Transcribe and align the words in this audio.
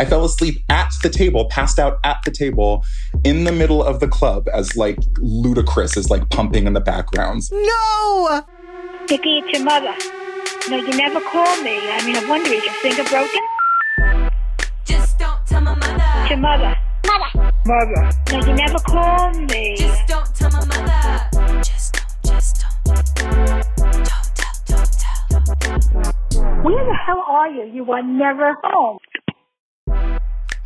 I 0.00 0.06
fell 0.06 0.24
asleep 0.24 0.64
at 0.70 0.90
the 1.02 1.10
table, 1.10 1.44
passed 1.50 1.78
out 1.78 1.98
at 2.04 2.22
the 2.24 2.30
table 2.30 2.86
in 3.22 3.44
the 3.44 3.52
middle 3.52 3.82
of 3.82 4.00
the 4.00 4.08
club 4.08 4.48
as 4.50 4.74
like 4.74 4.96
Ludacris 5.18 5.94
is 5.94 6.08
like 6.08 6.26
pumping 6.30 6.66
in 6.66 6.72
the 6.72 6.80
backgrounds. 6.80 7.52
No! 7.52 8.42
Vicky, 9.06 9.40
it's 9.40 9.52
your 9.52 9.62
mother. 9.62 9.92
No, 10.70 10.78
you 10.78 10.96
never 10.96 11.20
called 11.20 11.62
me. 11.62 11.76
I 11.90 12.02
mean, 12.06 12.16
I 12.16 12.26
wonder, 12.30 12.48
is 12.48 12.64
your 12.64 12.72
finger 12.76 13.04
broken? 13.10 13.42
Just 14.86 15.18
don't 15.18 15.46
tell 15.46 15.60
my 15.60 15.74
mother. 15.74 16.02
It's 16.22 16.30
your 16.30 16.38
mother. 16.38 16.74
Mother. 17.04 17.52
Mother. 17.66 18.10
No, 18.32 18.38
you 18.46 18.54
never 18.54 18.78
called 18.78 19.50
me. 19.50 19.76
Just 19.76 20.08
don't 20.08 20.34
tell 20.34 20.50
my 20.50 20.64
mother. 20.64 21.62
Just 21.62 21.92
don't, 21.92 22.24
just 22.24 22.64
don't. 22.86 23.04
Don't 23.16 23.64
tell, 24.34 24.54
don't 24.64 24.92
tell. 24.98 26.62
Where 26.62 26.84
the 26.86 26.94
hell 27.06 27.22
are 27.28 27.50
you? 27.50 27.70
You 27.70 27.92
are 27.92 28.02
never 28.02 28.56
home. 28.64 28.96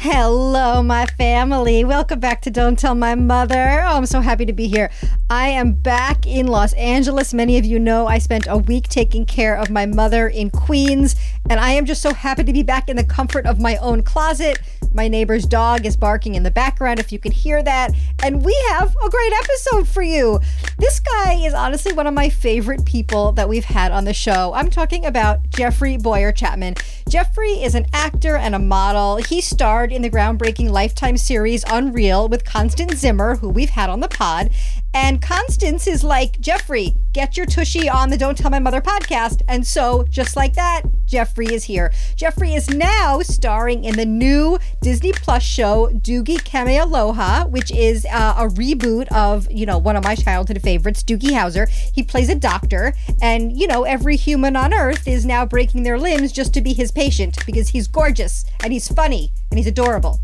Hello, 0.07 0.83
my 0.83 1.07
family. 1.07 1.83
Welcome 1.83 2.21
back 2.21 2.43
to 2.43 2.51
Don't 2.51 2.79
Tell 2.79 2.95
My 2.95 3.15
Mother. 3.15 3.81
Oh, 3.81 3.97
I'm 3.97 4.05
so 4.05 4.21
happy 4.21 4.45
to 4.45 4.53
be 4.53 4.69
here. 4.69 4.91
I 5.31 5.49
am 5.49 5.73
back 5.73 6.27
in 6.27 6.47
Los 6.47 6.75
Angeles. 6.75 7.33
Many 7.33 7.57
of 7.57 7.65
you 7.65 7.79
know 7.79 8.07
I 8.07 8.19
spent 8.19 8.47
a 8.47 8.59
week 8.59 8.87
taking 8.91 9.25
care 9.25 9.57
of 9.57 9.71
my 9.71 9.87
mother 9.87 10.29
in 10.29 10.51
Queens, 10.51 11.17
and 11.49 11.59
I 11.59 11.71
am 11.71 11.87
just 11.87 12.03
so 12.03 12.13
happy 12.13 12.45
to 12.45 12.53
be 12.53 12.63
back 12.63 12.91
in 12.91 12.97
the 12.97 13.05
comfort 13.05 13.47
of 13.47 13.59
my 13.59 13.79
own 13.79 14.03
closet. 14.03 14.59
My 14.93 15.09
neighbor's 15.09 15.47
dog 15.47 15.87
is 15.87 15.97
barking 15.97 16.35
in 16.35 16.43
the 16.43 16.51
background, 16.51 17.01
if 17.01 17.11
you 17.11 17.19
can 17.19 17.33
hear 17.33 17.63
that. 17.63 17.93
And 18.23 18.45
we 18.45 18.55
have 18.69 18.95
a 19.03 19.09
great 19.09 19.33
episode 19.33 19.89
for 19.89 20.03
you. 20.03 20.39
This 20.79 21.01
guy 21.01 21.33
is 21.35 21.55
honestly 21.55 21.95
one 21.95 22.07
of 22.07 22.15
my 22.15 22.29
favorite 22.29 22.85
people 22.85 23.33
that 23.33 23.49
we've 23.49 23.65
had 23.65 23.91
on 23.91 24.05
the 24.05 24.15
show. 24.15 24.53
I'm 24.55 24.69
talking 24.71 25.07
about 25.07 25.49
Jeffrey 25.49 25.97
Bowyer-Chapman. 25.97 26.75
Jeffrey 27.09 27.63
is 27.63 27.75
an 27.75 27.87
actor 27.93 28.37
and 28.37 28.55
a 28.55 28.59
model. 28.59 29.17
He 29.17 29.41
starred 29.41 29.93
in 29.95 30.03
the 30.03 30.11
groundbreaking 30.11 30.71
Lifetime 30.71 31.17
series 31.17 31.65
Unreal 31.71 32.27
with 32.29 32.45
Constance 32.45 32.95
Zimmer, 32.95 33.37
who 33.37 33.49
we've 33.49 33.71
had 33.71 33.89
on 33.89 34.01
the 34.01 34.09
pod. 34.09 34.51
And 34.95 35.21
Constance 35.21 35.89
is 35.89 36.05
like, 36.05 36.39
Jeffrey, 36.39 36.95
get 37.13 37.37
your 37.37 37.47
tushy 37.47 37.89
on 37.89 38.11
the 38.11 38.17
Don't 38.17 38.39
Tell 38.39 38.53
My 38.53 38.61
Mother 38.61 38.81
podcast. 38.81 39.43
And 39.49 39.67
so, 39.67 40.05
just 40.05 40.37
like 40.37 40.55
that, 40.55 40.83
Jeffrey 41.05 41.47
is 41.53 41.65
here. 41.65 41.93
Jeffrey 42.15 42.55
is 42.55 42.71
now 42.71 43.19
starring 43.21 43.83
in 43.83 43.97
the 43.97 44.07
new 44.07 44.57
Disney 44.83 45.11
Plus 45.11 45.43
show 45.43 45.89
Doogie 45.89 46.39
Kamealoha, 46.39 47.51
which 47.51 47.73
is 47.73 48.07
uh, 48.07 48.35
a 48.39 48.47
reboot 48.47 49.09
of, 49.09 49.51
you 49.51 49.67
know, 49.67 49.79
one 49.79 49.97
of 49.97 50.05
my 50.05 50.15
childhood 50.15 50.63
favorites, 50.63 51.03
Doogie 51.03 51.33
Howser. 51.33 51.69
He 51.69 52.05
plays 52.05 52.29
a 52.29 52.37
doctor, 52.37 52.95
and, 53.21 53.59
you 53.59 53.67
know, 53.67 53.83
every 53.83 54.15
human 54.15 54.55
on 54.55 54.73
earth 54.73 55.09
is 55.09 55.27
now 55.27 55.45
breaking 55.45 55.83
their 55.83 55.99
limbs 55.99 56.31
just 56.31 56.55
to 56.55 56.61
be 56.61 56.73
his 56.73 56.93
patient 56.93 57.37
because 57.47 57.71
he's 57.71 57.89
gorgeous 57.89 58.45
and 58.63 58.73
he's 58.73 58.87
funny 58.87 59.33
and 59.51 59.59
he's 59.59 59.67
adorable 59.67 60.21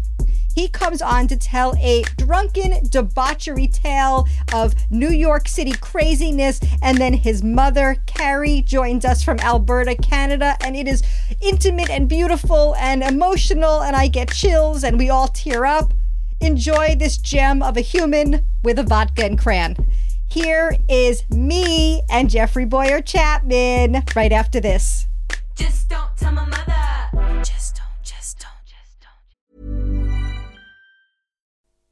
he 0.61 0.69
comes 0.69 1.01
on 1.01 1.27
to 1.27 1.39
tell 1.39 1.75
a 1.79 2.03
drunken 2.19 2.87
debauchery 2.91 3.67
tale 3.67 4.29
of 4.53 4.75
New 4.91 5.09
York 5.09 5.49
City 5.49 5.73
craziness. 5.73 6.61
And 6.83 6.99
then 6.99 7.15
his 7.15 7.43
mother, 7.43 7.97
Carrie, 8.05 8.61
joins 8.61 9.07
us 9.07 9.25
from 9.25 9.39
Alberta, 9.39 9.95
Canada. 9.95 10.59
And 10.63 10.77
it 10.77 10.87
is 10.87 11.03
intimate 11.41 11.89
and 11.89 12.11
beautiful 12.11 12.75
and 12.77 13.03
emotional. 13.03 13.83
And 13.83 13.97
I 13.97 14.09
get 14.09 14.35
chills 14.35 14.85
and 14.85 14.99
we 14.99 15.09
all 15.09 15.29
tear 15.29 15.65
up. 15.65 15.95
Enjoy 16.43 16.95
this 16.95 17.17
gem 17.17 17.63
of 17.63 17.79
a 17.79 17.83
human 17.83 18.45
with 18.63 18.79
a 18.79 18.83
vodka 18.83 19.25
and 19.25 19.39
cran. 19.39 19.77
Here 20.29 20.77
is 20.91 21.29
me 21.31 22.03
and 22.11 22.29
Jeffrey 22.29 22.67
Boyer 22.67 23.01
Chapman 23.01 24.03
right 24.15 24.33
after 24.33 24.61
this. 24.61 25.07
Just 25.55 25.89
don't 25.89 26.15
tell 26.19 26.33
my 26.33 26.45
mother. 26.45 26.90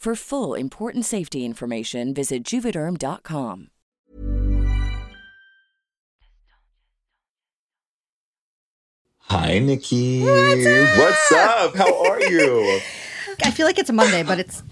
For 0.00 0.14
full 0.14 0.54
important 0.54 1.04
safety 1.04 1.44
information, 1.44 2.14
visit 2.14 2.42
juvederm.com. 2.42 3.68
Hi, 9.18 9.58
Nikki. 9.58 10.22
What's 10.24 11.32
up? 11.32 11.76
How 11.76 12.04
are 12.10 12.22
you? 12.22 12.80
I 13.44 13.50
feel 13.50 13.66
like 13.66 13.78
it's 13.78 13.90
a 13.90 13.92
Monday, 13.92 14.22
but 14.22 14.38
it's 14.40 14.62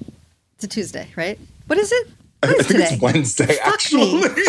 it's 0.57 0.65
a 0.65 0.69
Tuesday, 0.69 1.09
right? 1.17 1.39
What 1.67 1.79
is 1.79 1.93
it? 1.93 2.09
What 2.41 2.51
I 2.51 2.55
think 2.55 2.67
today? 2.67 2.89
it's 2.93 3.03
Wednesday, 3.03 3.57
Fuck 3.57 3.93
me. 3.93 4.23
actually. 4.23 4.45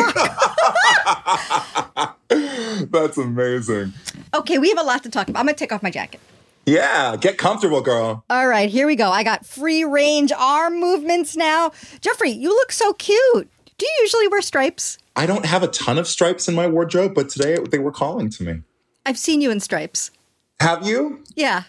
That's 2.91 3.17
amazing. 3.17 3.93
Okay, 4.31 4.59
we 4.59 4.69
have 4.69 4.77
a 4.77 4.83
lot 4.83 5.01
to 5.01 5.09
talk 5.09 5.27
about. 5.27 5.39
I'm 5.39 5.47
gonna 5.47 5.57
take 5.57 5.71
off 5.73 5.81
my 5.81 5.89
jacket. 5.89 6.19
Yeah, 6.65 7.15
get 7.15 7.37
comfortable, 7.37 7.81
girl. 7.81 8.23
All 8.29 8.47
right, 8.47 8.69
here 8.69 8.85
we 8.85 8.95
go. 8.95 9.09
I 9.09 9.23
got 9.23 9.45
free 9.45 9.83
range 9.83 10.31
arm 10.31 10.79
movements 10.79 11.35
now. 11.35 11.71
Jeffrey, 12.01 12.29
you 12.29 12.49
look 12.49 12.71
so 12.71 12.93
cute. 12.93 13.49
Do 13.77 13.85
you 13.85 13.97
usually 14.01 14.27
wear 14.27 14.41
stripes? 14.41 14.97
I 15.15 15.25
don't 15.25 15.45
have 15.45 15.63
a 15.63 15.67
ton 15.67 15.97
of 15.97 16.07
stripes 16.07 16.47
in 16.47 16.55
my 16.55 16.67
wardrobe, 16.67 17.15
but 17.15 17.29
today 17.29 17.57
they 17.57 17.79
were 17.79 17.91
calling 17.91 18.29
to 18.31 18.43
me. 18.43 18.61
I've 19.05 19.17
seen 19.17 19.41
you 19.41 19.51
in 19.51 19.59
stripes. 19.59 20.11
Have 20.59 20.85
you? 20.85 21.23
Yeah. 21.35 21.63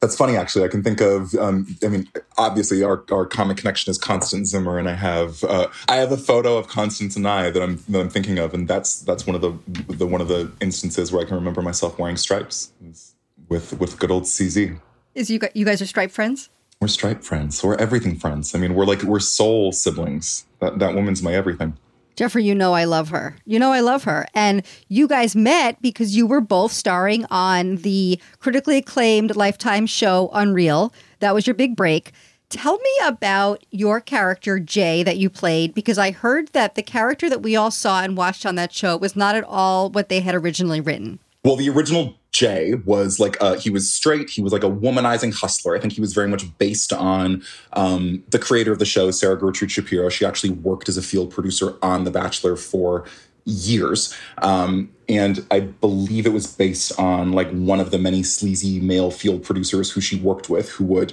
That's 0.00 0.16
funny, 0.16 0.34
actually. 0.34 0.64
I 0.64 0.68
can 0.68 0.82
think 0.82 1.02
of. 1.02 1.34
Um, 1.34 1.76
I 1.84 1.88
mean, 1.88 2.08
obviously, 2.38 2.82
our, 2.82 3.04
our 3.12 3.26
common 3.26 3.54
connection 3.54 3.90
is 3.90 3.98
Constance 3.98 4.48
Zimmer, 4.48 4.78
and 4.78 4.88
I 4.88 4.94
have 4.94 5.44
uh, 5.44 5.66
I 5.88 5.96
have 5.96 6.10
a 6.10 6.16
photo 6.16 6.56
of 6.56 6.68
Constance 6.68 7.16
and 7.16 7.28
I 7.28 7.50
that 7.50 7.62
I'm 7.62 7.82
that 7.90 8.00
I'm 8.00 8.08
thinking 8.08 8.38
of, 8.38 8.54
and 8.54 8.66
that's 8.66 9.00
that's 9.02 9.26
one 9.26 9.36
of 9.36 9.42
the 9.42 9.52
the 9.92 10.06
one 10.06 10.22
of 10.22 10.28
the 10.28 10.50
instances 10.62 11.12
where 11.12 11.20
I 11.20 11.26
can 11.26 11.34
remember 11.34 11.60
myself 11.60 11.98
wearing 11.98 12.16
stripes 12.16 12.72
with 13.50 13.78
with 13.78 13.98
good 13.98 14.10
old 14.10 14.22
CZ. 14.22 14.80
Is 15.14 15.28
you 15.28 15.38
gu- 15.38 15.48
you 15.52 15.66
guys 15.66 15.82
are 15.82 15.86
stripe 15.86 16.10
friends? 16.10 16.48
We're 16.80 16.88
stripe 16.88 17.22
friends. 17.22 17.62
We're 17.62 17.74
everything 17.74 18.16
friends. 18.16 18.54
I 18.54 18.58
mean, 18.58 18.74
we're 18.74 18.86
like 18.86 19.02
we're 19.02 19.20
soul 19.20 19.72
siblings. 19.72 20.46
That 20.60 20.78
that 20.78 20.94
woman's 20.94 21.22
my 21.22 21.34
everything. 21.34 21.76
Jeffrey, 22.16 22.44
you 22.44 22.54
know 22.54 22.74
I 22.74 22.84
love 22.84 23.08
her. 23.10 23.36
You 23.46 23.58
know 23.58 23.72
I 23.72 23.80
love 23.80 24.04
her. 24.04 24.26
And 24.34 24.62
you 24.88 25.08
guys 25.08 25.34
met 25.34 25.80
because 25.80 26.16
you 26.16 26.26
were 26.26 26.40
both 26.40 26.72
starring 26.72 27.24
on 27.30 27.76
the 27.76 28.20
critically 28.40 28.76
acclaimed 28.76 29.36
Lifetime 29.36 29.86
show 29.86 30.30
Unreal. 30.32 30.92
That 31.20 31.34
was 31.34 31.46
your 31.46 31.54
big 31.54 31.76
break. 31.76 32.12
Tell 32.50 32.76
me 32.78 32.90
about 33.04 33.64
your 33.70 34.00
character, 34.00 34.58
Jay, 34.58 35.02
that 35.04 35.18
you 35.18 35.30
played, 35.30 35.72
because 35.72 35.98
I 35.98 36.10
heard 36.10 36.48
that 36.48 36.74
the 36.74 36.82
character 36.82 37.30
that 37.30 37.42
we 37.42 37.54
all 37.54 37.70
saw 37.70 38.02
and 38.02 38.16
watched 38.16 38.44
on 38.44 38.56
that 38.56 38.72
show 38.72 38.96
was 38.96 39.14
not 39.14 39.36
at 39.36 39.44
all 39.44 39.88
what 39.88 40.08
they 40.08 40.20
had 40.20 40.34
originally 40.34 40.80
written. 40.80 41.20
Well, 41.44 41.56
the 41.56 41.70
original 41.70 42.18
Jay 42.32 42.74
was 42.74 43.18
like 43.18 43.36
uh, 43.40 43.56
he 43.56 43.70
was 43.70 43.92
straight. 43.92 44.30
He 44.30 44.42
was 44.42 44.52
like 44.52 44.62
a 44.62 44.70
womanizing 44.70 45.34
hustler. 45.34 45.76
I 45.76 45.80
think 45.80 45.92
he 45.92 46.00
was 46.00 46.12
very 46.12 46.28
much 46.28 46.56
based 46.58 46.92
on 46.92 47.42
um, 47.72 48.22
the 48.28 48.38
creator 48.38 48.72
of 48.72 48.78
the 48.78 48.84
show, 48.84 49.10
Sarah 49.10 49.38
Gertrude 49.38 49.70
Shapiro. 49.70 50.08
She 50.08 50.24
actually 50.24 50.50
worked 50.50 50.88
as 50.88 50.96
a 50.96 51.02
field 51.02 51.30
producer 51.30 51.76
on 51.82 52.04
The 52.04 52.10
Bachelor 52.10 52.56
for 52.56 53.04
years, 53.44 54.14
um, 54.38 54.90
and 55.08 55.44
I 55.50 55.60
believe 55.60 56.26
it 56.26 56.32
was 56.32 56.46
based 56.46 56.98
on 56.98 57.32
like 57.32 57.50
one 57.50 57.80
of 57.80 57.90
the 57.90 57.98
many 57.98 58.22
sleazy 58.22 58.78
male 58.80 59.10
field 59.10 59.42
producers 59.42 59.90
who 59.90 60.00
she 60.00 60.16
worked 60.20 60.48
with, 60.48 60.70
who 60.70 60.84
would 60.84 61.12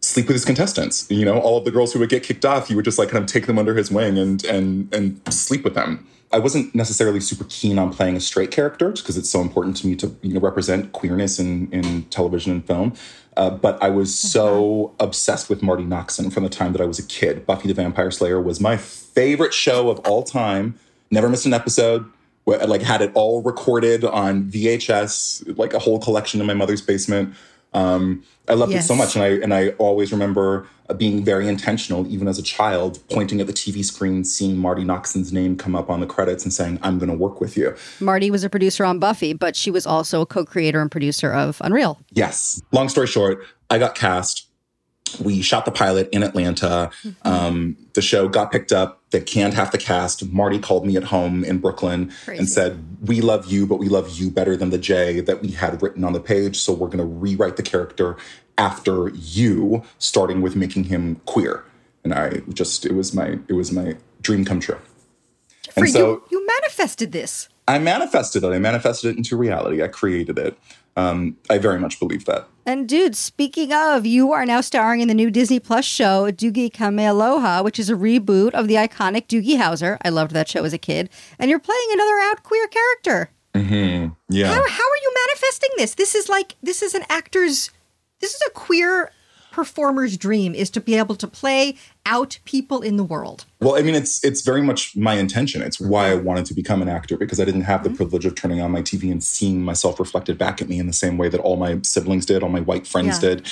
sleep 0.00 0.26
with 0.26 0.34
his 0.34 0.44
contestants. 0.44 1.08
You 1.10 1.24
know, 1.24 1.38
all 1.38 1.58
of 1.58 1.64
the 1.64 1.70
girls 1.70 1.92
who 1.92 2.00
would 2.00 2.08
get 2.08 2.22
kicked 2.22 2.44
off, 2.44 2.68
he 2.68 2.74
would 2.74 2.84
just 2.84 2.98
like 2.98 3.10
kind 3.10 3.22
of 3.22 3.30
take 3.30 3.46
them 3.46 3.58
under 3.58 3.74
his 3.74 3.90
wing 3.90 4.18
and 4.18 4.44
and 4.44 4.92
and 4.92 5.20
sleep 5.32 5.62
with 5.62 5.74
them. 5.74 6.06
I 6.36 6.38
wasn't 6.38 6.74
necessarily 6.74 7.20
super 7.20 7.46
keen 7.48 7.78
on 7.78 7.94
playing 7.94 8.14
a 8.14 8.20
straight 8.20 8.50
character 8.50 8.90
because 8.90 9.16
it's 9.16 9.30
so 9.30 9.40
important 9.40 9.78
to 9.78 9.86
me 9.86 9.96
to 9.96 10.14
you 10.20 10.34
know 10.34 10.40
represent 10.40 10.92
queerness 10.92 11.38
in 11.38 11.72
in 11.72 12.02
television 12.04 12.52
and 12.52 12.66
film. 12.66 12.92
Uh, 13.38 13.48
but 13.48 13.82
I 13.82 13.88
was 13.88 14.14
so 14.14 14.94
obsessed 15.00 15.48
with 15.48 15.62
Marti 15.62 15.84
Noxon 15.84 16.30
from 16.30 16.42
the 16.42 16.50
time 16.50 16.72
that 16.72 16.82
I 16.82 16.84
was 16.84 16.98
a 16.98 17.02
kid. 17.02 17.46
Buffy 17.46 17.68
the 17.68 17.74
Vampire 17.74 18.10
Slayer 18.10 18.40
was 18.40 18.60
my 18.60 18.76
favorite 18.76 19.54
show 19.54 19.88
of 19.88 19.98
all 20.00 20.22
time. 20.22 20.74
Never 21.10 21.30
missed 21.30 21.46
an 21.46 21.54
episode. 21.54 22.04
Where 22.44 22.64
like 22.66 22.82
had 22.82 23.00
it 23.00 23.12
all 23.14 23.42
recorded 23.42 24.04
on 24.04 24.44
VHS, 24.44 25.56
like 25.56 25.72
a 25.72 25.78
whole 25.78 25.98
collection 25.98 26.40
in 26.40 26.46
my 26.46 26.54
mother's 26.54 26.82
basement. 26.82 27.34
Um, 27.76 28.24
I 28.48 28.54
loved 28.54 28.72
it 28.72 28.82
so 28.82 28.94
much, 28.94 29.14
and 29.16 29.24
I 29.24 29.28
and 29.28 29.52
I 29.52 29.70
always 29.70 30.10
remember 30.12 30.66
uh, 30.88 30.94
being 30.94 31.24
very 31.24 31.46
intentional, 31.46 32.06
even 32.06 32.26
as 32.26 32.38
a 32.38 32.42
child, 32.42 33.00
pointing 33.10 33.40
at 33.40 33.46
the 33.46 33.52
TV 33.52 33.84
screen, 33.84 34.24
seeing 34.24 34.56
Marti 34.56 34.82
Noxon's 34.82 35.32
name 35.32 35.56
come 35.56 35.74
up 35.74 35.90
on 35.90 36.00
the 36.00 36.06
credits, 36.06 36.42
and 36.44 36.52
saying, 36.52 36.78
"I'm 36.82 36.98
going 36.98 37.10
to 37.10 37.16
work 37.16 37.40
with 37.40 37.56
you." 37.56 37.74
Marti 38.00 38.30
was 38.30 38.44
a 38.44 38.50
producer 38.50 38.84
on 38.84 38.98
Buffy, 38.98 39.34
but 39.34 39.56
she 39.56 39.70
was 39.70 39.86
also 39.86 40.22
a 40.22 40.26
co-creator 40.26 40.80
and 40.80 40.90
producer 40.90 41.32
of 41.32 41.60
Unreal. 41.62 42.00
Yes. 42.12 42.62
Long 42.72 42.88
story 42.88 43.08
short, 43.08 43.44
I 43.68 43.78
got 43.78 43.94
cast. 43.94 44.45
We 45.22 45.40
shot 45.40 45.64
the 45.64 45.70
pilot 45.70 46.08
in 46.12 46.22
Atlanta. 46.22 46.90
Um, 47.22 47.76
the 47.94 48.02
show 48.02 48.28
got 48.28 48.50
picked 48.52 48.72
up. 48.72 49.00
They 49.10 49.20
canned 49.20 49.54
half 49.54 49.72
the 49.72 49.78
cast. 49.78 50.30
Marti 50.32 50.58
called 50.58 50.86
me 50.86 50.96
at 50.96 51.04
home 51.04 51.44
in 51.44 51.58
Brooklyn 51.58 52.12
Crazy. 52.24 52.38
and 52.38 52.48
said, 52.48 52.84
We 53.06 53.20
love 53.20 53.46
you, 53.46 53.66
but 53.66 53.76
we 53.76 53.88
love 53.88 54.10
you 54.10 54.30
better 54.30 54.56
than 54.56 54.70
the 54.70 54.78
J 54.78 55.20
that 55.20 55.42
we 55.42 55.52
had 55.52 55.80
written 55.80 56.04
on 56.04 56.12
the 56.12 56.20
page. 56.20 56.58
So 56.58 56.72
we're 56.72 56.88
going 56.88 56.98
to 56.98 57.04
rewrite 57.04 57.56
the 57.56 57.62
character 57.62 58.16
after 58.58 59.10
you, 59.10 59.82
starting 59.98 60.42
with 60.42 60.56
making 60.56 60.84
him 60.84 61.20
queer. 61.26 61.64
And 62.04 62.12
I 62.12 62.42
just, 62.52 62.84
it 62.84 62.94
was 62.94 63.14
my, 63.14 63.38
it 63.48 63.52
was 63.52 63.72
my 63.72 63.96
dream 64.22 64.44
come 64.44 64.60
true. 64.60 64.78
For 65.72 65.80
And 65.80 65.90
so 65.90 65.98
you, 65.98 66.22
you 66.30 66.46
manifested 66.46 67.12
this. 67.12 67.48
I 67.68 67.78
manifested 67.78 68.44
it. 68.44 68.48
I 68.48 68.58
manifested 68.58 69.12
it 69.12 69.16
into 69.16 69.36
reality. 69.36 69.82
I 69.82 69.88
created 69.88 70.38
it. 70.38 70.58
Um, 70.96 71.36
I 71.50 71.58
very 71.58 71.78
much 71.78 71.98
believe 71.98 72.24
that. 72.26 72.48
And 72.66 72.88
dude, 72.88 73.14
speaking 73.14 73.72
of, 73.72 74.04
you 74.04 74.32
are 74.32 74.44
now 74.44 74.60
starring 74.60 75.00
in 75.00 75.06
the 75.06 75.14
new 75.14 75.30
Disney 75.30 75.60
Plus 75.60 75.84
show 75.84 76.32
Doogie 76.32 76.68
Kamealoha, 76.68 77.62
which 77.62 77.78
is 77.78 77.88
a 77.88 77.94
reboot 77.94 78.54
of 78.54 78.66
the 78.66 78.74
iconic 78.74 79.28
Doogie 79.28 79.56
Howser. 79.56 79.98
I 80.04 80.08
loved 80.08 80.32
that 80.32 80.48
show 80.48 80.64
as 80.64 80.72
a 80.72 80.78
kid. 80.78 81.08
And 81.38 81.48
you're 81.48 81.60
playing 81.60 81.88
another 81.92 82.18
out 82.18 82.42
queer 82.42 82.66
character. 82.66 83.30
Mm-hmm. 83.54 84.08
Yeah. 84.28 84.48
How, 84.48 84.54
how 84.54 84.60
are 84.60 85.02
you 85.02 85.14
manifesting 85.28 85.70
this? 85.76 85.94
This 85.94 86.16
is 86.16 86.28
like 86.28 86.56
this 86.60 86.82
is 86.82 86.94
an 86.94 87.04
actor's 87.08 87.70
this 88.20 88.34
is 88.34 88.42
a 88.48 88.50
queer 88.50 89.12
performer's 89.56 90.18
dream 90.18 90.54
is 90.54 90.68
to 90.68 90.82
be 90.82 90.94
able 90.96 91.16
to 91.16 91.26
play 91.26 91.74
out 92.04 92.38
people 92.44 92.82
in 92.82 92.98
the 92.98 93.02
world. 93.02 93.46
Well, 93.58 93.74
I 93.74 93.80
mean, 93.80 93.94
it's 93.94 94.22
it's 94.22 94.42
very 94.42 94.60
much 94.60 94.94
my 94.94 95.14
intention. 95.14 95.62
It's 95.62 95.80
why 95.80 96.10
I 96.10 96.14
wanted 96.14 96.44
to 96.50 96.54
become 96.54 96.82
an 96.82 96.90
actor 96.90 97.16
because 97.16 97.40
I 97.40 97.46
didn't 97.46 97.62
have 97.62 97.82
the 97.82 97.88
privilege 97.88 98.26
of 98.26 98.34
turning 98.34 98.60
on 98.60 98.70
my 98.70 98.82
TV 98.82 99.10
and 99.10 99.24
seeing 99.24 99.62
myself 99.62 99.98
reflected 99.98 100.36
back 100.36 100.60
at 100.60 100.68
me 100.68 100.78
in 100.78 100.86
the 100.86 100.92
same 100.92 101.16
way 101.16 101.30
that 101.30 101.40
all 101.40 101.56
my 101.56 101.78
siblings 101.82 102.26
did, 102.26 102.42
all 102.42 102.50
my 102.50 102.60
white 102.60 102.86
friends 102.86 103.14
Yeah. 103.22 103.28
did. 103.30 103.48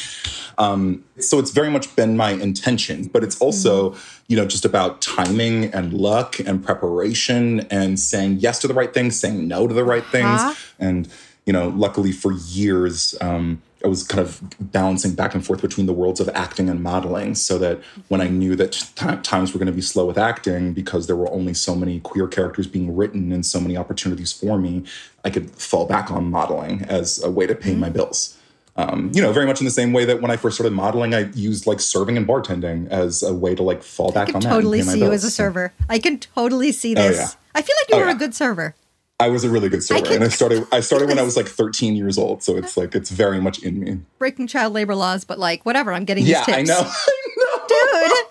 Um, 0.59 1.05
so 1.19 1.39
it's 1.39 1.53
very 1.53 1.71
much 1.71 1.97
been 1.97 2.19
my 2.19 2.33
intention, 2.33 3.05
but 3.05 3.25
it's 3.25 3.41
also 3.41 3.97
you 4.29 4.37
know 4.37 4.45
just 4.45 4.67
about 4.67 5.01
timing 5.01 5.73
and 5.73 5.95
luck 5.95 6.39
and 6.39 6.63
preparation 6.63 7.61
and 7.71 7.99
saying 7.99 8.41
yes 8.41 8.59
to 8.59 8.69
the 8.69 8.75
right 8.75 8.93
things, 8.93 9.19
saying 9.19 9.49
no 9.49 9.67
to 9.67 9.73
the 9.73 9.85
right 9.85 10.05
things, 10.05 10.43
and 10.79 11.09
you 11.47 11.53
know, 11.55 11.69
luckily 11.69 12.13
for 12.13 12.33
years. 12.33 13.15
Um, 13.23 13.63
I 13.85 13.87
was 13.87 14.03
kind 14.03 14.21
of 14.21 14.41
balancing 14.59 15.15
back 15.15 15.35
and 15.35 15.45
forth 15.45 15.61
between 15.61 15.85
the 15.87 15.93
worlds 15.93 16.19
of 16.19 16.29
acting 16.31 16.71
and 16.71 16.83
modeling 16.83 17.35
so 17.35 17.59
that 17.59 17.81
when 18.09 18.21
I 18.23 18.29
knew 18.29 18.57
that 18.57 18.73
ti- 18.73 19.17
times 19.23 19.53
were 19.53 19.59
going 19.59 19.67
to 19.67 19.73
be 19.73 19.83
slow 19.83 20.07
with 20.07 20.17
acting 20.17 20.73
because 20.73 21.07
there 21.07 21.17
were 21.17 21.31
only 21.31 21.53
so 21.53 21.75
many 21.75 22.01
queer 22.01 22.27
characters 22.27 22.67
being 22.67 22.97
written 22.97 23.31
and 23.31 23.45
so 23.45 23.61
many 23.61 23.77
opportunities 23.77 24.33
for 24.33 24.59
me, 24.59 24.85
I 25.25 25.31
could 25.31 25.51
fall 25.51 25.85
back 25.87 26.11
on 26.11 26.31
modeling 26.31 26.83
as 26.89 27.23
a 27.23 27.31
way 27.31 27.47
to 27.47 27.55
pay 27.55 27.75
my 27.75 27.91
bills. 27.91 28.39
Um, 28.77 29.13
you 29.15 29.23
know, 29.23 29.33
very 29.33 29.47
much 29.47 29.61
in 29.61 29.67
the 29.67 29.71
same 29.71 29.93
way 29.93 30.05
that 30.07 30.21
when 30.21 30.31
I 30.33 30.37
first 30.37 30.57
started 30.57 30.73
modeling, 30.73 31.15
I 31.15 31.31
used 31.35 31.67
like 31.67 31.79
serving 31.79 32.17
and 32.17 32.27
bartending 32.27 32.89
as 32.89 33.23
a 33.23 33.33
way 33.33 33.55
to 33.55 33.63
like 33.63 33.83
fall 33.85 34.11
back 34.11 34.29
on 34.35 34.35
that. 34.35 34.39
I 34.39 34.41
can 34.41 34.51
on 34.51 34.57
totally 34.57 34.81
that. 34.81 34.87
pay 34.87 34.93
see 34.95 35.05
you 35.05 35.13
as 35.13 35.23
a 35.25 35.31
server. 35.31 35.73
I 35.89 35.99
can 36.01 36.19
totally 36.19 36.73
see 36.73 36.95
this. 36.95 37.05
Oh, 37.05 37.09
this. 37.09 37.19
yeah. 37.19 37.41
I 37.55 37.63
feel 37.63 37.77
like 37.83 37.91
you 37.91 37.97
Oh, 38.03 38.07
were 38.07 38.11
a 38.13 38.19
good 38.19 38.35
server. 38.35 38.75
I 39.21 39.29
was 39.29 39.45
a 39.45 39.49
really 39.51 39.69
good 39.69 39.83
server, 39.83 40.03
can- 40.05 40.15
and 40.17 40.25
I 40.25 40.29
started. 40.29 40.67
I 40.73 40.81
started 40.81 41.09
when 41.09 41.19
I 41.19 41.23
was 41.23 41.37
like 41.37 41.47
13 41.47 41.95
years 41.95 42.19
old, 42.19 42.43
so 42.43 42.57
it's 42.57 42.77
like 42.77 42.95
it's 42.95 43.11
very 43.11 43.41
much 43.41 43.63
in 43.63 43.79
me. 43.81 43.99
Breaking 44.19 44.47
child 44.47 44.73
labor 44.73 44.95
laws, 44.95 45.25
but 45.25 45.39
like 45.39 45.65
whatever, 45.65 45.93
I'm 45.93 46.05
getting 46.05 46.25
Yeah, 46.27 46.45
these 46.45 46.55
I 46.55 46.59
tips. 46.65 46.69
know. 46.69 46.81
I 46.85 47.35
know. 47.37 48.09
Dude. 48.09 48.27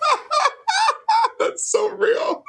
That's 1.48 1.66
so 1.66 1.88
real. 1.90 2.44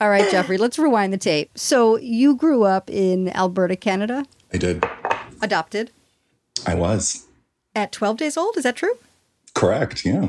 All 0.00 0.10
right, 0.10 0.28
Jeffrey, 0.30 0.58
let's 0.58 0.78
rewind 0.78 1.12
the 1.12 1.18
tape. 1.18 1.56
So 1.56 1.96
you 1.98 2.36
grew 2.36 2.64
up 2.64 2.90
in 2.90 3.28
Alberta, 3.34 3.74
Canada, 3.76 4.26
I 4.52 4.58
did. 4.58 4.84
adopted 5.40 5.90
I 6.66 6.74
was 6.74 7.26
at 7.74 7.90
12 7.92 8.16
days 8.18 8.36
old. 8.36 8.56
Is 8.56 8.64
that 8.64 8.76
true? 8.76 8.94
correct. 9.54 10.04
Yeah. 10.04 10.28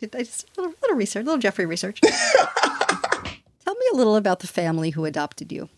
Did 0.00 0.14
I 0.16 0.20
just 0.20 0.44
a 0.56 0.60
little, 0.60 0.74
little 0.82 0.96
research, 0.96 1.24
little 1.26 1.38
Jeffrey 1.40 1.66
research? 1.66 2.00
Tell 2.00 3.74
me 3.74 3.86
a 3.92 3.96
little 3.96 4.16
about 4.16 4.38
the 4.40 4.46
family 4.46 4.90
who 4.90 5.04
adopted 5.04 5.50
you. 5.52 5.68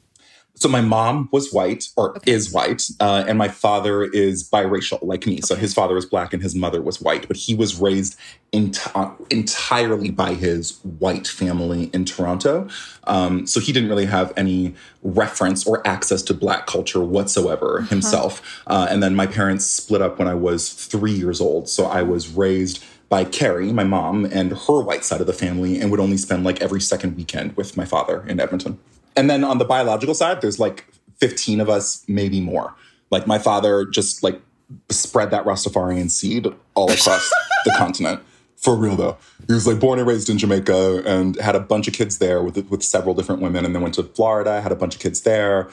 So 0.59 0.69
my 0.69 0.81
mom 0.81 1.29
was 1.31 1.53
white, 1.53 1.89
or 1.97 2.19
is 2.27 2.53
white, 2.53 2.89
uh, 2.99 3.25
and 3.29 3.39
my 3.39 3.47
father 3.47 4.03
is 4.03 4.49
biracial, 4.49 4.99
like 5.03 5.25
me. 5.25 5.41
So 5.41 5.55
his 5.55 5.73
father 5.73 5.95
was 5.95 6.05
black 6.05 6.33
and 6.33 6.43
his 6.43 6.55
mother 6.57 6.83
was 6.83 7.01
white, 7.01 7.29
but 7.29 7.37
he 7.37 7.55
was 7.55 7.81
raised 7.81 8.17
uh, 8.53 9.13
entirely 9.31 10.11
by 10.11 10.35
his 10.35 10.81
white 10.83 11.29
family 11.29 11.91
in 11.93 12.05
Toronto. 12.05 12.67
Um, 13.05 13.47
so 13.47 13.61
he 13.61 13.73
didn't 13.73 13.89
really 13.89 14.07
have 14.07 14.33
any 14.37 14.75
reference 15.03 15.65
or 15.65 15.87
access 15.87 16.23
to 16.23 16.35
black 16.35 16.67
culture 16.67 17.05
whatsoever 17.05 17.83
himself. 17.83 18.63
Uh, 18.67 18.89
and 18.91 19.01
then 19.01 19.15
my 19.15 19.27
parents 19.27 19.65
split 19.65 20.03
up 20.03 20.19
when 20.19 20.27
I 20.27 20.35
was 20.35 20.73
three 20.73 21.13
years 21.13 21.41
old. 21.41 21.69
So 21.69 21.87
I 21.87 22.03
was 22.03 22.29
raised 22.29 22.85
by 23.09 23.25
Carrie, 23.25 23.73
my 23.73 23.85
mom, 23.85 24.25
and 24.25 24.51
her 24.51 24.81
white 24.83 25.05
side 25.05 25.21
of 25.21 25.27
the 25.29 25.33
family, 25.33 25.81
and 25.81 25.91
would 25.91 26.01
only 26.01 26.17
spend 26.17 26.43
like 26.43 26.61
every 26.61 26.81
second 26.81 27.17
weekend 27.17 27.57
with 27.57 27.77
my 27.77 27.85
father 27.85 28.27
in 28.27 28.41
Edmonton. 28.41 28.79
And 29.19 29.29
then 29.29 29.43
on 29.43 29.59
the 29.59 29.65
biological 29.65 30.15
side, 30.15 30.41
there's 30.41 30.61
like 30.61 30.87
15 31.17 31.61
of 31.61 31.69
us, 31.69 32.05
maybe 32.07 32.41
more. 32.41 32.73
Like 33.11 33.27
my 33.27 33.39
father 33.39 33.85
just 33.85 34.23
like 34.23 34.41
spread 34.91 35.31
that 35.33 35.45
Rastafarian 35.45 36.11
seed 36.11 36.47
all 36.75 36.91
across 36.91 37.29
the 37.65 37.75
continent. 37.77 38.23
For 38.57 38.77
real 38.77 38.97
though. 38.97 39.17
He 39.47 39.55
was 39.55 39.67
like 39.67 39.81
born 39.81 39.99
and 39.99 40.07
raised 40.07 40.29
in 40.29 40.39
Jamaica 40.39 41.03
and 41.05 41.37
had 41.37 41.57
a 41.57 41.61
bunch 41.61 41.89
of 41.89 41.95
kids 41.95 42.19
there 42.19 42.43
with 42.43 42.57
with 42.71 42.83
several 42.83 43.15
different 43.15 43.41
women 43.41 43.65
and 43.65 43.75
then 43.75 43.83
went 43.83 43.95
to 43.95 44.03
Florida, 44.03 44.61
had 44.61 44.73
a 44.73 44.77
bunch 44.77 44.95
of 44.95 45.01
kids 45.01 45.23
there. 45.23 45.69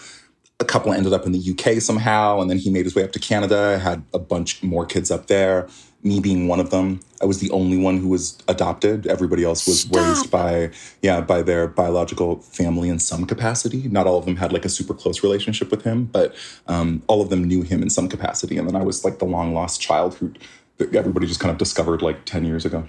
A 0.60 0.66
couple 0.66 0.94
ended 0.94 1.12
up 1.12 1.26
in 1.26 1.32
the 1.32 1.52
UK 1.52 1.82
somehow, 1.82 2.40
and 2.40 2.50
then 2.50 2.58
he 2.58 2.70
made 2.70 2.86
his 2.86 2.96
way 2.96 3.04
up 3.04 3.12
to 3.12 3.20
Canada, 3.20 3.78
had 3.78 4.04
a 4.14 4.20
bunch 4.20 4.64
more 4.64 4.86
kids 4.86 5.12
up 5.12 5.28
there. 5.28 5.68
Me 6.06 6.20
being 6.20 6.48
one 6.48 6.60
of 6.60 6.70
them. 6.70 7.00
I 7.22 7.26
was 7.26 7.40
the 7.40 7.50
only 7.50 7.78
one 7.78 7.98
who 7.98 8.08
was 8.10 8.38
adopted. 8.48 9.08
Everybody 9.08 9.44
else 9.44 9.66
was 9.68 9.90
raised 9.90 10.30
by 10.30 10.70
yeah, 11.02 11.20
by 11.20 11.42
their 11.42 11.68
biological 11.68 12.42
family 12.42 12.90
in 12.90 13.00
some 13.00 13.26
capacity. 13.26 13.88
Not 13.88 14.06
all 14.06 14.18
of 14.20 14.26
them 14.26 14.36
had 14.36 14.54
like 14.54 14.66
a 14.66 14.70
super 14.70 14.94
close 14.94 15.24
relationship 15.24 15.72
with 15.72 15.82
him, 15.84 16.06
but 16.06 16.36
um, 16.68 17.02
all 17.08 17.22
of 17.22 17.30
them 17.30 17.44
knew 17.44 17.64
him 17.64 17.82
in 17.82 17.90
some 17.90 18.08
capacity. 18.08 18.58
And 18.58 18.68
then 18.68 18.76
I 18.76 18.84
was 18.84 19.04
like 19.04 19.18
the 19.20 19.26
long 19.26 19.54
lost 19.56 19.82
child 19.82 20.14
who 20.16 20.32
everybody 20.94 21.26
just 21.26 21.40
kind 21.40 21.52
of 21.52 21.58
discovered 21.58 22.02
like 22.04 22.24
10 22.26 22.46
years 22.46 22.66
ago, 22.66 22.88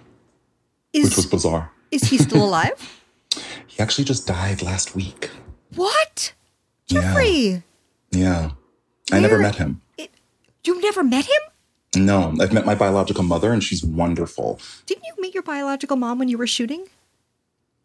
which 0.92 1.16
was 1.16 1.24
bizarre. 1.26 1.70
is 1.90 2.02
he 2.10 2.18
still 2.18 2.44
alive? 2.50 3.00
He 3.66 3.80
actually 3.82 4.04
just 4.04 4.26
died 4.26 4.60
last 4.60 4.94
week. 4.94 5.30
what? 5.74 6.34
Jeffrey, 6.86 7.62
Yeah. 8.10 8.50
I 9.10 9.20
never 9.20 9.38
met 9.38 9.54
him. 9.56 9.80
you 10.64 10.80
never 10.82 11.02
met 11.02 11.24
him? 11.24 11.42
No, 11.96 12.34
I've 12.40 12.52
met 12.52 12.66
my 12.66 12.74
biological 12.74 13.24
mother 13.24 13.52
and 13.52 13.62
she's 13.62 13.84
wonderful. 13.84 14.60
Didn't 14.86 15.04
you 15.04 15.14
meet 15.18 15.34
your 15.34 15.42
biological 15.42 15.96
mom 15.96 16.18
when 16.18 16.28
you 16.28 16.38
were 16.38 16.46
shooting? 16.46 16.86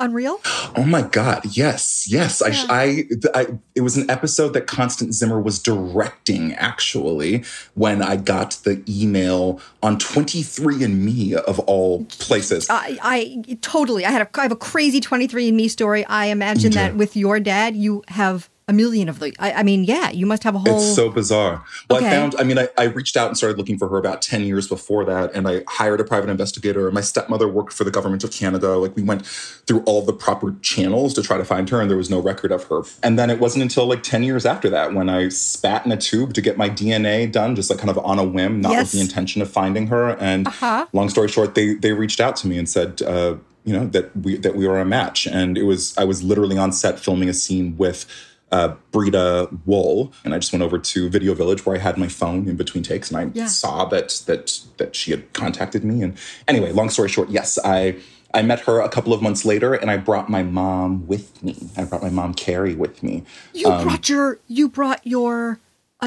Unreal? 0.02 0.42
Oh 0.76 0.84
my 0.84 1.04
God. 1.04 1.42
Yes. 1.56 2.08
Yes. 2.10 2.42
I, 2.42 2.50
I, 2.70 3.04
I, 3.36 3.48
it 3.76 3.82
was 3.82 3.98
an 3.98 4.10
episode 4.10 4.54
that 4.54 4.66
Constance 4.66 5.18
Zimmer 5.18 5.40
was 5.40 5.60
directing 5.60 6.56
actually 6.56 7.44
when 7.76 8.02
I 8.02 8.16
got 8.16 8.58
the 8.64 8.84
email 8.90 9.62
on 9.84 10.00
23andMe 10.00 11.34
of 11.36 11.60
all 11.60 12.06
places. 12.06 12.68
I, 12.68 12.98
I 13.04 13.58
totally. 13.62 14.04
I 14.04 14.10
had 14.10 14.24
a, 14.24 14.40
I 14.40 14.42
have 14.42 14.52
a 14.52 14.56
crazy 14.56 15.02
23andMe 15.02 15.70
story. 15.70 16.04
I 16.06 16.26
imagine 16.26 16.72
that 16.72 16.96
with 16.96 17.16
your 17.16 17.40
dad, 17.40 17.76
you 17.76 18.04
have 18.08 18.50
a 18.72 18.74
million 18.74 19.08
of 19.10 19.20
the. 19.20 19.34
I, 19.40 19.52
I 19.54 19.64
mean, 19.64 19.84
yeah, 19.84 20.10
you 20.10 20.26
must 20.26 20.44
have 20.44 20.56
a 20.56 20.60
whole. 20.60 20.76
It's 20.78 20.96
so 20.96 21.10
bizarre. 21.10 21.64
Well, 21.90 22.00
Okay. 22.00 22.08
I 22.08 22.12
found, 22.12 22.36
I 22.40 22.44
mean, 22.44 22.58
I, 22.58 22.68
I 22.78 22.86
reached 22.86 23.16
out 23.18 23.28
and 23.28 23.38
started 23.38 23.58
looking 23.58 23.78
for 23.78 23.88
her 23.90 23.98
about 23.98 24.22
10 24.22 24.44
years 24.44 24.68
before 24.68 25.06
that, 25.06 25.34
and 25.36 25.48
I 25.48 25.64
hired 25.68 26.00
a 26.00 26.04
private 26.04 26.30
investigator. 26.30 26.90
My 26.92 27.02
stepmother 27.02 27.48
worked 27.48 27.74
for 27.74 27.84
the 27.84 27.92
government 27.92 28.24
of 28.24 28.32
Canada. 28.32 28.78
Like, 28.78 28.96
we 28.96 29.04
went 29.04 29.26
through 29.68 29.82
all 29.82 30.02
the 30.02 30.14
proper 30.14 30.56
channels 30.62 31.14
to 31.16 31.22
try 31.22 31.38
to 31.38 31.46
find 31.46 31.70
her, 31.70 31.80
and 31.82 31.90
there 31.90 31.98
was 31.98 32.10
no 32.10 32.20
record 32.20 32.52
of 32.52 32.64
her. 32.66 32.82
And 33.04 33.20
then 33.20 33.30
it 33.30 33.40
wasn't 33.40 33.62
until 33.64 33.86
like 33.86 34.04
10 34.04 34.24
years 34.24 34.46
after 34.46 34.70
that 34.72 34.94
when 34.94 35.10
I 35.10 35.30
spat 35.30 35.86
in 35.86 35.92
a 35.92 35.98
tube 35.98 36.34
to 36.36 36.42
get 36.42 36.58
my 36.58 36.70
DNA 36.70 37.32
done, 37.32 37.56
just 37.56 37.70
like 37.70 37.80
kind 37.80 37.90
of 37.90 37.98
on 38.00 38.18
a 38.20 38.24
whim, 38.24 38.62
not 38.62 38.72
Yes. 38.72 38.86
with 38.86 38.92
the 38.94 39.02
intention 39.02 39.42
of 39.42 39.50
finding 39.52 39.88
her. 39.88 40.10
And 40.18 40.48
Uh-huh. 40.48 40.86
long 40.94 41.10
story 41.10 41.28
short, 41.28 41.56
they, 41.56 41.76
they 41.76 41.92
reached 41.94 42.20
out 42.20 42.36
to 42.38 42.48
me 42.48 42.58
and 42.58 42.70
said, 42.70 43.02
uh, 43.02 43.36
you 43.64 43.74
know 43.74 43.86
that 43.90 44.10
we 44.18 44.38
that 44.38 44.56
we 44.56 44.68
were 44.68 44.80
a 44.80 44.86
match. 44.86 45.28
And 45.28 45.56
it 45.56 45.64
was 45.66 45.96
I 45.96 46.04
was 46.04 46.24
literally 46.24 46.58
on 46.58 46.72
set 46.72 47.00
filming 47.00 47.30
a 47.30 47.34
scene 47.34 47.76
with 47.78 48.08
uh, 48.52 48.76
Breeda 48.92 49.60
Wool, 49.66 50.12
and 50.26 50.34
I 50.34 50.40
just 50.40 50.52
went 50.52 50.64
over 50.64 50.78
to 50.78 51.10
Video 51.10 51.34
Village 51.34 51.66
where 51.66 51.76
I 51.76 51.80
had 51.80 51.98
my 51.98 52.08
phone 52.08 52.48
in 52.48 52.58
between 52.58 52.84
takes, 52.84 53.10
and 53.12 53.18
I 53.18 53.32
Yeah. 53.34 53.48
saw 53.48 53.86
that 53.86 54.22
that 54.26 54.60
that 54.78 54.96
she 54.96 55.12
had 55.12 55.32
contacted 55.34 55.84
me. 55.84 56.02
And 56.02 56.18
anyway, 56.48 56.72
long 56.72 56.90
story 56.90 57.10
short, 57.10 57.30
yes, 57.30 57.58
I 57.64 57.96
I 58.34 58.42
met 58.42 58.62
her 58.62 58.80
a 58.80 58.90
couple 58.90 59.14
of 59.14 59.22
months 59.22 59.46
later, 59.46 59.74
and 59.74 59.92
I 59.92 59.98
brought 59.98 60.30
my 60.30 60.44
mom 60.44 61.06
with 61.08 61.42
me. 61.44 61.56
I 61.78 61.84
brought 61.86 62.02
my 62.02 62.10
mom 62.10 62.34
Carrie 62.34 62.76
with 62.76 63.04
me 63.04 63.24
You 63.54 63.68
brought 63.84 64.10
your 64.10 64.40
you 64.48 64.70
brought 64.70 65.06
your 65.06 65.60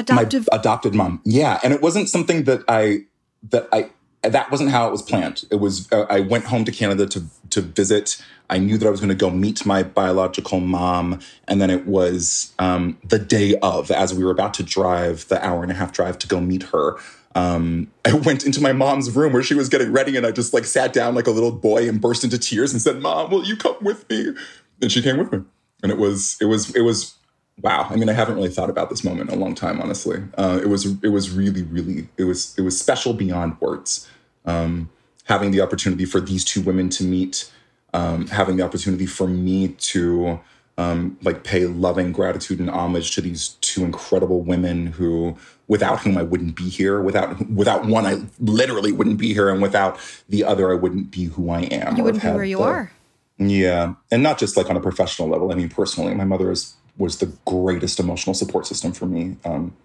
my 0.09 0.23
adopted 0.51 0.93
mom. 0.93 1.21
Yeah, 1.23 1.59
and 1.63 1.73
it 1.73 1.81
wasn't 1.81 2.09
something 2.09 2.43
that 2.43 2.63
I 2.67 3.05
that 3.49 3.67
I 3.71 3.89
that 4.21 4.49
wasn't 4.51 4.71
how 4.71 4.87
it 4.87 4.91
was 4.91 5.01
planned. 5.03 5.45
It 5.51 5.55
was 5.55 5.91
uh, 5.91 6.05
I 6.09 6.19
went 6.21 6.45
home 6.45 6.65
to 6.65 6.71
Canada 6.71 7.05
to 7.07 7.23
to 7.55 7.61
visit. 7.61 8.21
I 8.49 8.59
knew 8.59 8.77
that 8.77 8.85
I 8.85 8.91
was 8.91 8.99
going 8.99 9.09
to 9.09 9.15
go 9.15 9.29
meet 9.29 9.65
my 9.65 9.81
biological 9.81 10.59
mom, 10.59 11.19
and 11.47 11.59
then 11.59 11.69
it 11.69 11.87
was 11.87 12.53
um, 12.59 12.97
the 13.03 13.17
day 13.19 13.55
of, 13.61 13.89
as 13.89 14.13
we 14.13 14.23
were 14.23 14.31
about 14.31 14.53
to 14.55 14.63
drive 14.63 15.27
the 15.29 15.43
hour 15.43 15.63
and 15.63 15.71
a 15.71 15.75
half 15.75 15.91
drive 15.91 16.19
to 16.19 16.27
go 16.27 16.39
meet 16.39 16.63
her. 16.63 16.97
Um, 17.33 17.91
I 18.05 18.13
went 18.13 18.45
into 18.45 18.61
my 18.61 18.71
mom's 18.71 19.13
room 19.15 19.33
where 19.33 19.43
she 19.43 19.55
was 19.55 19.67
getting 19.67 19.91
ready, 19.91 20.15
and 20.15 20.25
I 20.25 20.31
just 20.31 20.53
like 20.53 20.65
sat 20.65 20.93
down 20.93 21.15
like 21.15 21.27
a 21.27 21.31
little 21.31 21.51
boy 21.51 21.89
and 21.89 21.99
burst 21.99 22.23
into 22.23 22.37
tears 22.37 22.71
and 22.71 22.81
said, 22.81 23.01
"Mom, 23.01 23.31
will 23.31 23.43
you 23.43 23.57
come 23.57 23.77
with 23.81 24.07
me?" 24.09 24.33
And 24.81 24.91
she 24.91 25.01
came 25.01 25.17
with 25.17 25.31
me, 25.31 25.41
and 25.81 25.91
it 25.91 25.97
was 25.97 26.37
it 26.39 26.45
was 26.45 26.75
it 26.75 26.81
was 26.81 27.15
wow 27.61 27.87
i 27.89 27.95
mean 27.95 28.09
i 28.09 28.13
haven't 28.13 28.35
really 28.35 28.49
thought 28.49 28.69
about 28.69 28.89
this 28.89 29.03
moment 29.03 29.29
in 29.29 29.37
a 29.37 29.39
long 29.39 29.55
time 29.55 29.79
honestly 29.79 30.21
uh, 30.37 30.59
it 30.61 30.67
was 30.67 31.01
it 31.01 31.09
was 31.09 31.29
really 31.29 31.63
really 31.63 32.09
it 32.17 32.25
was 32.25 32.53
it 32.57 32.61
was 32.61 32.77
special 32.77 33.13
beyond 33.13 33.59
words 33.61 34.09
um, 34.45 34.89
having 35.25 35.51
the 35.51 35.61
opportunity 35.61 36.05
for 36.05 36.19
these 36.19 36.43
two 36.45 36.61
women 36.61 36.89
to 36.89 37.03
meet 37.03 37.51
um, 37.93 38.27
having 38.27 38.57
the 38.57 38.63
opportunity 38.63 39.05
for 39.05 39.27
me 39.27 39.69
to 39.69 40.39
um, 40.77 41.17
like 41.21 41.43
pay 41.45 41.65
loving 41.65 42.11
gratitude 42.11 42.59
and 42.59 42.69
homage 42.69 43.11
to 43.15 43.21
these 43.21 43.49
two 43.61 43.85
incredible 43.85 44.41
women 44.41 44.87
who 44.87 45.37
without 45.67 45.99
whom 46.01 46.17
i 46.17 46.21
wouldn't 46.23 46.55
be 46.55 46.69
here 46.69 47.01
without 47.01 47.49
without 47.49 47.85
one 47.85 48.05
i 48.05 48.21
literally 48.39 48.91
wouldn't 48.91 49.17
be 49.17 49.33
here 49.33 49.49
and 49.49 49.61
without 49.61 49.97
the 50.29 50.43
other 50.43 50.71
i 50.71 50.75
wouldn't 50.75 51.09
be 51.11 51.25
who 51.25 51.49
i 51.49 51.61
am 51.61 51.95
you 51.95 52.03
wouldn't 52.03 52.21
be 52.21 52.29
where 52.29 52.43
you 52.43 52.57
the- 52.57 52.63
are. 52.63 52.91
yeah, 53.37 53.93
and 54.11 54.21
not 54.23 54.37
just 54.37 54.57
like 54.57 54.69
on 54.69 54.77
a 54.77 54.81
professional 54.81 55.27
level. 55.29 55.51
I 55.51 55.55
mean, 55.55 55.69
personally, 55.69 56.13
my 56.15 56.23
mother 56.25 56.51
is 56.51 56.75
was 56.97 57.17
the 57.17 57.31
greatest 57.45 57.99
emotional 57.99 58.33
support 58.33 58.65
system 58.67 58.91
for 58.93 59.05
me. 59.05 59.35
Um, 59.43 59.75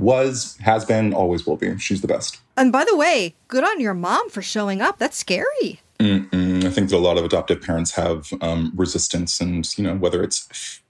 was, 0.00 0.56
has 0.60 0.84
been, 0.84 1.12
always 1.12 1.46
will 1.46 1.56
be. 1.56 1.78
She's 1.78 2.00
the 2.00 2.08
best. 2.08 2.38
And 2.56 2.72
by 2.72 2.84
the 2.84 2.96
way, 2.96 3.34
good 3.48 3.64
on 3.64 3.80
your 3.80 3.94
mom 3.94 4.30
for 4.30 4.42
showing 4.42 4.80
up. 4.80 4.98
That's 4.98 5.16
scary. 5.16 5.80
Mm, 5.98 6.64
I 6.64 6.70
think 6.70 6.90
that 6.90 6.96
a 6.96 6.98
lot 6.98 7.16
of 7.16 7.24
adoptive 7.24 7.62
parents 7.62 7.92
have 7.92 8.32
um, 8.40 8.72
resistance, 8.74 9.40
and 9.40 9.66
you 9.78 9.84
know 9.84 9.94
whether 9.94 10.22
it's, 10.22 10.80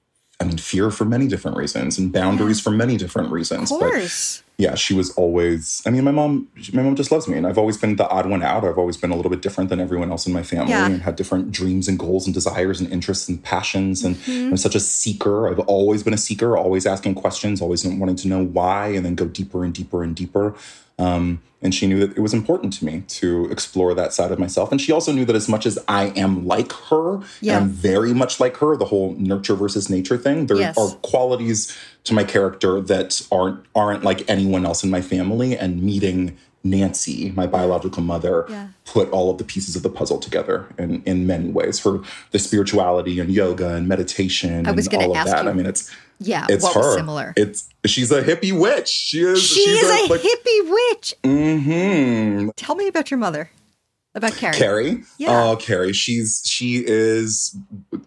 I 0.40 0.44
mean, 0.44 0.58
fear 0.58 0.90
for 0.90 1.04
many 1.04 1.28
different 1.28 1.56
reasons, 1.56 1.98
and 1.98 2.12
boundaries 2.12 2.60
for 2.60 2.70
many 2.70 2.96
different 2.96 3.30
reasons. 3.30 3.70
Of 3.70 3.80
But 3.80 3.90
course. 3.90 4.42
Yeah, 4.58 4.74
she 4.74 4.94
was 4.94 5.10
always. 5.16 5.82
I 5.86 5.90
mean, 5.90 6.02
my 6.04 6.10
mom, 6.12 6.48
my 6.72 6.82
mom 6.82 6.96
just 6.96 7.12
loves 7.12 7.28
me, 7.28 7.36
and 7.36 7.46
I've 7.46 7.58
always 7.58 7.76
been 7.76 7.96
the 7.96 8.08
odd 8.08 8.26
one 8.26 8.42
out. 8.42 8.64
I've 8.64 8.78
always 8.78 8.96
been 8.96 9.10
a 9.10 9.16
little 9.16 9.30
bit 9.30 9.42
different 9.42 9.68
than 9.68 9.80
everyone 9.80 10.10
else 10.10 10.26
in 10.26 10.32
my 10.32 10.42
family, 10.42 10.70
Yeah. 10.72 10.86
and 10.86 11.02
had 11.02 11.16
different 11.16 11.52
dreams 11.52 11.88
and 11.88 11.98
goals 11.98 12.26
and 12.26 12.32
desires 12.32 12.80
and 12.80 12.90
interests 12.90 13.28
and 13.28 13.42
passions. 13.42 14.02
And 14.04 14.16
Mm-hmm. 14.16 14.50
I'm 14.52 14.56
such 14.56 14.74
a 14.74 14.80
seeker. 14.80 15.48
I've 15.48 15.58
always 15.60 16.02
been 16.02 16.14
a 16.14 16.18
seeker, 16.18 16.56
always 16.56 16.86
asking 16.86 17.16
questions, 17.16 17.60
always 17.60 17.84
wanting 17.84 18.16
to 18.16 18.28
know 18.28 18.42
why, 18.44 18.88
and 18.88 19.04
then 19.04 19.14
go 19.14 19.26
deeper 19.26 19.62
and 19.64 19.74
deeper 19.74 20.02
and 20.02 20.16
deeper. 20.16 20.54
Um, 20.98 21.42
and 21.60 21.74
she 21.74 21.86
knew 21.86 22.00
that 22.06 22.16
it 22.16 22.20
was 22.20 22.32
important 22.32 22.72
to 22.74 22.84
me 22.86 23.02
to 23.08 23.50
explore 23.50 23.92
that 23.94 24.14
side 24.14 24.30
of 24.32 24.38
myself. 24.38 24.70
And 24.72 24.80
she 24.80 24.92
also 24.92 25.12
knew 25.12 25.24
that 25.26 25.36
as 25.36 25.48
much 25.48 25.66
as 25.66 25.78
I 25.88 26.06
am 26.16 26.46
like 26.46 26.72
her, 26.90 27.20
Yeah. 27.42 27.56
and 27.56 27.64
I'm 27.64 27.68
very 27.70 28.14
much 28.14 28.40
like 28.40 28.56
her, 28.58 28.76
the 28.76 28.86
whole 28.86 29.14
nurture 29.18 29.54
versus 29.54 29.90
nature 29.90 30.16
thing, 30.16 30.46
there 30.46 30.56
Yes. 30.56 30.78
are 30.78 30.88
qualities 31.02 31.76
to 32.06 32.14
my 32.14 32.24
character 32.24 32.80
that 32.80 33.20
aren't 33.30 33.64
aren't 33.74 34.02
like 34.02 34.28
anyone 34.28 34.64
else 34.66 34.82
in 34.82 34.90
my 34.90 35.00
family. 35.02 35.56
And 35.56 35.82
meeting 35.82 36.36
Nancy, 36.64 37.30
my 37.36 37.46
biological 37.46 38.02
mother, 38.02 38.44
Yeah. 38.48 38.68
put 38.84 39.08
all 39.10 39.30
of 39.30 39.38
the 39.38 39.44
pieces 39.44 39.76
of 39.76 39.82
the 39.84 39.88
puzzle 39.90 40.18
together 40.18 40.66
in, 40.78 41.00
in 41.04 41.26
many 41.26 41.48
ways. 41.50 41.78
Her 41.84 42.00
the 42.32 42.38
spirituality 42.40 43.20
and 43.20 43.30
yoga 43.30 43.74
and 43.74 43.86
meditation 43.86 44.66
I 44.66 44.72
was 44.72 44.86
and 44.88 44.96
all 44.96 45.10
of 45.12 45.16
ask 45.16 45.30
that. 45.30 45.44
you- 45.44 45.50
I 45.50 45.52
mean, 45.52 45.66
it's 45.66 45.90
Yeah. 46.18 46.46
it's 46.48 46.66
her. 46.74 46.80
was 46.80 46.94
similar? 46.96 47.34
It's 47.36 47.68
she's 47.84 48.10
a 48.10 48.22
hippie 48.22 48.58
witch. 48.58 48.88
She 48.88 49.20
is. 49.20 49.40
she 49.42 49.64
she's 49.64 49.82
is 49.82 49.90
a 49.90 50.12
like, 50.12 50.20
hippie 50.22 50.70
witch. 50.70 51.14
Mm-hmm. 51.22 52.48
Tell 52.56 52.74
me 52.74 52.88
about 52.88 53.10
your 53.10 53.18
mother. 53.18 53.50
About 54.14 54.32
Carrie. 54.34 54.54
Carrie. 54.56 55.02
Yeah. 55.18 55.50
Oh, 55.50 55.56
Carrie. 55.56 55.92
She's 55.92 56.42
she 56.46 56.82
is 56.86 57.54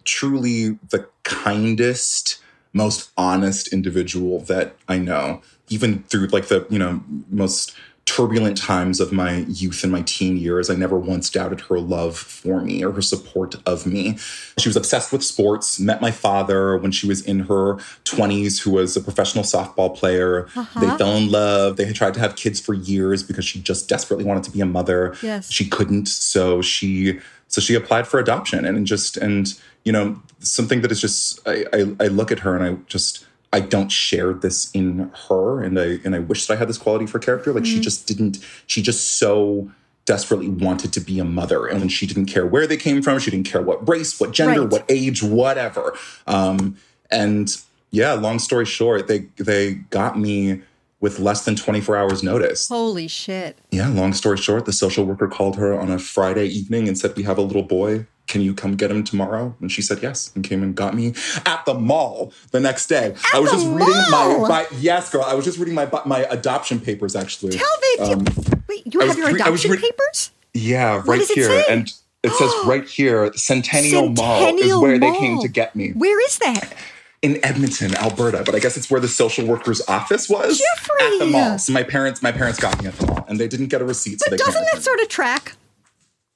truly 0.05 0.79
the 0.89 1.07
kindest, 1.23 2.39
most 2.73 3.11
honest 3.17 3.71
individual 3.73 4.39
that 4.41 4.75
I 4.88 4.97
know. 4.97 5.41
Even 5.69 6.03
through 6.03 6.27
like 6.27 6.47
the, 6.47 6.65
you 6.69 6.79
know, 6.79 7.03
most 7.29 7.75
turbulent 8.05 8.57
times 8.57 8.99
of 8.99 9.11
my 9.11 9.45
youth 9.47 9.83
and 9.83 9.91
my 9.91 10.01
teen 10.01 10.35
years, 10.35 10.67
I 10.67 10.75
never 10.75 10.97
once 10.97 11.29
doubted 11.29 11.61
her 11.61 11.79
love 11.79 12.17
for 12.17 12.59
me 12.59 12.83
or 12.83 12.91
her 12.91 13.03
support 13.03 13.55
of 13.67 13.85
me. 13.85 14.17
She 14.57 14.67
was 14.67 14.75
obsessed 14.75 15.11
with 15.11 15.23
sports, 15.23 15.79
met 15.79 16.01
my 16.01 16.09
father 16.09 16.75
when 16.77 16.91
she 16.91 17.07
was 17.07 17.21
in 17.21 17.41
her 17.41 17.75
20s, 18.05 18.59
who 18.63 18.71
was 18.71 18.97
a 18.97 19.01
professional 19.01 19.43
softball 19.43 19.95
player. 19.95 20.47
Uh-huh. 20.55 20.79
They 20.79 20.97
fell 20.97 21.15
in 21.17 21.29
love. 21.29 21.77
They 21.77 21.85
had 21.85 21.95
tried 21.95 22.15
to 22.15 22.19
have 22.19 22.35
kids 22.35 22.59
for 22.59 22.73
years 22.73 23.21
because 23.21 23.45
she 23.45 23.61
just 23.61 23.88
desperately 23.88 24.25
wanted 24.25 24.43
to 24.45 24.51
be 24.51 24.61
a 24.61 24.65
mother 24.65 25.15
Yes. 25.21 25.51
she 25.51 25.67
couldn't 25.69 26.07
so 26.07 26.63
she 26.63 27.19
so 27.49 27.59
she 27.59 27.75
applied 27.75 28.07
for 28.07 28.19
adoption 28.19 28.63
and, 28.63 28.87
just 28.87 29.17
and 29.17 29.59
you 29.83 29.91
know 29.91 30.21
something 30.39 30.81
that 30.81 30.91
is 30.91 31.01
just 31.01 31.39
I, 31.45 31.65
I 31.73 31.79
i 31.99 32.07
look 32.07 32.31
at 32.31 32.39
her 32.39 32.55
and 32.55 32.63
i 32.63 32.81
just 32.87 33.25
i 33.51 33.59
don't 33.59 33.89
share 33.91 34.31
this 34.33 34.71
in 34.71 35.11
her 35.27 35.61
and 35.61 35.77
i 35.79 35.99
and 36.05 36.15
i 36.15 36.19
wish 36.19 36.45
that 36.45 36.53
i 36.53 36.57
had 36.57 36.69
this 36.69 36.77
quality 36.77 37.05
for 37.07 37.19
character. 37.19 37.51
Like 37.51 37.65
she 37.65 37.79
just 37.81 38.07
didn't 38.07 38.37
she 38.67 38.81
just 38.81 39.17
so 39.17 39.69
desperately 40.05 40.49
wanted 40.49 40.91
to 40.93 40.99
be 41.01 41.19
a 41.19 41.25
mother 41.25 41.67
and 41.67 41.91
she 41.91 42.07
didn't 42.07 42.25
care 42.27 42.45
where 42.45 42.65
they 42.65 42.77
came 42.77 43.01
from. 43.03 43.19
She 43.19 43.29
didn't 43.29 43.45
care 43.47 43.61
what 43.61 43.87
race 43.87 44.19
what 44.19 44.31
gender 44.31 44.61
Right. 44.61 44.71
what 44.71 44.85
age 44.89 45.21
whatever. 45.21 45.93
Um 46.25 46.77
and 47.11 47.55
yeah 47.91 48.13
long 48.13 48.39
story 48.39 48.65
short 48.65 49.07
they 49.07 49.19
they 49.37 49.73
got 49.89 50.17
me 50.17 50.61
with 51.01 51.19
less 51.19 51.45
than 51.45 51.55
24 51.55 51.95
hours 51.95 52.23
notice 52.23 52.67
Holy 52.67 53.07
shit. 53.07 53.57
yeah, 53.71 53.87
long 53.87 54.13
story 54.13 54.37
short, 54.37 54.65
the 54.65 54.73
social 54.73 55.05
worker 55.05 55.27
called 55.27 55.55
her 55.55 55.77
on 55.77 55.89
a 55.89 55.99
Friday 55.99 56.45
evening 56.45 56.87
and 56.87 56.97
said, 56.97 57.15
We 57.15 57.23
have 57.23 57.37
a 57.37 57.41
little 57.41 57.63
boy. 57.63 58.05
Can 58.27 58.41
you 58.41 58.53
come 58.53 58.75
get 58.75 58.91
him 58.91 59.03
tomorrow? 59.03 59.55
And 59.59 59.71
she 59.71 59.81
said 59.81 60.03
yes 60.03 60.31
and 60.35 60.43
came 60.43 60.61
and 60.61 60.75
got 60.75 60.93
me 60.93 61.15
at 61.47 61.65
the 61.65 61.73
mall 61.73 62.31
the 62.51 62.59
next 62.59 62.85
day. 62.85 63.15
I 63.33 63.39
was 63.39 63.49
just 63.49 63.65
reading 63.65 64.11
my, 64.11 64.45
my 64.47 64.67
yes, 64.77 65.09
girl. 65.11 65.23
I 65.23 65.33
was 65.33 65.45
just 65.45 65.57
reading 65.57 65.73
my 65.73 65.89
my 66.05 66.19
adoption 66.29 66.79
papers 66.79 67.15
actually. 67.15 67.53
Tell 67.53 67.77
me. 67.81 68.11
Um, 68.11 68.25
wait, 68.67 68.93
you 68.93 68.99
have 68.99 69.17
your 69.17 69.27
re- 69.33 69.41
adoption 69.41 69.71
re- 69.71 69.77
papers? 69.79 70.29
yeah, 70.53 71.01
right 71.05 71.27
here. 71.33 71.63
And 71.71 71.91
it 72.21 72.31
says 72.33 72.51
right 72.65 72.87
here, 72.87 73.33
Centennial, 73.33 74.09
Mall 74.09 74.41
is 74.41 74.45
Centennial 74.45 74.81
where 74.81 74.99
they 74.99 75.11
came 75.17 75.39
to 75.41 75.47
get 75.47 75.75
me. 75.75 75.91
Where 75.93 76.23
is 76.25 76.37
that? 76.37 76.73
In 77.21 77.43
Edmonton, 77.43 77.93
Alberta, 77.95 78.43
but 78.45 78.55
I 78.55 78.59
guess 78.59 78.77
it's 78.77 78.89
where 78.89 79.01
the 79.01 79.07
social 79.09 79.45
worker's 79.45 79.81
office 79.89 80.29
was 80.29 80.57
Jeffrey! 80.59 81.05
at 81.05 81.19
the 81.19 81.25
mall. 81.25 81.59
So 81.59 81.73
my 81.73 81.83
parents, 81.83 82.21
my 82.23 82.31
parents 82.31 82.59
got 82.59 82.81
me 82.81 82.88
at 82.88 82.95
the 82.95 83.07
mall, 83.07 83.25
and 83.27 83.38
they 83.38 83.47
didn't 83.49 83.67
get 83.67 83.81
a 83.81 83.85
receipt. 83.85 84.21
so 84.21 84.29
But 84.29 84.39
can't 84.39 84.53
doesn't 84.53 84.67
that 84.73 84.81
sort 84.81 85.01
of 85.01 85.09
track? 85.09 85.53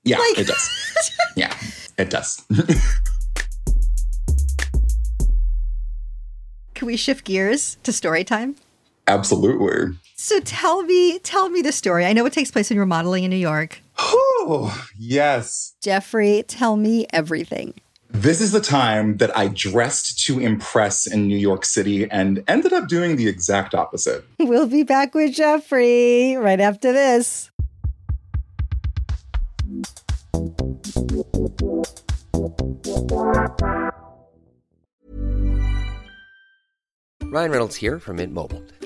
Yeah, 0.04 0.18
Like- 0.20 0.40
it 0.40 0.48
does. 0.48 0.70
Yeah, 1.38 1.52
it 1.98 2.10
does. 2.12 2.44
Can 6.76 6.86
we 6.88 6.98
shift 6.98 7.24
gears 7.26 7.78
to 7.84 7.92
story 7.94 8.24
time? 8.24 8.56
Absolutely. 9.08 9.98
So 10.16 10.40
tell 10.42 10.84
me, 10.84 11.18
tell 11.20 11.50
me 11.50 11.62
the 11.62 11.72
story. 11.72 12.06
I 12.06 12.14
know 12.14 12.26
it 12.26 12.34
takes 12.34 12.52
place 12.52 12.70
when 12.70 12.76
you 12.76 12.82
were 12.82 12.86
modeling 12.86 13.24
in 13.24 13.30
New 13.32 13.38
York. 13.38 13.80
Oh, 13.98 14.86
yes. 14.98 15.76
Jeffrey, 15.82 16.44
tell 16.48 16.76
me 16.76 17.06
everything. 17.12 17.74
This 18.14 18.42
is 18.42 18.52
the 18.52 18.62
time 18.62 19.18
that 19.18 19.36
I 19.36 19.48
dressed 19.48 20.24
to 20.28 20.40
impress 20.40 21.08
in 21.08 21.28
New 21.28 21.36
York 21.36 21.66
City 21.66 22.10
and 22.10 22.44
ended 22.48 22.72
up 22.72 22.88
doing 22.88 23.16
the 23.16 23.28
exact 23.28 23.74
opposite. 23.74 24.24
We'll 24.40 24.68
be 24.68 24.84
back 24.84 25.16
with 25.16 25.34
Jeffrey 25.34 26.36
right 26.38 26.60
after 26.60 26.94
this. 26.94 27.50
Ryan 37.24 37.52
Reynolds 37.52 37.76
here 37.76 38.00
from 38.00 38.18
Mint 38.18 38.32
Mobile. 38.32 38.62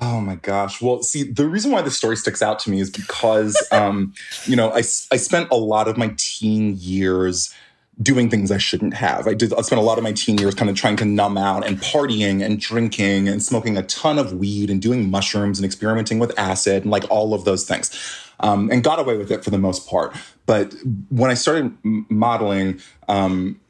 Oh 0.00 0.20
my 0.20 0.34
gosh. 0.36 0.82
Well, 0.82 1.02
see, 1.02 1.22
the 1.22 1.46
reason 1.46 1.70
why 1.70 1.82
this 1.82 1.96
story 1.96 2.16
sticks 2.16 2.42
out 2.42 2.58
to 2.60 2.70
me 2.70 2.80
is 2.80 2.90
because, 2.90 3.56
um, 3.72 4.12
you 4.44 4.56
know, 4.56 4.70
I, 4.70 4.78
I 4.78 5.16
spent 5.16 5.48
a 5.50 5.56
lot 5.56 5.88
of 5.88 5.96
my 5.96 6.14
teen 6.16 6.76
years 6.78 7.54
doing 8.02 8.28
things 8.28 8.50
I 8.50 8.58
shouldn't 8.58 8.94
have. 8.94 9.28
I 9.28 9.34
did. 9.34 9.54
I 9.54 9.60
spent 9.62 9.80
a 9.80 9.84
lot 9.84 9.98
of 9.98 10.04
my 10.04 10.12
teen 10.12 10.36
years 10.38 10.54
kind 10.54 10.68
of 10.68 10.74
trying 10.76 10.96
to 10.96 11.04
numb 11.04 11.38
out 11.38 11.64
and 11.64 11.78
partying 11.78 12.44
and 12.44 12.60
drinking 12.60 13.28
and 13.28 13.40
smoking 13.40 13.76
a 13.76 13.84
ton 13.84 14.18
of 14.18 14.32
weed 14.32 14.68
and 14.68 14.82
doing 14.82 15.10
mushrooms 15.10 15.60
and 15.60 15.64
experimenting 15.64 16.18
with 16.18 16.36
acid 16.36 16.82
and 16.82 16.90
like 16.90 17.08
all 17.08 17.34
of 17.34 17.44
those 17.44 17.64
things, 17.64 17.96
um, 18.40 18.68
and 18.72 18.82
got 18.82 18.98
away 18.98 19.16
with 19.16 19.30
it 19.30 19.44
for 19.44 19.50
the 19.50 19.58
most 19.58 19.88
part. 19.88 20.12
But 20.44 20.74
when 21.10 21.30
I 21.30 21.34
started 21.34 21.66
m- 21.84 22.04
modeling, 22.08 22.80
um, 23.08 23.60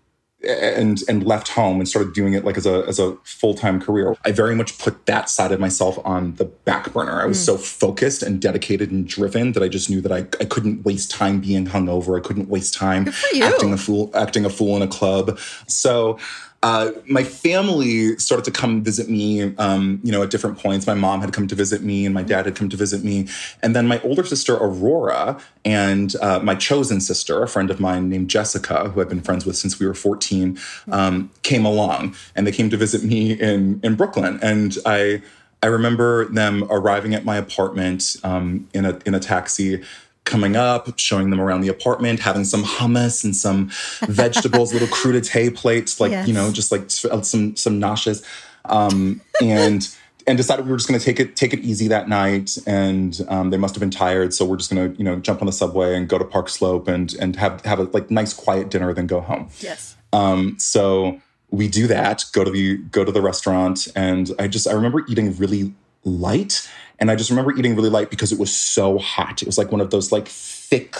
and 0.46 1.02
and 1.08 1.24
left 1.24 1.48
home 1.48 1.80
and 1.80 1.88
started 1.88 2.12
doing 2.12 2.34
it 2.34 2.44
like 2.44 2.56
as 2.56 2.66
a 2.66 2.84
as 2.86 2.98
a 2.98 3.16
full-time 3.24 3.80
career 3.80 4.16
i 4.24 4.32
very 4.32 4.54
much 4.54 4.78
put 4.78 5.06
that 5.06 5.28
side 5.28 5.52
of 5.52 5.60
myself 5.60 5.98
on 6.04 6.34
the 6.34 6.44
back 6.44 6.92
burner. 6.92 7.20
I 7.20 7.26
was 7.26 7.42
so 7.42 7.56
focused 7.56 8.22
and 8.22 8.40
dedicated 8.40 8.90
and 8.90 9.06
driven 9.06 9.52
that 9.52 9.62
i 9.62 9.68
just 9.68 9.90
knew 9.90 10.00
that 10.00 10.12
i, 10.12 10.18
I 10.40 10.44
couldn't 10.44 10.84
waste 10.84 11.10
time 11.10 11.40
being 11.40 11.66
hungover. 11.66 12.18
I 12.18 12.20
couldn't 12.26 12.48
waste 12.48 12.74
time 12.74 13.08
acting 13.42 13.72
a 13.72 13.76
fool 13.76 14.10
acting 14.14 14.44
a 14.44 14.50
fool 14.50 14.76
in 14.76 14.82
a 14.82 14.88
club. 14.88 15.38
So 15.66 16.18
uh, 16.64 16.92
my 17.06 17.23
family 17.23 18.16
started 18.16 18.42
to 18.42 18.50
come 18.50 18.83
visit 18.83 19.11
me, 19.11 19.54
um, 19.56 20.00
you 20.02 20.11
know, 20.11 20.23
at 20.23 20.30
different 20.30 20.59
points. 20.59 20.87
My 20.87 20.94
mom 20.94 21.21
had 21.21 21.30
come 21.30 21.47
to 21.47 21.54
visit 21.54 21.83
me, 21.83 22.06
and 22.06 22.14
my 22.14 22.23
dad 22.23 22.47
had 22.47 22.56
come 22.56 22.71
to 22.71 22.76
visit 22.76 23.04
me, 23.04 23.28
and 23.62 23.76
then 23.76 23.87
my 23.87 24.00
older 24.00 24.25
sister 24.25 24.54
Aurora 24.54 25.38
and 25.66 26.16
uh, 26.23 26.40
my 26.40 26.54
chosen 26.54 27.02
sister, 27.02 27.42
a 27.42 27.49
friend 27.49 27.71
of 27.71 27.80
mine 27.80 28.09
named 28.09 28.30
Jessica, 28.30 28.88
who 28.88 29.02
I've 29.02 29.11
been 29.11 29.21
friends 29.21 29.44
with 29.44 29.56
since 29.56 29.78
we 29.78 29.87
were 29.87 29.92
14, 29.92 30.59
um, 30.90 31.30
came 31.42 31.66
along, 31.66 32.16
and 32.35 32.47
they 32.47 32.52
came 32.52 32.71
to 32.71 32.78
visit 32.78 33.04
me 33.04 33.33
in 33.33 33.78
in 33.85 33.94
Brooklyn, 33.94 34.38
and 34.42 34.78
I. 34.87 35.23
I 35.62 35.68
remember 35.68 36.26
them 36.26 36.64
arriving 36.68 37.14
at 37.14 37.25
my 37.25 37.38
apartment 37.38 38.18
um, 38.23 38.68
in 38.75 38.85
a 38.85 38.99
in 39.06 39.14
a 39.14 39.18
taxi, 39.18 39.83
coming 40.25 40.57
up, 40.57 40.99
showing 40.99 41.31
them 41.31 41.40
around 41.40 41.61
the 41.61 41.69
apartment, 41.69 42.21
having 42.21 42.45
some 42.45 42.64
hummus 42.64 43.25
and 43.25 43.37
some 43.37 43.71
vegetables, 44.09 44.73
little 44.73 44.88
crudité 44.88 45.54
plates, 45.54 46.00
like 46.00 46.11
Yes. 46.11 46.26
you 46.28 46.35
know, 46.35 46.50
just 46.52 46.73
like 46.73 46.90
some 46.90 47.57
some 47.57 47.81
noshes, 47.81 48.25
um, 48.64 49.21
and 49.43 49.88
and 50.26 50.38
decided 50.38 50.64
we 50.64 50.71
were 50.71 50.78
just 50.78 50.88
going 50.88 50.99
to 50.99 51.04
take 51.04 51.21
it 51.21 51.37
take 51.37 51.52
it 51.52 51.61
easy 51.61 51.88
that 51.88 52.09
night. 52.09 52.57
And 52.66 53.21
um, 53.28 53.50
they 53.50 53.59
must 53.59 53.75
have 53.75 53.81
been 53.81 53.90
tired, 53.90 54.33
so 54.33 54.45
we're 54.45 54.57
just 54.57 54.73
going 54.73 54.93
to 54.93 54.99
you 54.99 55.04
know 55.04 55.16
jump 55.16 55.43
on 55.43 55.47
the 55.47 55.52
subway 55.52 55.95
and 55.97 56.09
go 56.09 56.19
to 56.19 56.25
Park 56.25 56.49
Slope 56.49 56.88
and 56.88 57.14
and 57.21 57.37
have 57.37 57.62
have 57.64 57.78
a 57.78 57.85
like 57.85 58.11
nice 58.11 58.33
quiet 58.33 58.71
dinner, 58.71 58.93
then 58.95 59.07
go 59.07 59.21
home. 59.21 59.50
Yes. 59.61 59.97
Um, 60.12 60.57
so 60.59 61.21
we 61.50 61.69
do 61.69 61.87
that, 61.88 62.25
go 62.33 62.45
to 62.45 62.50
the 62.50 62.78
go 62.78 63.04
to 63.04 63.12
the 63.12 63.21
restaurant, 63.21 63.88
and 63.95 64.31
I 64.38 64.49
just 64.49 64.66
I 64.66 64.73
remember 64.73 65.04
eating 65.09 65.37
really 65.37 65.75
light, 66.04 66.69
and 66.98 67.10
I 67.10 67.16
just 67.16 67.30
remember 67.30 67.56
eating 67.56 67.74
really 67.76 67.90
light 67.90 68.10
because 68.10 68.32
it 68.32 68.38
was 68.38 68.54
so 68.54 68.98
hot. 68.98 69.42
It 69.42 69.46
was 69.46 69.58
like 69.58 69.70
one 69.72 69.80
of 69.80 69.90
those 69.90 70.12
like 70.12 70.28
thick 70.28 70.96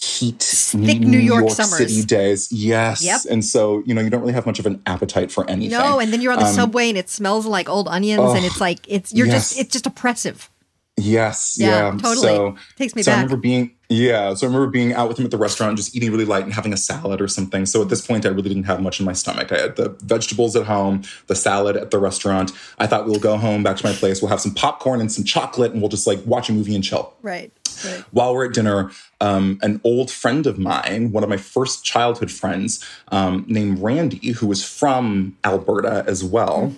heat 0.00 0.42
Thick 0.42 1.00
New 1.00 1.18
York 1.18 1.50
summers. 1.50 1.76
City 1.76 2.02
days. 2.02 2.50
Yes. 2.50 3.04
Yep. 3.04 3.20
And 3.30 3.44
so, 3.44 3.82
you 3.84 3.94
know, 3.94 4.00
you 4.00 4.08
don't 4.08 4.20
really 4.20 4.32
have 4.32 4.46
much 4.46 4.58
of 4.58 4.66
an 4.66 4.80
appetite 4.86 5.30
for 5.30 5.48
anything. 5.48 5.78
No, 5.78 6.00
and 6.00 6.12
then 6.12 6.20
you're 6.22 6.32
on 6.32 6.38
the 6.38 6.46
Um, 6.46 6.54
subway 6.54 6.88
and 6.88 6.96
it 6.96 7.10
smells 7.10 7.44
like 7.44 7.68
old 7.68 7.86
onions 7.86 8.32
and 8.34 8.44
it's 8.44 8.60
like 8.60 8.78
it's 8.88 9.12
you're 9.12 9.26
just 9.26 9.58
it's 9.58 9.70
just 9.70 9.86
oppressive. 9.86 10.48
Yes, 10.96 11.56
Yeah, 11.58 11.92
yeah, 11.92 11.98
totally. 11.98 12.28
So 12.28 12.56
Takes 12.76 12.94
me 12.94 13.02
so 13.02 13.12
I 13.12 13.16
remember 13.16 13.36
being 13.36 13.72
yeah. 13.90 14.32
So 14.34 14.46
I 14.46 14.48
remember 14.48 14.68
being 14.68 14.94
out 14.94 15.08
with 15.08 15.18
him 15.18 15.24
at 15.24 15.30
the 15.30 15.36
restaurant, 15.36 15.76
just 15.76 15.94
eating 15.94 16.10
really 16.10 16.24
light 16.24 16.44
and 16.44 16.52
having 16.52 16.72
a 16.72 16.76
salad 16.76 17.20
or 17.20 17.28
something. 17.28 17.66
So 17.66 17.82
at 17.82 17.88
this 17.88 18.06
point, 18.06 18.24
I 18.24 18.28
really 18.28 18.48
didn't 18.48 18.64
have 18.64 18.80
much 18.80 19.00
in 19.00 19.04
my 19.04 19.12
stomach. 19.12 19.52
I 19.52 19.60
had 19.60 19.76
the 19.76 19.90
vegetables 20.04 20.54
at 20.54 20.64
home, 20.64 21.02
the 21.26 21.34
salad 21.34 21.76
at 21.76 21.90
the 21.90 21.98
restaurant. 21.98 22.52
I 22.78 22.86
thought 22.86 23.06
we'll 23.06 23.18
go 23.18 23.36
home 23.36 23.62
back 23.62 23.76
to 23.78 23.86
my 23.86 23.92
place. 23.92 24.22
We'll 24.22 24.30
have 24.30 24.40
some 24.40 24.54
popcorn 24.54 25.00
and 25.00 25.10
some 25.10 25.24
chocolate, 25.24 25.72
and 25.72 25.82
we'll 25.82 25.90
just 25.90 26.06
like 26.06 26.24
watch 26.24 26.48
a 26.48 26.52
movie 26.52 26.74
and 26.74 26.84
chill 26.84 27.14
Right. 27.22 27.52
Right. 27.84 28.04
while 28.10 28.34
we're 28.34 28.46
at 28.46 28.54
dinner, 28.54 28.90
um, 29.20 29.58
an 29.62 29.80
old 29.84 30.10
friend 30.10 30.46
of 30.46 30.58
mine, 30.58 31.12
one 31.12 31.22
of 31.22 31.28
my 31.28 31.36
first 31.36 31.84
childhood 31.84 32.30
friends, 32.30 32.84
um, 33.08 33.44
named 33.48 33.80
Randy, 33.80 34.32
who 34.32 34.46
was 34.46 34.64
from 34.64 35.36
Alberta 35.44 36.04
as 36.06 36.22
well. 36.24 36.72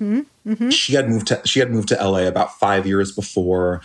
She 0.70 0.94
had 0.94 1.08
moved 1.08 1.28
to 1.28 1.40
she 1.44 1.60
had 1.60 1.70
moved 1.70 1.88
to 1.88 1.94
LA 1.94 2.26
about 2.26 2.58
five 2.58 2.84
years 2.86 3.12
before. 3.12 3.80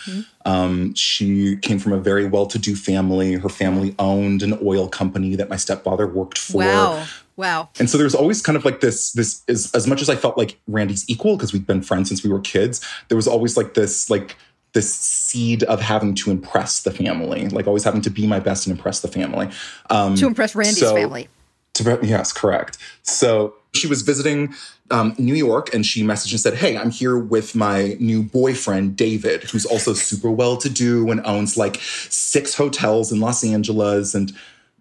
Um, 0.45 0.93
she 0.95 1.57
came 1.57 1.77
from 1.77 1.93
a 1.93 1.99
very 1.99 2.25
well-to-do 2.27 2.75
family. 2.75 3.33
Her 3.33 3.49
family 3.49 3.93
owned 3.99 4.41
an 4.41 4.57
oil 4.63 4.87
company 4.89 5.35
that 5.35 5.49
my 5.49 5.55
stepfather 5.57 6.07
worked 6.07 6.37
for. 6.39 6.57
Wow. 6.59 7.05
Wow. 7.35 7.69
And 7.79 7.87
so 7.87 7.99
there's 7.99 8.15
always 8.15 8.41
kind 8.41 8.57
of 8.57 8.65
like 8.65 8.81
this, 8.81 9.11
this 9.11 9.43
is 9.47 9.71
as 9.75 9.85
much 9.85 10.01
as 10.01 10.09
I 10.09 10.15
felt 10.15 10.39
like 10.39 10.59
Randy's 10.67 11.07
equal 11.07 11.37
because 11.37 11.53
we've 11.53 11.67
been 11.67 11.83
friends 11.83 12.09
since 12.09 12.23
we 12.23 12.31
were 12.31 12.39
kids, 12.39 12.83
there 13.09 13.15
was 13.15 13.27
always 13.27 13.55
like 13.55 13.75
this, 13.75 14.09
like 14.09 14.35
this 14.77 14.93
seed 14.95 15.63
of 15.63 15.81
having 15.81 16.13
to 16.13 16.29
impress 16.29 16.81
the 16.83 16.91
family, 16.91 17.47
like 17.49 17.65
always 17.65 17.83
having 17.83 18.01
to 18.01 18.11
be 18.11 18.27
my 18.27 18.39
best 18.39 18.67
and 18.67 18.77
impress 18.77 18.99
the 18.99 19.07
family. 19.07 19.49
Um, 19.89 20.13
To 20.15 20.27
impress 20.27 20.53
Randy's 20.53 20.79
so- 20.79 20.93
family. 20.93 21.27
to, 21.73 21.99
yes, 22.03 22.31
correct. 22.31 22.77
So 23.01 23.55
she 23.73 23.87
was 23.87 24.03
visiting 24.03 24.53
um, 24.91 25.15
New 25.17 25.33
York 25.33 25.73
and 25.73 25.83
she 25.83 26.03
messaged 26.03 26.31
and 26.31 26.39
said, 26.39 26.53
Hey, 26.55 26.77
I'm 26.77 26.91
here 26.91 27.17
with 27.17 27.55
my 27.55 27.97
new 27.99 28.21
boyfriend, 28.21 28.95
David, 28.95 29.43
who's 29.49 29.65
also 29.65 29.93
super 29.93 30.29
well 30.31 30.57
to 30.57 30.69
do 30.69 31.09
and 31.11 31.21
owns 31.25 31.57
like 31.57 31.77
six 31.81 32.53
hotels 32.55 33.11
in 33.11 33.19
Los 33.19 33.43
Angeles. 33.43 34.13
And 34.15 34.31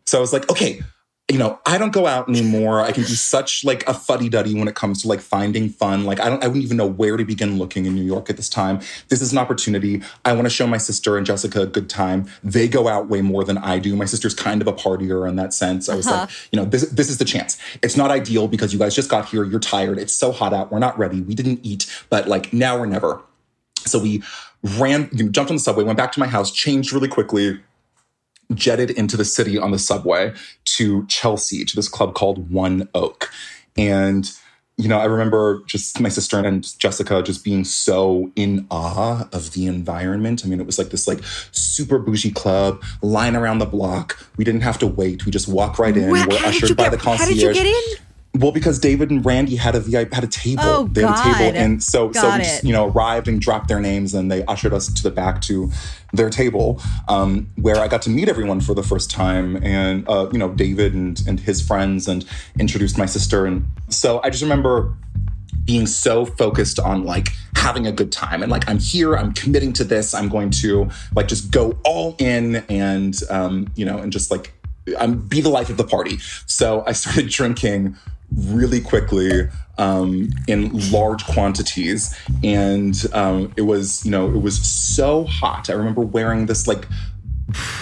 so 0.05 0.19
I 0.19 0.21
was 0.21 0.33
like, 0.33 0.49
Okay, 0.51 0.83
you 1.29 1.39
know, 1.39 1.59
I 1.67 1.77
don't 1.77 1.93
go 1.93 2.07
out 2.07 2.29
anymore. 2.29 2.81
I 2.83 2.93
can 2.93 3.03
be 3.03 3.09
such 3.09 3.65
like 3.65 3.87
a 3.89 3.95
fuddy 3.95 4.29
duddy 4.29 4.55
when 4.55 4.69
it 4.69 4.77
comes 4.77 5.03
to 5.03 5.09
like 5.09 5.21
finding 5.21 5.69
fun. 5.69 6.05
Like 6.05 6.21
I 6.21 6.29
don't, 6.29 6.43
I 6.43 6.47
wouldn't 6.47 6.65
even 6.65 6.77
know 6.77 6.87
where 6.87 7.17
to 7.17 7.25
begin 7.25 7.59
looking 7.59 7.85
in 7.85 7.97
New 7.97 8.05
York 8.05 8.31
at 8.31 8.37
this 8.37 8.49
time. 8.49 8.81
This 9.09 9.21
is 9.21 9.33
an 9.33 9.39
opportunity. 9.39 10.03
I 10.25 10.33
want 10.35 10.45
to 10.45 10.51
show 10.51 10.69
my 10.69 10.79
sister 10.79 11.17
and 11.17 11.27
Jessica 11.27 11.63
a 11.63 11.67
good 11.67 11.91
time. 11.91 12.31
They 12.45 12.69
go 12.69 12.87
out 12.87 13.09
way 13.09 13.23
more 13.23 13.43
than 13.43 13.59
I 13.59 13.81
do. 13.81 13.97
My 13.97 14.05
sister's 14.05 14.35
kind 14.35 14.63
of 14.63 14.69
a 14.69 14.73
partier 14.73 15.29
in 15.29 15.35
that 15.35 15.53
sense. 15.53 15.89
I 15.89 15.97
was 15.97 16.07
like, 16.07 16.15
uh-huh. 16.15 16.49
you 16.53 16.61
know, 16.61 16.65
this 16.65 16.89
this 16.91 17.11
is 17.11 17.19
the 17.19 17.25
chance. 17.25 17.59
It's 17.83 17.97
not 17.97 18.13
ideal 18.13 18.47
because 18.47 18.73
you 18.73 18.79
guys 18.79 18.95
just 18.95 19.11
got 19.11 19.27
here. 19.27 19.43
You're 19.43 19.59
tired. 19.59 19.99
It's 19.99 20.15
so 20.15 20.31
hot 20.31 20.53
out. 20.53 20.71
We're 20.71 20.79
not 20.79 20.97
ready. 20.97 21.23
We 21.23 21.35
didn't 21.35 21.59
eat, 21.65 21.87
but 22.09 22.29
like 22.29 22.53
now 22.53 22.79
or 22.79 22.87
never. 22.87 23.21
So 23.79 23.99
we 23.99 24.23
ran, 24.63 25.09
you 25.13 25.25
know, 25.25 25.31
jumped 25.31 25.51
on 25.51 25.57
the 25.57 25.61
subway, 25.61 25.85
went 25.85 25.99
back 25.99 26.13
to 26.13 26.21
my 26.21 26.27
house, 26.27 26.51
changed 26.51 26.93
really 26.93 27.09
quickly, 27.09 27.61
jetted 28.55 28.91
into 28.91 29.17
the 29.17 29.25
city 29.25 29.59
on 29.59 29.71
the 29.71 29.79
subway 29.79 30.33
to 30.65 31.07
Chelsea 31.07 31.65
to 31.65 31.77
this 31.77 31.89
club 31.89 32.15
called 32.15 32.51
One 32.51 32.89
Oak. 32.95 33.31
And, 33.77 34.31
you 34.79 34.89
know, 34.89 34.99
I 34.99 35.05
remember 35.07 35.63
just 35.67 36.01
my 36.01 36.09
sister 36.09 36.39
and 36.39 36.79
Jessica 36.79 37.23
just 37.23 37.45
being 37.45 37.65
so 37.65 38.31
in 38.37 38.67
awe 38.71 39.29
of 39.33 39.53
the 39.53 39.67
environment. 39.67 40.43
I 40.45 40.49
mean, 40.49 40.61
it 40.61 40.67
was 40.67 40.79
like 40.79 40.91
this 40.91 41.09
like 41.09 41.21
super 41.53 41.99
bougie 41.99 42.31
club, 42.31 42.83
line 43.03 43.35
around 43.37 43.59
the 43.59 43.67
block. 43.67 44.19
We 44.37 44.45
didn't 44.45 44.61
have 44.63 44.79
to 44.79 44.87
wait. 44.87 45.27
We 45.27 45.33
just 45.33 45.49
walk 45.49 45.79
right 45.79 45.97
in. 45.97 46.11
Wha- 46.11 46.27
We're 46.29 46.45
ushered 46.47 46.77
by 46.77 46.85
get- 46.85 46.93
the 46.93 46.99
concierge. 46.99 47.19
How 47.19 47.35
did 47.35 47.43
you 47.43 47.53
get 47.53 47.67
in? 47.67 48.06
Well, 48.39 48.53
because 48.53 48.79
David 48.79 49.11
and 49.11 49.25
Randy 49.25 49.57
had 49.57 49.75
a 49.75 49.81
VIP, 49.81 50.13
had 50.13 50.25
a 50.25 50.29
table. 50.29 50.63
Oh, 50.65 50.89
they 50.89 51.03
had 51.03 51.19
a 51.19 51.23
table, 51.23 51.59
and 51.59 51.83
so 51.83 52.13
so 52.13 52.31
we 52.31 52.39
just 52.39 52.63
it. 52.63 52.67
you 52.67 52.73
know 52.73 52.87
arrived 52.89 53.29
and 53.29 53.41
dropped 53.41 53.69
their 53.69 53.81
names, 53.81 54.15
and 54.15 54.31
they 54.31 54.45
ushered 54.45 54.73
us 54.73 54.93
to 54.93 55.03
the 55.03 55.11
back 55.11 55.41
to 55.43 55.71
their 56.13 56.31
table, 56.31 56.81
um, 57.09 57.49
where 57.57 57.77
I 57.77 57.89
got 57.89 58.03
to 58.03 58.11
meet 58.11 58.29
everyone 58.29 58.61
for 58.61 58.75
the 58.75 58.83
first 58.83 59.11
time, 59.11 59.63
and 59.63 60.09
uh, 60.09 60.29
you 60.33 60.39
know 60.39 60.51
David 60.51 60.95
and 60.95 61.23
and 61.27 61.41
his 61.41 61.61
friends, 61.67 62.09
and 62.09 62.25
introduced 62.59 62.99
my 62.99 63.07
sister, 63.07 63.47
and 63.47 63.67
so 63.89 64.21
I 64.23 64.31
just 64.31 64.43
remember 64.43 64.95
being 65.65 65.87
so 65.87 66.25
focused 66.25 66.79
on 66.79 67.05
like 67.05 67.29
having 67.57 67.87
a 67.87 67.93
good 67.93 68.13
time 68.13 68.43
and 68.43 68.53
like 68.53 68.69
i'm 68.69 68.79
here 68.79 69.17
i'm 69.17 69.33
committing 69.33 69.73
to 69.73 69.83
this 69.83 70.15
i'm 70.15 70.29
going 70.29 70.49
to 70.49 70.89
like 71.17 71.27
just 71.27 71.51
go 71.51 71.77
all 71.85 72.15
in 72.19 72.57
and 72.69 73.21
um 73.31 73.67
you 73.75 73.85
know 73.85 73.99
and 73.99 74.13
just 74.13 74.31
like 74.31 74.53
i'm 74.99 75.19
be 75.19 75.41
the 75.41 75.49
life 75.49 75.69
of 75.69 75.77
the 75.77 75.85
party 75.85 76.19
so 76.47 76.85
i 76.87 76.93
started 76.93 77.29
drinking 77.31 77.97
really 78.35 78.81
quickly 78.81 79.49
um 79.79 80.29
in 80.49 80.71
large 80.91 81.25
quantities 81.27 82.19
and 82.43 83.05
um 83.13 83.53
it 83.57 83.63
was 83.63 84.05
you 84.05 84.11
know 84.11 84.29
it 84.29 84.41
was 84.41 84.59
so 84.67 85.25
hot 85.25 85.69
i 85.71 85.73
remember 85.73 86.01
wearing 86.01 86.47
this 86.47 86.67
like 86.67 86.87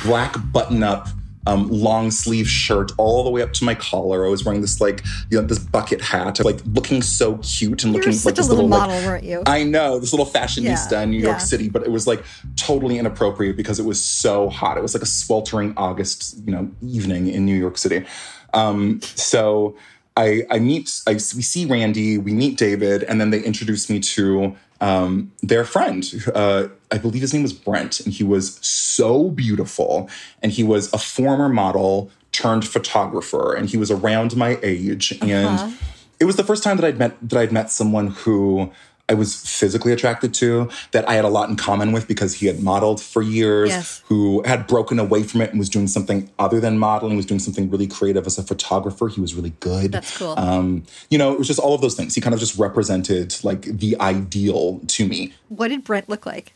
black 0.04 0.34
button 0.52 0.82
up 0.82 1.08
um, 1.46 1.68
long 1.68 2.10
sleeve 2.10 2.48
shirt 2.48 2.92
all 2.96 3.22
the 3.22 3.30
way 3.30 3.42
up 3.42 3.52
to 3.54 3.64
my 3.64 3.74
collar. 3.74 4.24
I 4.24 4.28
was 4.28 4.44
wearing 4.44 4.60
this 4.60 4.80
like 4.80 5.04
you 5.30 5.40
know 5.40 5.46
this 5.46 5.58
bucket 5.58 6.00
hat, 6.00 6.42
like 6.44 6.60
looking 6.64 7.02
so 7.02 7.38
cute 7.38 7.84
and 7.84 7.92
You 7.92 7.98
looking 7.98 8.12
such 8.12 8.24
like 8.24 8.34
a 8.34 8.36
this 8.36 8.48
little 8.48 8.68
like, 8.68 8.80
model, 8.80 8.96
weren't 9.04 9.24
you? 9.24 9.42
I 9.46 9.62
know 9.62 9.98
this 9.98 10.12
little 10.12 10.26
fashionista 10.26 10.92
Yeah, 10.92 11.02
in 11.02 11.10
New 11.10 11.20
York 11.20 11.38
yeah. 11.38 11.44
City, 11.44 11.68
but 11.68 11.82
it 11.82 11.90
was 11.90 12.06
like 12.06 12.24
totally 12.56 12.98
inappropriate 12.98 13.56
because 13.56 13.78
it 13.78 13.84
was 13.84 14.02
so 14.02 14.48
hot. 14.48 14.78
It 14.78 14.82
was 14.82 14.94
like 14.94 15.02
a 15.02 15.06
sweltering 15.06 15.74
August, 15.76 16.36
you 16.46 16.52
know, 16.52 16.70
evening 16.82 17.28
in 17.28 17.44
New 17.44 17.56
York 17.56 17.76
City. 17.76 18.06
Um, 18.54 19.00
so 19.02 19.76
I, 20.16 20.44
I 20.50 20.58
meet, 20.60 21.02
I, 21.06 21.14
we 21.14 21.18
see 21.20 21.66
Randy, 21.66 22.18
we 22.18 22.32
meet 22.32 22.56
David, 22.56 23.02
and 23.04 23.20
then 23.20 23.30
they 23.30 23.42
introduce 23.42 23.90
me 23.90 23.98
to 24.00 24.56
um, 24.80 25.32
their 25.42 25.64
friend. 25.64 26.04
Uh, 26.34 26.68
I 26.92 26.98
believe 26.98 27.22
his 27.22 27.32
name 27.32 27.42
was 27.42 27.52
Brent, 27.52 28.00
and 28.00 28.12
he 28.12 28.22
was 28.22 28.56
so 28.64 29.30
beautiful, 29.30 30.08
and 30.42 30.52
he 30.52 30.62
was 30.62 30.92
a 30.92 30.98
former 30.98 31.48
model 31.48 32.10
turned 32.30 32.66
photographer, 32.66 33.54
and 33.54 33.68
he 33.68 33.76
was 33.76 33.90
around 33.90 34.36
my 34.36 34.58
age, 34.62 35.16
and 35.20 35.76
it 36.20 36.24
was 36.24 36.36
the 36.36 36.44
first 36.44 36.62
time 36.62 36.76
that 36.76 36.84
I'd 36.84 36.98
met 36.98 37.16
that 37.28 37.38
I'd 37.38 37.52
met 37.52 37.70
someone 37.70 38.08
who 38.08 38.70
I 39.08 39.14
was 39.14 39.36
physically 39.46 39.92
attracted 39.92 40.32
to, 40.34 40.70
that 40.92 41.06
I 41.06 41.12
had 41.14 41.24
a 41.26 41.28
lot 41.28 41.50
in 41.50 41.56
common 41.56 41.92
with 41.92 42.08
because 42.08 42.34
he 42.34 42.46
had 42.46 42.60
modeled 42.62 43.02
for 43.02 43.20
years, 43.20 43.68
Yes. 43.68 44.02
who 44.06 44.42
had 44.46 44.66
broken 44.66 44.98
away 44.98 45.22
from 45.24 45.42
it 45.42 45.50
and 45.50 45.58
was 45.58 45.68
doing 45.68 45.88
something 45.88 46.30
other 46.38 46.58
than 46.58 46.78
modeling, 46.78 47.16
was 47.16 47.26
doing 47.26 47.38
something 47.40 47.70
really 47.70 47.86
creative 47.86 48.26
as 48.26 48.38
a 48.38 48.42
photographer. 48.42 49.08
He 49.08 49.20
was 49.20 49.34
really 49.34 49.52
good. 49.60 49.92
That's 49.92 50.16
cool. 50.16 50.34
Um, 50.38 50.84
you 51.10 51.18
know, 51.18 51.32
it 51.32 51.38
was 51.38 51.46
just 51.48 51.60
all 51.60 51.74
of 51.74 51.82
those 51.82 51.94
things. 51.94 52.14
He 52.14 52.22
kind 52.22 52.32
of 52.32 52.40
just 52.40 52.58
represented 52.58 53.36
like 53.44 53.62
the 53.62 53.94
ideal 54.00 54.80
to 54.86 55.06
me. 55.06 55.34
What 55.48 55.68
did 55.68 55.84
Brent 55.84 56.08
look 56.08 56.24
like? 56.24 56.54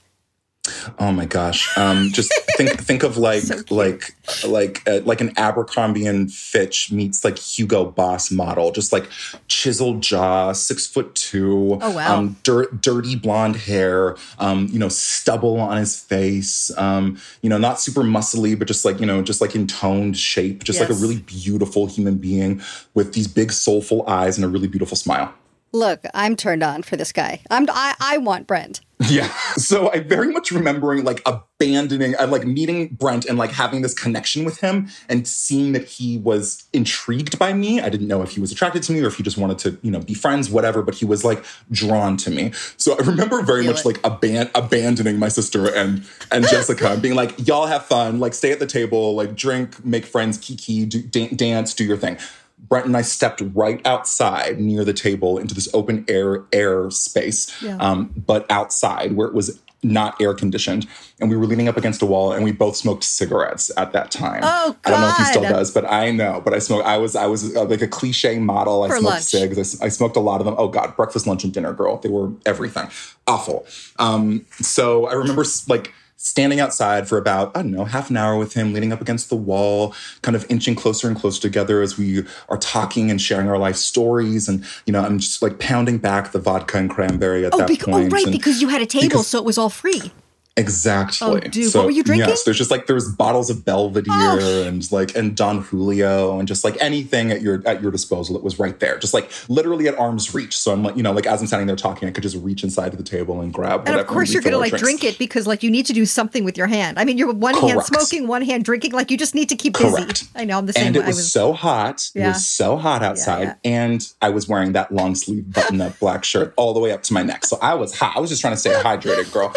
Oh 0.98 1.12
my 1.12 1.24
gosh! 1.26 1.76
Um, 1.76 2.10
just 2.10 2.32
think 2.56 2.70
think 2.80 3.02
of 3.02 3.16
like 3.16 3.42
So 3.42 3.62
like 3.70 4.14
like 4.46 4.88
uh, 4.88 5.00
like 5.04 5.20
an 5.20 5.32
Abercrombie 5.36 6.06
and 6.06 6.32
Fitch 6.32 6.90
meets 6.92 7.24
like 7.24 7.38
Hugo 7.38 7.84
Boss 7.84 8.30
model. 8.30 8.72
Just 8.72 8.92
like 8.92 9.08
chiseled 9.48 10.02
jaw, 10.02 10.52
six 10.52 10.86
foot 10.86 11.14
two. 11.14 11.78
Oh, 11.80 11.90
wow. 11.90 12.16
Um, 12.18 12.36
dir- 12.42 12.70
dirty 12.80 13.16
blonde 13.16 13.56
hair. 13.56 14.16
Um, 14.38 14.68
you 14.70 14.78
know, 14.78 14.88
stubble 14.88 15.58
on 15.60 15.76
his 15.76 15.98
face. 16.00 16.70
Um, 16.76 17.18
you 17.42 17.50
know, 17.50 17.58
not 17.58 17.80
super 17.80 18.02
muscly, 18.02 18.58
but 18.58 18.68
just 18.68 18.84
like 18.84 19.00
you 19.00 19.06
know, 19.06 19.22
just 19.22 19.40
like 19.40 19.54
in 19.54 19.66
toned 19.66 20.16
shape. 20.16 20.64
Just 20.64 20.80
like 20.80 20.90
a 20.90 20.94
really 20.94 21.18
beautiful 21.20 21.86
human 21.86 22.16
being 22.16 22.60
with 22.94 23.14
these 23.14 23.28
big 23.28 23.52
soulful 23.52 24.08
eyes 24.08 24.36
and 24.36 24.44
a 24.44 24.48
really 24.48 24.68
beautiful 24.68 24.96
smile. 24.96 25.32
Look, 25.72 26.04
I'm 26.14 26.34
turned 26.34 26.62
on 26.62 26.82
for 26.82 26.96
this 26.96 27.12
guy. 27.12 27.40
I'm 27.50 27.66
I, 27.70 27.94
I 28.00 28.18
want 28.18 28.46
Brent. 28.46 28.80
Yeah. 29.08 29.32
So 29.56 29.92
I 29.92 30.00
very 30.00 30.32
much 30.32 30.50
remembering 30.50 31.04
like 31.04 31.22
abandoning, 31.24 32.16
uh, 32.16 32.26
like 32.26 32.44
meeting 32.44 32.88
Brent 32.88 33.26
and 33.26 33.38
like 33.38 33.52
having 33.52 33.82
this 33.82 33.94
connection 33.94 34.44
with 34.44 34.58
him 34.58 34.88
and 35.08 35.26
seeing 35.26 35.72
that 35.72 35.84
he 35.84 36.18
was 36.18 36.64
intrigued 36.72 37.38
by 37.38 37.52
me. 37.52 37.80
I 37.80 37.90
didn't 37.90 38.08
know 38.08 38.22
if 38.22 38.32
he 38.32 38.40
was 38.40 38.50
attracted 38.50 38.82
to 38.84 38.92
me 38.92 39.00
or 39.00 39.06
if 39.06 39.16
he 39.16 39.22
just 39.22 39.38
wanted 39.38 39.58
to, 39.60 39.78
you 39.82 39.92
know, 39.92 40.00
be 40.00 40.14
friends, 40.14 40.50
whatever, 40.50 40.82
but 40.82 40.96
he 40.96 41.04
was 41.04 41.24
like 41.24 41.44
drawn 41.70 42.16
to 42.18 42.30
me. 42.30 42.52
So 42.76 42.94
I 42.98 43.02
remember 43.02 43.40
very 43.42 43.64
much 43.64 43.80
it. 43.80 43.86
like 43.86 44.02
aban- 44.02 44.50
abandoning 44.54 45.18
my 45.18 45.28
sister 45.28 45.72
and 45.72 46.04
and 46.32 46.46
Jessica 46.48 46.90
and 46.90 47.00
being 47.00 47.14
like, 47.14 47.46
y'all 47.46 47.66
have 47.66 47.84
fun, 47.86 48.18
like 48.18 48.34
stay 48.34 48.50
at 48.50 48.58
the 48.58 48.66
table, 48.66 49.14
like 49.14 49.36
drink, 49.36 49.84
make 49.84 50.06
friends, 50.06 50.38
kiki, 50.38 50.86
do, 50.86 51.02
dan- 51.02 51.36
dance, 51.36 51.72
do 51.72 51.84
your 51.84 51.96
thing. 51.96 52.18
Brent 52.58 52.86
and 52.86 52.96
I 52.96 53.02
stepped 53.02 53.42
right 53.54 53.80
outside 53.86 54.60
near 54.60 54.84
the 54.84 54.92
table 54.92 55.38
into 55.38 55.54
this 55.54 55.68
open 55.72 56.04
air 56.08 56.44
air 56.52 56.90
space, 56.90 57.50
um, 57.78 58.12
but 58.26 58.50
outside 58.50 59.16
where 59.16 59.28
it 59.28 59.34
was 59.34 59.60
not 59.82 60.20
air 60.20 60.34
conditioned. 60.34 60.86
And 61.20 61.30
we 61.30 61.36
were 61.36 61.46
leaning 61.46 61.68
up 61.68 61.76
against 61.76 62.02
a 62.02 62.06
wall 62.06 62.32
and 62.32 62.44
we 62.44 62.52
both 62.52 62.76
smoked 62.76 63.04
cigarettes 63.04 63.70
at 63.76 63.92
that 63.92 64.10
time. 64.10 64.40
Oh, 64.42 64.76
God! 64.82 64.84
I 64.84 64.90
don't 64.90 65.00
know 65.00 65.08
if 65.08 65.16
he 65.16 65.24
still 65.24 65.42
does, 65.42 65.70
but 65.70 65.90
I 65.90 66.10
know. 66.10 66.40
But 66.44 66.52
I 66.54 66.58
smoked, 66.58 66.86
I 66.86 66.96
was, 66.98 67.16
I 67.16 67.26
was 67.26 67.54
uh, 67.56 67.64
like 67.64 67.82
a 67.82 67.88
cliche 67.88 68.38
model. 68.38 68.82
I 68.82 68.88
For 68.88 68.96
smoked 68.98 69.14
lunch. 69.14 69.24
cigs. 69.24 69.80
I 69.80 69.86
I, 69.86 69.88
smoked 69.88 70.16
a 70.16 70.20
lot 70.20 70.40
of 70.40 70.46
them. 70.46 70.56
Oh 70.58 70.68
God, 70.68 70.96
breakfast, 70.96 71.26
lunch, 71.26 71.44
and 71.44 71.52
dinner, 71.52 71.72
girl. 71.72 71.96
They 71.98 72.08
were 72.08 72.32
everything. 72.44 72.88
Awful. 73.26 73.66
Um, 73.98 74.46
so 74.60 75.06
I 75.06 75.14
remember 75.14 75.44
like 75.68 75.92
standing 76.20 76.58
outside 76.58 77.08
for 77.08 77.16
about, 77.16 77.56
I 77.56 77.62
don't 77.62 77.70
know, 77.70 77.84
half 77.84 78.10
an 78.10 78.16
hour 78.16 78.36
with 78.36 78.52
him, 78.54 78.72
leaning 78.74 78.92
up 78.92 79.00
against 79.00 79.30
the 79.30 79.36
wall, 79.36 79.94
kind 80.22 80.34
of 80.36 80.44
inching 80.50 80.74
closer 80.74 81.06
and 81.06 81.16
closer 81.16 81.40
together 81.40 81.80
as 81.80 81.96
we 81.96 82.24
are 82.48 82.58
talking 82.58 83.08
and 83.10 83.22
sharing 83.22 83.48
our 83.48 83.56
life 83.56 83.76
stories. 83.76 84.48
And, 84.48 84.64
you 84.84 84.92
know, 84.92 85.00
I'm 85.00 85.20
just 85.20 85.40
like 85.42 85.60
pounding 85.60 85.98
back 85.98 86.32
the 86.32 86.40
vodka 86.40 86.76
and 86.76 86.90
cranberry 86.90 87.46
at 87.46 87.54
Oh, 87.54 87.58
that 87.58 87.68
bec- 87.68 87.86
oh 87.88 87.92
point. 87.92 88.12
right, 88.12 88.24
And- 88.24 88.32
because 88.32 88.60
you 88.60 88.68
had 88.68 88.82
a 88.82 88.86
table, 88.86 89.22
so 89.22 89.38
it 89.38 89.44
was 89.44 89.56
all 89.58 89.70
free. 89.70 90.10
Exactly. 90.58 91.26
Oh, 91.26 91.38
dude, 91.40 91.74
what 91.74 91.84
were 91.84 91.90
you 91.90 92.02
drinking? 92.02 92.28
Yes, 92.28 92.44
there's 92.44 92.58
just 92.58 92.70
like 92.70 92.86
there's 92.86 93.10
bottles 93.10 93.50
of 93.50 93.64
Belvedere 93.64 94.12
Oh. 94.14 94.64
and 94.66 94.90
like 94.92 95.16
and 95.16 95.36
Don 95.36 95.62
Julio 95.62 96.38
and 96.38 96.46
just 96.48 96.64
like 96.64 96.76
anything 96.80 97.30
at 97.30 97.40
your 97.42 97.62
at 97.66 97.80
your 97.82 97.90
disposal 97.90 98.34
that 98.34 98.42
was 98.44 98.58
right 98.58 98.78
there, 98.80 98.98
just 98.98 99.14
like 99.14 99.30
literally 99.48 99.88
at 99.88 99.98
arm's 99.98 100.34
reach. 100.34 100.56
So 100.58 100.72
I'm 100.72 100.82
like, 100.82 100.96
you 100.96 101.02
know, 101.02 101.12
like 101.12 101.26
as 101.26 101.40
I'm 101.40 101.46
standing 101.46 101.66
there 101.66 101.76
talking, 101.76 102.08
I 102.08 102.12
could 102.12 102.22
just 102.22 102.36
reach 102.36 102.62
inside 102.64 102.90
to 102.90 102.96
the 102.96 103.02
table 103.02 103.40
and 103.40 103.52
grab. 103.52 103.80
And 103.80 103.88
whatever 103.88 104.00
of 104.00 104.06
course, 104.08 104.32
you're 104.32 104.42
gonna 104.42 104.58
like 104.58 104.70
drinks. 104.70 104.82
drink 104.82 105.04
it 105.04 105.18
because 105.18 105.46
like 105.46 105.62
you 105.62 105.70
need 105.70 105.86
to 105.86 105.92
do 105.92 106.04
something 106.06 106.44
with 106.44 106.58
your 106.58 106.66
hand. 106.66 106.98
I 106.98 107.04
mean, 107.04 107.18
you're 107.18 107.32
one 107.32 107.54
hand 107.54 107.82
smoking, 107.84 108.26
one 108.26 108.42
hand 108.42 108.64
drinking. 108.64 108.92
Like 108.92 109.10
you 109.10 109.16
just 109.16 109.34
need 109.34 109.48
to 109.50 109.56
keep 109.56 109.78
busy. 109.78 110.02
Correct. 110.02 110.24
I 110.34 110.44
know. 110.44 110.58
I'm 110.58 110.66
the 110.66 110.72
same 110.72 110.88
And 110.88 110.96
it 110.96 111.06
was, 111.06 111.16
was 111.16 111.32
so 111.32 111.52
hot. 111.52 112.10
Yeah. 112.14 112.20
It 112.22 112.24
Yeah. 112.24 112.32
was 112.32 112.46
so 112.46 112.76
hot 112.76 113.02
outside. 113.02 113.42
yeah. 113.42 113.54
And 113.64 114.06
I 114.20 114.30
was 114.30 114.48
wearing 114.48 114.72
that 114.72 114.92
long 114.92 115.14
sleeve 115.14 115.52
button 115.52 115.80
up 115.80 115.98
black 116.00 116.24
shirt 116.24 116.52
all 116.56 116.74
the 116.74 116.80
way 116.80 116.92
up 116.92 117.02
to 117.04 117.12
my 117.12 117.22
neck. 117.22 117.44
So 117.46 117.58
I 117.62 117.74
was 117.74 117.96
hot. 117.98 118.16
I 118.16 118.20
was 118.20 118.30
just 118.30 118.40
trying 118.40 118.54
to 118.54 118.58
stay 118.58 118.70
hydrated, 118.72 119.32
girl. 119.32 119.52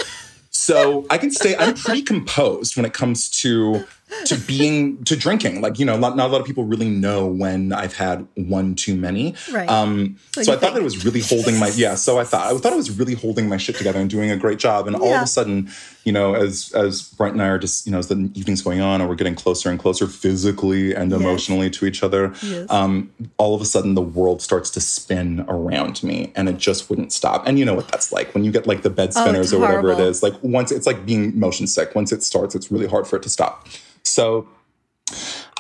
So 0.62 1.08
I 1.10 1.18
can 1.18 1.32
say 1.32 1.56
I'm 1.58 1.74
pretty 1.74 2.04
composed 2.04 2.76
when 2.78 2.86
it 2.86 2.94
comes 2.94 3.30
to 3.42 3.84
to 4.26 4.36
being 4.38 5.04
to 5.06 5.16
drinking. 5.16 5.62
Like, 5.62 5.80
you 5.80 5.86
know, 5.86 5.98
not, 5.98 6.16
not 6.16 6.30
a 6.30 6.32
lot 6.32 6.42
of 6.42 6.48
people 6.48 6.64
really 6.66 6.90
know 6.90 7.26
when 7.28 7.72
I've 7.74 7.96
had 7.96 8.28
one 8.36 8.76
too 8.76 8.96
many. 8.96 9.36
Right. 9.52 9.70
Um, 9.70 10.18
So 10.34 10.44
so 10.44 10.54
I 10.54 10.58
thought 10.58 10.74
that 10.74 10.82
it 10.82 10.84
was 10.84 11.06
really 11.06 11.22
holding 11.22 11.58
my 11.60 11.70
yeah. 11.76 11.96
So 11.96 12.20
I 12.20 12.24
thought 12.24 12.54
I 12.54 12.58
thought 12.58 12.74
I 12.74 12.76
was 12.76 12.92
really 12.92 13.14
holding 13.14 13.48
my 13.50 13.58
shit 13.58 13.76
together 13.76 14.00
and 14.00 14.10
doing 14.10 14.30
a 14.32 14.38
great 14.38 14.60
job. 14.60 14.88
And 14.88 14.96
all 14.96 15.14
of 15.14 15.22
a 15.24 15.28
sudden, 15.28 15.70
you 16.04 16.12
know, 16.12 16.34
as 16.36 16.72
as 16.76 17.02
Brent 17.04 17.34
and 17.34 17.42
I 17.42 17.48
are 17.48 17.60
just 17.60 17.86
you 17.86 17.92
know 17.92 18.00
as 18.00 18.08
the 18.08 18.30
evening's 18.36 18.62
going 18.62 18.82
on, 18.82 19.02
and 19.02 19.10
we're 19.10 19.16
getting 19.16 19.36
closer 19.36 19.70
and 19.70 19.80
closer 19.80 20.08
physically 20.08 20.94
and 20.94 21.12
Yes. 21.12 21.20
emotionally 21.20 21.70
to 21.72 21.86
each 21.86 22.04
other. 22.04 22.34
Yes. 22.42 22.68
Um, 22.70 23.12
all 23.38 23.54
of 23.56 23.62
a 23.62 23.66
sudden, 23.66 23.96
the 23.96 24.02
world 24.02 24.42
starts 24.42 24.70
to 24.72 24.82
spin 24.82 25.46
around 25.48 26.04
me, 26.04 26.32
and 26.36 26.50
it 26.50 26.58
just 26.58 26.90
wouldn't 26.90 27.12
stop. 27.14 27.48
And 27.48 27.58
you 27.60 27.66
know 27.66 27.74
what 27.74 27.88
that's 27.90 28.12
like 28.12 28.34
when 28.34 28.44
you 28.44 28.52
get 28.52 28.66
like 28.68 28.82
the 28.82 28.90
bed 28.90 29.10
Oh, 29.16 29.22
spinners 29.22 29.48
it's 29.48 29.54
or 29.54 29.60
whatever 29.60 29.92
it 29.92 30.00
is. 30.00 30.24
Like 30.24 30.34
once 30.42 30.72
it's 30.72 30.88
like 30.88 31.06
being 31.06 31.38
motion 31.40 31.68
sick. 31.68 31.94
Once 31.96 32.12
it 32.12 32.24
starts, 32.24 32.56
it's 32.56 32.72
really 32.72 32.88
hard 32.88 33.08
for 33.08 33.16
it 33.18 33.24
to 33.24 33.30
stop. 33.30 33.68
So 34.04 34.48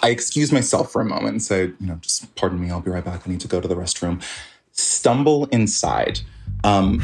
I 0.04 0.10
excuse 0.10 0.52
myself 0.52 0.92
for 0.92 1.02
a 1.02 1.06
moment 1.06 1.34
and 1.34 1.42
say, 1.42 1.66
you 1.80 1.88
know, 1.88 1.96
just 1.96 2.34
pardon 2.36 2.60
me, 2.60 2.70
I'll 2.72 2.82
be 2.82 2.92
right 2.92 3.06
back. 3.06 3.28
I 3.28 3.30
need 3.30 3.42
to 3.42 3.48
go 3.48 3.62
to 3.62 3.68
the 3.68 3.76
restroom. 3.76 4.24
Stumble 4.72 5.46
inside. 5.46 6.22
Um, 6.64 7.02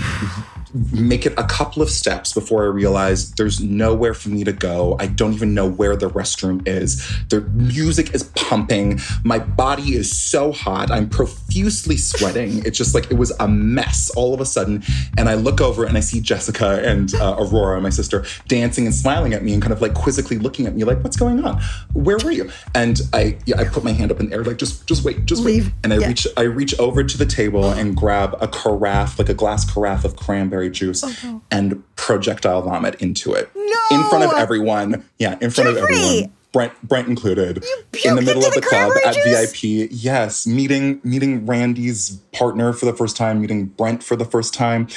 make 0.91 1.25
it 1.25 1.33
a 1.37 1.43
couple 1.43 1.81
of 1.81 1.89
steps 1.89 2.33
before 2.33 2.63
I 2.63 2.67
realize 2.67 3.31
there's 3.33 3.59
nowhere 3.61 4.13
for 4.13 4.29
me 4.29 4.43
to 4.43 4.53
go. 4.53 4.95
I 4.99 5.07
don't 5.07 5.33
even 5.33 5.53
know 5.53 5.69
where 5.69 5.95
the 5.95 6.09
restroom 6.09 6.67
is. 6.67 7.05
The 7.29 7.41
music 7.41 8.13
is 8.13 8.23
pumping. 8.35 8.99
My 9.23 9.39
body 9.39 9.95
is 9.95 10.15
so 10.15 10.51
hot. 10.51 10.91
I'm 10.91 11.09
profusely 11.09 11.97
sweating. 11.97 12.63
It's 12.65 12.77
just 12.77 12.93
like 12.93 13.09
it 13.11 13.15
was 13.17 13.31
a 13.39 13.47
mess 13.47 14.09
all 14.11 14.33
of 14.33 14.41
a 14.41 14.45
sudden. 14.45 14.83
And 15.17 15.29
I 15.29 15.33
look 15.35 15.61
over 15.61 15.85
and 15.85 15.97
I 15.97 16.01
see 16.01 16.21
Jessica 16.21 16.81
and 16.83 17.13
uh, 17.15 17.35
Aurora, 17.39 17.81
my 17.81 17.89
sister, 17.89 18.25
dancing 18.47 18.85
and 18.85 18.93
smiling 18.95 19.33
at 19.33 19.43
me 19.43 19.53
and 19.53 19.61
kind 19.61 19.73
of 19.73 19.81
like 19.81 19.93
quizzically 19.93 20.37
looking 20.37 20.65
at 20.67 20.75
me 20.75 20.83
like, 20.83 21.03
what's 21.03 21.17
going 21.17 21.43
on? 21.43 21.61
Where 21.93 22.17
were 22.23 22.31
you? 22.31 22.49
And 22.75 23.01
I 23.13 23.37
yeah, 23.45 23.59
I 23.59 23.65
put 23.65 23.83
my 23.83 23.91
hand 23.91 24.11
up 24.11 24.19
in 24.19 24.29
the 24.29 24.35
air 24.35 24.43
like 24.43 24.57
just 24.57 24.85
just 24.87 25.03
wait, 25.03 25.25
just 25.25 25.41
Leave. 25.43 25.65
wait. 25.65 25.73
And 25.83 25.93
I 25.93 25.97
Yeah. 25.97 26.07
reach 26.07 26.27
I 26.37 26.41
reach 26.43 26.77
over 26.79 27.03
to 27.03 27.17
the 27.17 27.25
table 27.25 27.69
and 27.71 27.95
grab 27.95 28.35
a 28.41 28.47
carafe, 28.47 29.17
like 29.19 29.29
a 29.29 29.33
glass 29.33 29.69
carafe 29.71 30.05
of 30.05 30.15
cranberry 30.15 30.66
juice, 30.69 31.03
and 31.51 31.83
projectile 31.95 32.61
vomit 32.61 33.01
into 33.01 33.33
it. 33.33 33.49
No! 33.55 33.79
In 33.91 34.03
front 34.05 34.23
of 34.23 34.33
everyone. 34.33 35.05
Yeah, 35.17 35.37
in 35.41 35.49
front 35.49 35.69
of 35.69 35.77
everyone. 35.77 36.33
Brent, 36.53 36.81
Brent 36.81 37.07
included. 37.07 37.63
in 38.05 38.15
the 38.15 38.21
middle 38.21 38.45
of 38.45 38.53
the, 38.53 38.61
club 38.61 38.91
cranberry 38.91 39.05
at 39.05 39.13
juice? 39.51 39.61
VIP. 39.61 39.89
Yes, 39.91 40.47
meeting 40.47 41.01
meeting 41.03 41.45
Randy's 41.45 42.17
partner 42.31 42.73
for 42.73 42.85
the 42.85 42.93
first 42.93 43.17
time, 43.17 43.41
meeting 43.41 43.65
Brent 43.65 44.03
for 44.03 44.15
the 44.15 44.25
first 44.25 44.53
time. 44.53 44.87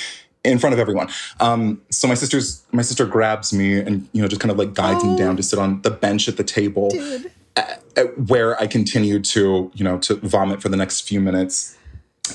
In 0.43 0.59
front 0.59 0.73
of 0.73 0.79
everyone. 0.79 1.11
Um, 1.39 1.83
so 1.91 2.09
my 2.09 2.15
sister's 2.15 2.63
my 2.73 2.81
sister 2.81 3.05
grabs 3.05 3.53
me 3.53 3.79
and 3.79 4.09
you 4.13 4.23
know 4.23 4.29
just 4.29 4.41
kind 4.41 4.51
of 4.51 4.57
like 4.57 4.73
guides 4.73 5.05
me 5.05 5.15
down 5.15 5.37
to 5.37 5.43
sit 5.43 5.59
on 5.59 5.83
the 5.83 5.91
bench 5.91 6.29
at 6.29 6.39
the 6.39 6.45
table 6.45 6.91
where 8.27 8.61
I 8.61 8.67
continued 8.67 9.25
to, 9.27 9.71
you 9.75 9.85
know, 9.85 9.99
to 9.99 10.17
vomit 10.17 10.63
for 10.63 10.69
the 10.69 10.77
next 10.77 11.03
few 11.03 11.21
minutes. 11.21 11.77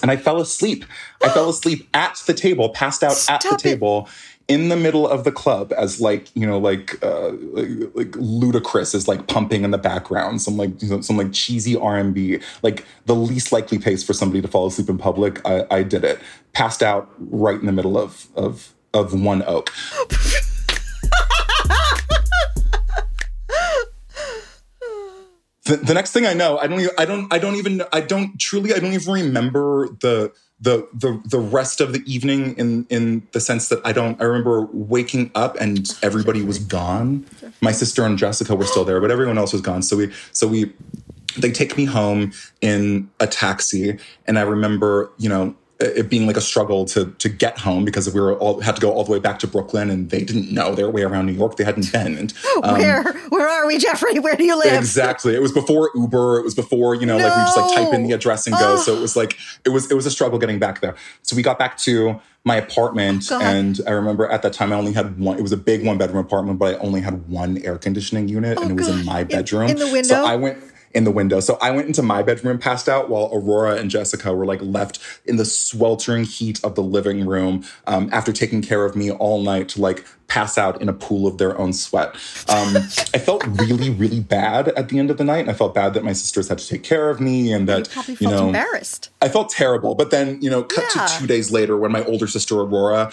And 0.01 0.11
I 0.11 0.17
fell 0.17 0.39
asleep. 0.39 0.85
I 1.23 1.29
fell 1.29 1.49
asleep 1.49 1.87
at 1.93 2.21
the 2.27 2.33
table, 2.33 2.69
passed 2.69 3.03
out 3.03 3.23
at 3.29 3.41
the 3.41 3.55
it. 3.55 3.59
table 3.59 4.09
in 4.47 4.69
the 4.69 4.75
middle 4.75 5.07
of 5.07 5.23
the 5.23 5.31
club 5.31 5.73
as 5.75 5.99
like, 5.99 6.27
you 6.35 6.45
know, 6.45 6.59
like 6.59 7.03
uh 7.03 7.29
like, 7.31 7.69
like 7.95 8.11
Ludacris 8.11 8.93
is 8.93 9.07
like 9.07 9.27
pumping 9.27 9.63
in 9.63 9.71
the 9.71 9.77
background, 9.77 10.41
some 10.41 10.57
like 10.57 10.81
you 10.81 10.89
know, 10.89 11.01
some 11.01 11.17
like 11.17 11.33
cheesy 11.33 11.75
R&B, 11.75 12.39
like 12.61 12.85
the 13.05 13.15
least 13.15 13.51
likely 13.51 13.79
pace 13.79 14.03
for 14.03 14.13
somebody 14.13 14.41
to 14.41 14.47
fall 14.47 14.67
asleep 14.67 14.89
in 14.89 14.97
public. 14.97 15.41
I, 15.45 15.65
I 15.71 15.83
did 15.83 16.03
it. 16.03 16.19
Passed 16.53 16.83
out 16.83 17.09
right 17.17 17.59
in 17.59 17.65
the 17.65 17.71
middle 17.71 17.97
of 17.97 18.27
of 18.35 18.73
of 18.93 19.19
one 19.19 19.43
oak. 19.43 19.71
the, 25.65 25.77
the 25.77 25.93
next 25.93 26.11
thing 26.11 26.25
I 26.25 26.33
know, 26.33 26.57
I 26.57 26.67
don't, 26.67 26.79
even, 26.79 26.95
I 26.97 27.05
don't, 27.05 27.33
I 27.33 27.39
don't 27.39 27.55
even, 27.55 27.81
I 27.91 28.01
don't 28.01 28.39
truly, 28.39 28.73
I 28.73 28.79
don't 28.79 28.93
even 28.93 29.13
remember 29.13 29.89
the 29.99 30.31
the 30.61 30.87
the 30.93 31.21
the 31.25 31.39
rest 31.39 31.81
of 31.81 31.91
the 31.91 32.01
evening 32.05 32.57
in 32.57 32.85
in 32.89 33.27
the 33.33 33.39
sense 33.39 33.67
that 33.69 33.81
I 33.83 33.91
don't. 33.91 34.19
I 34.21 34.23
remember 34.23 34.67
waking 34.71 35.31
up 35.35 35.57
and 35.59 35.87
everybody 36.01 36.41
was 36.43 36.59
gone. 36.59 37.25
My 37.61 37.71
sister 37.71 38.05
and 38.05 38.17
Jessica 38.17 38.55
were 38.55 38.65
still 38.65 38.85
there, 38.85 39.01
but 39.01 39.11
everyone 39.11 39.37
else 39.37 39.51
was 39.51 39.61
gone. 39.61 39.81
So 39.81 39.97
we, 39.97 40.13
so 40.31 40.47
we, 40.47 40.73
they 41.37 41.51
take 41.51 41.75
me 41.77 41.85
home 41.85 42.31
in 42.61 43.09
a 43.19 43.27
taxi, 43.27 43.99
and 44.27 44.39
I 44.39 44.43
remember, 44.43 45.11
you 45.17 45.29
know. 45.29 45.55
It 45.77 46.09
being 46.09 46.25
like 46.25 46.37
a 46.37 46.41
struggle 46.41 46.85
to 46.85 47.11
to 47.19 47.27
get 47.27 47.57
home 47.57 47.83
because 47.83 48.11
we 48.13 48.21
were 48.21 48.35
all 48.37 48.61
had 48.61 48.75
to 48.75 48.81
go 48.81 48.93
all 48.93 49.03
the 49.03 49.11
way 49.11 49.19
back 49.19 49.39
to 49.39 49.47
Brooklyn 49.47 49.89
and 49.89 50.09
they 50.09 50.23
didn't 50.23 50.49
know 50.49 50.73
their 50.73 50.89
way 50.89 51.01
around 51.01 51.25
New 51.25 51.33
York. 51.33 51.57
They 51.57 51.65
hadn't 51.65 51.91
been. 51.91 52.17
And 52.17 52.33
um, 52.63 52.77
where 52.79 53.03
where 53.27 53.49
are 53.49 53.67
we, 53.67 53.77
Jeffrey? 53.77 54.19
Where 54.19 54.37
do 54.37 54.45
you 54.45 54.57
live? 54.57 54.73
Exactly. 54.73 55.35
It 55.35 55.41
was 55.41 55.51
before 55.51 55.89
Uber. 55.93 56.39
It 56.39 56.43
was 56.45 56.55
before, 56.55 56.95
you 56.95 57.05
know, 57.05 57.17
like 57.17 57.35
we 57.35 57.41
just 57.43 57.57
like 57.57 57.75
type 57.75 57.93
in 57.93 58.03
the 58.03 58.13
address 58.13 58.47
and 58.47 58.55
go. 58.57 58.75
Oh. 58.75 58.77
So 58.77 58.95
it 58.95 59.01
was 59.01 59.17
like 59.17 59.37
it 59.65 59.69
was 59.69 59.91
it 59.91 59.95
was 59.95 60.05
a 60.05 60.11
struggle 60.11 60.39
getting 60.39 60.59
back 60.59 60.79
there. 60.79 60.95
So 61.23 61.35
we 61.35 61.41
got 61.41 61.59
back 61.59 61.77
to 61.79 62.21
my 62.45 62.55
apartment 62.55 63.25
Oh, 63.31 63.41
and 63.41 63.81
I 63.87 63.91
remember 63.91 64.27
at 64.27 64.43
that 64.43 64.53
time 64.53 64.71
I 64.71 64.75
only 64.77 64.93
had 64.93 65.19
one 65.19 65.37
it 65.37 65.41
was 65.41 65.51
a 65.51 65.57
big 65.57 65.85
one 65.85 65.97
bedroom 65.97 66.19
apartment, 66.23 66.57
but 66.57 66.75
I 66.75 66.77
only 66.77 67.01
had 67.01 67.27
one 67.27 67.57
air 67.65 67.77
conditioning 67.77 68.29
unit 68.29 68.57
and 68.61 68.71
it 68.71 68.75
was 68.75 68.87
Oh, 68.87 68.91
God. 68.91 68.99
in 69.01 69.05
my 69.05 69.19
In- 69.21 69.27
bedroom. 69.27 69.69
in 69.71 69.77
the 69.77 69.87
window? 69.91 70.07
So 70.15 70.25
I 70.25 70.35
went 70.37 70.59
in 70.95 71.03
the 71.03 71.11
window. 71.11 71.39
So 71.41 71.57
I 71.61 71.71
went 71.71 71.87
into 71.87 72.01
my 72.01 72.23
bedroom 72.23 72.51
and 72.53 72.61
passed 72.61 72.87
out 72.89 73.09
while 73.09 73.29
Aurora 73.33 73.75
and 73.75 73.91
Jessica 73.91 74.33
were 74.33 74.45
like 74.45 74.61
left 74.63 74.99
in 75.25 75.35
the 75.35 75.45
sweltering 75.45 76.23
heat 76.23 76.63
of 76.63 76.75
the 76.75 76.81
living 76.83 77.25
room 77.25 77.63
um, 77.85 78.09
after 78.11 78.31
taking 78.31 78.61
care 78.61 78.85
of 78.85 78.95
me 78.95 79.11
all 79.11 79.41
night 79.43 79.69
to 79.69 79.81
like 79.81 80.05
pass 80.27 80.57
out 80.57 80.81
in 80.81 80.89
a 80.89 80.93
pool 80.93 81.27
of 81.27 81.37
their 81.37 81.55
own 81.59 81.71
sweat. 81.73 82.15
Um, 82.49 82.77
I 83.13 83.19
felt 83.19 83.45
really, 83.45 83.89
really 83.91 84.21
bad 84.21 84.69
at 84.69 84.89
the 84.89 84.97
end 84.97 85.11
of 85.11 85.17
the 85.17 85.23
night. 85.23 85.41
And 85.41 85.51
I 85.51 85.53
felt 85.53 85.75
bad 85.75 85.93
that 85.93 86.03
my 86.03 86.13
sisters 86.13 86.47
had 86.47 86.57
to 86.57 86.67
take 86.67 86.81
care 86.83 87.09
of 87.09 87.19
me 87.19 87.51
and 87.53 87.67
You 87.69 87.75
that, 87.75 87.89
probably 87.91 88.13
you 88.13 88.29
felt 88.29 88.33
know, 88.33 88.47
embarrassed. 88.47 89.09
I 89.21 89.29
felt 89.29 89.49
terrible. 89.49 89.93
But 89.93 90.09
then, 90.11 90.41
you 90.41 90.49
know, 90.49 90.63
cut 90.63 90.85
Yeah. 90.95 91.05
to 91.05 91.19
two 91.19 91.27
days 91.27 91.51
later 91.51 91.77
when 91.77 91.91
my 91.91 92.03
older 92.05 92.25
sister 92.25 92.55
Aurora 92.55 93.11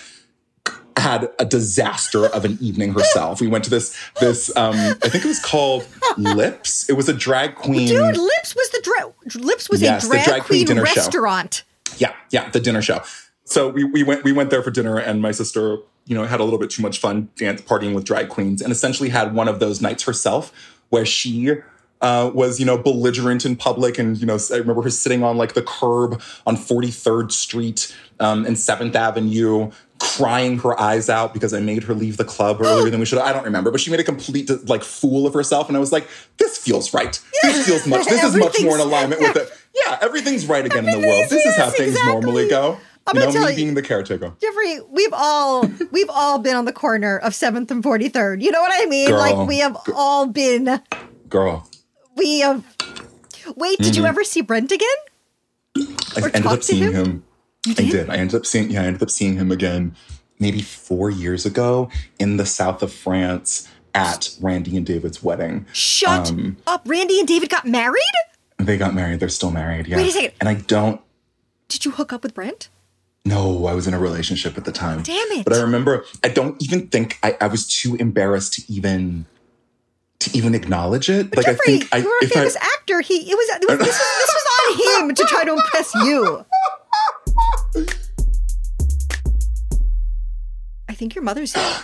had 0.96 1.30
a 1.38 1.44
disaster 1.44 2.26
of 2.26 2.44
an 2.44 2.58
evening 2.60 2.92
herself. 2.92 3.40
We 3.40 3.48
went 3.48 3.64
to 3.64 3.70
this 3.70 3.96
this 4.20 4.54
um 4.56 4.74
I 4.76 5.08
think 5.08 5.24
it 5.24 5.28
was 5.28 5.40
called 5.40 5.86
Lips. 6.16 6.88
It 6.88 6.92
was 6.92 7.08
a 7.08 7.14
drag 7.14 7.54
queen. 7.56 7.88
Dude, 7.88 8.16
Lips 8.16 8.54
was 8.54 8.68
the 8.70 8.80
dra- 8.82 9.42
Lips 9.42 9.68
was 9.70 9.80
Yes, 9.82 10.04
a 10.04 10.08
drag, 10.10 10.24
drag 10.24 10.42
queen 10.42 10.64
queen, 10.64 10.66
dinner 10.76 10.86
show. 10.86 11.00
restaurant. 11.00 11.64
Yeah, 11.98 12.14
yeah, 12.30 12.50
the 12.50 12.60
dinner 12.60 12.82
show. 12.82 13.02
So 13.44 13.68
we, 13.68 13.84
we 13.84 14.02
went 14.02 14.22
we 14.22 14.32
went 14.32 14.50
there 14.50 14.62
for 14.62 14.70
dinner, 14.70 14.98
and 14.98 15.20
my 15.20 15.32
sister, 15.32 15.78
you 16.06 16.14
know, 16.14 16.24
had 16.24 16.40
a 16.40 16.44
little 16.44 16.58
bit 16.58 16.70
too 16.70 16.82
much 16.82 16.98
fun 17.00 17.28
dance 17.36 17.60
partying 17.62 17.94
with 17.94 18.04
drag 18.04 18.28
queens, 18.28 18.62
and 18.62 18.70
essentially 18.70 19.08
had 19.08 19.34
one 19.34 19.48
of 19.48 19.60
those 19.60 19.80
nights 19.80 20.04
herself 20.04 20.52
where 20.90 21.04
she 21.06 21.54
uh, 22.00 22.30
was, 22.34 22.60
you 22.60 22.66
know, 22.66 22.76
belligerent 22.78 23.44
in 23.44 23.56
public, 23.56 23.98
and 23.98 24.18
you 24.18 24.26
know, 24.26 24.38
I 24.52 24.56
remember 24.56 24.82
her 24.82 24.90
sitting 24.90 25.22
on 25.24 25.36
like 25.36 25.54
the 25.54 25.62
curb 25.62 26.20
on 26.46 26.56
Forty 26.56 26.90
Third 26.90 27.32
Street 27.32 27.94
um, 28.20 28.44
and 28.46 28.58
Seventh 28.58 28.94
Avenue. 28.94 29.70
Crying 30.16 30.58
her 30.58 30.78
eyes 30.80 31.08
out 31.08 31.32
because 31.32 31.54
I 31.54 31.60
made 31.60 31.84
her 31.84 31.94
leave 31.94 32.16
the 32.16 32.24
club 32.24 32.60
earlier 32.60 32.90
than 32.90 33.00
we 33.00 33.06
should. 33.06 33.18
I 33.18 33.32
don't 33.32 33.44
remember, 33.44 33.70
but 33.70 33.80
she 33.80 33.90
made 33.90 34.00
a 34.00 34.04
complete 34.04 34.50
like 34.68 34.82
fool 34.82 35.26
of 35.26 35.34
herself, 35.34 35.68
and 35.68 35.76
I 35.76 35.80
was 35.80 35.92
like, 35.92 36.08
"This 36.38 36.58
feels 36.58 36.92
right. 36.92 37.18
This 37.42 37.66
feels 37.66 37.86
much. 37.86 38.06
This 38.06 38.22
is 38.22 38.36
much 38.36 38.62
more 38.62 38.74
in 38.74 38.80
alignment 38.80 39.20
with 39.20 39.36
it. 39.36 39.52
Yeah, 39.86 39.96
everything's 40.02 40.44
right 40.44 40.66
again 40.66 40.86
in 40.86 41.00
the 41.00 41.08
world. 41.08 41.30
This 41.30 41.46
is 41.46 41.56
how 41.56 41.70
things 41.70 41.96
normally 42.04 42.46
go. 42.46 42.78
I'm 43.06 43.16
you 43.16 43.24
know, 43.24 43.32
tell 43.32 43.44
me 43.44 43.50
you- 43.52 43.56
being 43.56 43.74
the 43.74 43.80
caretaker. 43.80 44.34
Jeffrey, 44.38 44.80
we've 44.90 45.12
all 45.14 45.66
we've 45.90 46.10
all 46.10 46.38
been 46.38 46.56
on 46.56 46.66
the 46.66 46.72
corner 46.74 47.16
of 47.18 47.34
Seventh 47.34 47.70
and 47.70 47.82
Forty 47.82 48.10
Third. 48.10 48.42
You 48.42 48.50
know 48.50 48.60
what 48.60 48.72
I 48.74 48.86
mean? 48.86 49.08
Girl. 49.08 49.18
Like 49.18 49.48
we 49.48 49.58
have 49.58 49.76
all 49.94 50.26
been. 50.26 50.80
Girl, 51.28 51.66
We 52.16 52.40
have. 52.40 52.64
Wait, 53.56 53.78
did 53.78 53.96
you 53.96 54.02
mm-hmm. 54.02 54.08
ever 54.08 54.24
see 54.24 54.42
Brent 54.42 54.70
again? 54.70 54.88
I 56.16 56.20
ended 56.22 56.46
up 56.46 56.62
seeing 56.62 56.92
him? 56.92 56.94
him. 56.94 57.24
I 57.66 57.72
did. 57.74 58.10
I 58.10 58.16
ended 58.16 58.34
up 58.36 58.46
seeing. 58.46 58.70
Yeah, 58.70 58.82
I 58.82 58.86
ended 58.86 59.02
up 59.02 59.10
seeing 59.10 59.34
him 59.36 59.52
again, 59.52 59.94
maybe 60.38 60.62
four 60.62 61.10
years 61.10 61.46
ago 61.46 61.90
in 62.18 62.36
the 62.36 62.46
south 62.46 62.82
of 62.82 62.92
France 62.92 63.68
at 63.94 64.30
Randy 64.40 64.76
and 64.76 64.84
David's 64.86 65.22
wedding. 65.22 65.66
Shut 65.72 66.30
Um, 66.30 66.56
up! 66.66 66.82
Randy 66.86 67.18
and 67.18 67.28
David 67.28 67.50
got 67.50 67.66
married. 67.66 68.02
They 68.58 68.76
got 68.76 68.94
married. 68.94 69.20
They're 69.20 69.28
still 69.28 69.50
married. 69.50 69.86
Yeah. 69.86 69.96
Wait 69.98 70.08
a 70.08 70.10
second. 70.12 70.32
And 70.40 70.48
I 70.48 70.54
don't. 70.54 71.00
Did 71.68 71.84
you 71.84 71.90
hook 71.92 72.12
up 72.12 72.22
with 72.22 72.34
Brent? 72.34 72.68
No, 73.24 73.66
I 73.66 73.74
was 73.74 73.86
in 73.86 73.94
a 73.94 73.98
relationship 74.00 74.58
at 74.58 74.64
the 74.64 74.72
time. 74.72 75.02
Damn 75.02 75.16
it. 75.32 75.44
But 75.44 75.52
I 75.54 75.60
remember. 75.60 76.04
I 76.24 76.28
don't 76.28 76.60
even 76.62 76.88
think 76.88 77.18
I, 77.22 77.36
I 77.40 77.46
was 77.46 77.66
too 77.68 77.94
embarrassed 77.94 78.54
to 78.54 78.72
even 78.72 79.26
to 80.18 80.36
even 80.36 80.54
acknowledge 80.56 81.08
it. 81.08 81.30
But 81.30 81.38
like 81.38 81.46
Jeffrey, 81.46 81.74
I 81.74 81.78
think 81.78 81.88
I, 81.94 81.96
you 81.98 82.04
were 82.04 82.18
a 82.20 82.24
if 82.24 82.32
I, 82.32 82.34
famous 82.40 82.56
actor. 82.56 83.00
He 83.00 83.30
it 83.30 83.36
was, 83.36 83.48
it 83.62 83.68
was 83.68 83.78
this 83.78 83.86
was 83.88 84.18
this 84.18 84.34
was 84.34 84.98
on 84.98 85.08
him 85.08 85.14
to 85.14 85.24
try 85.24 85.44
to 85.44 85.52
impress 85.52 85.94
you. 85.94 86.44
I 90.88 90.94
think 90.94 91.14
your 91.14 91.24
mother's 91.24 91.54
here. 91.54 91.78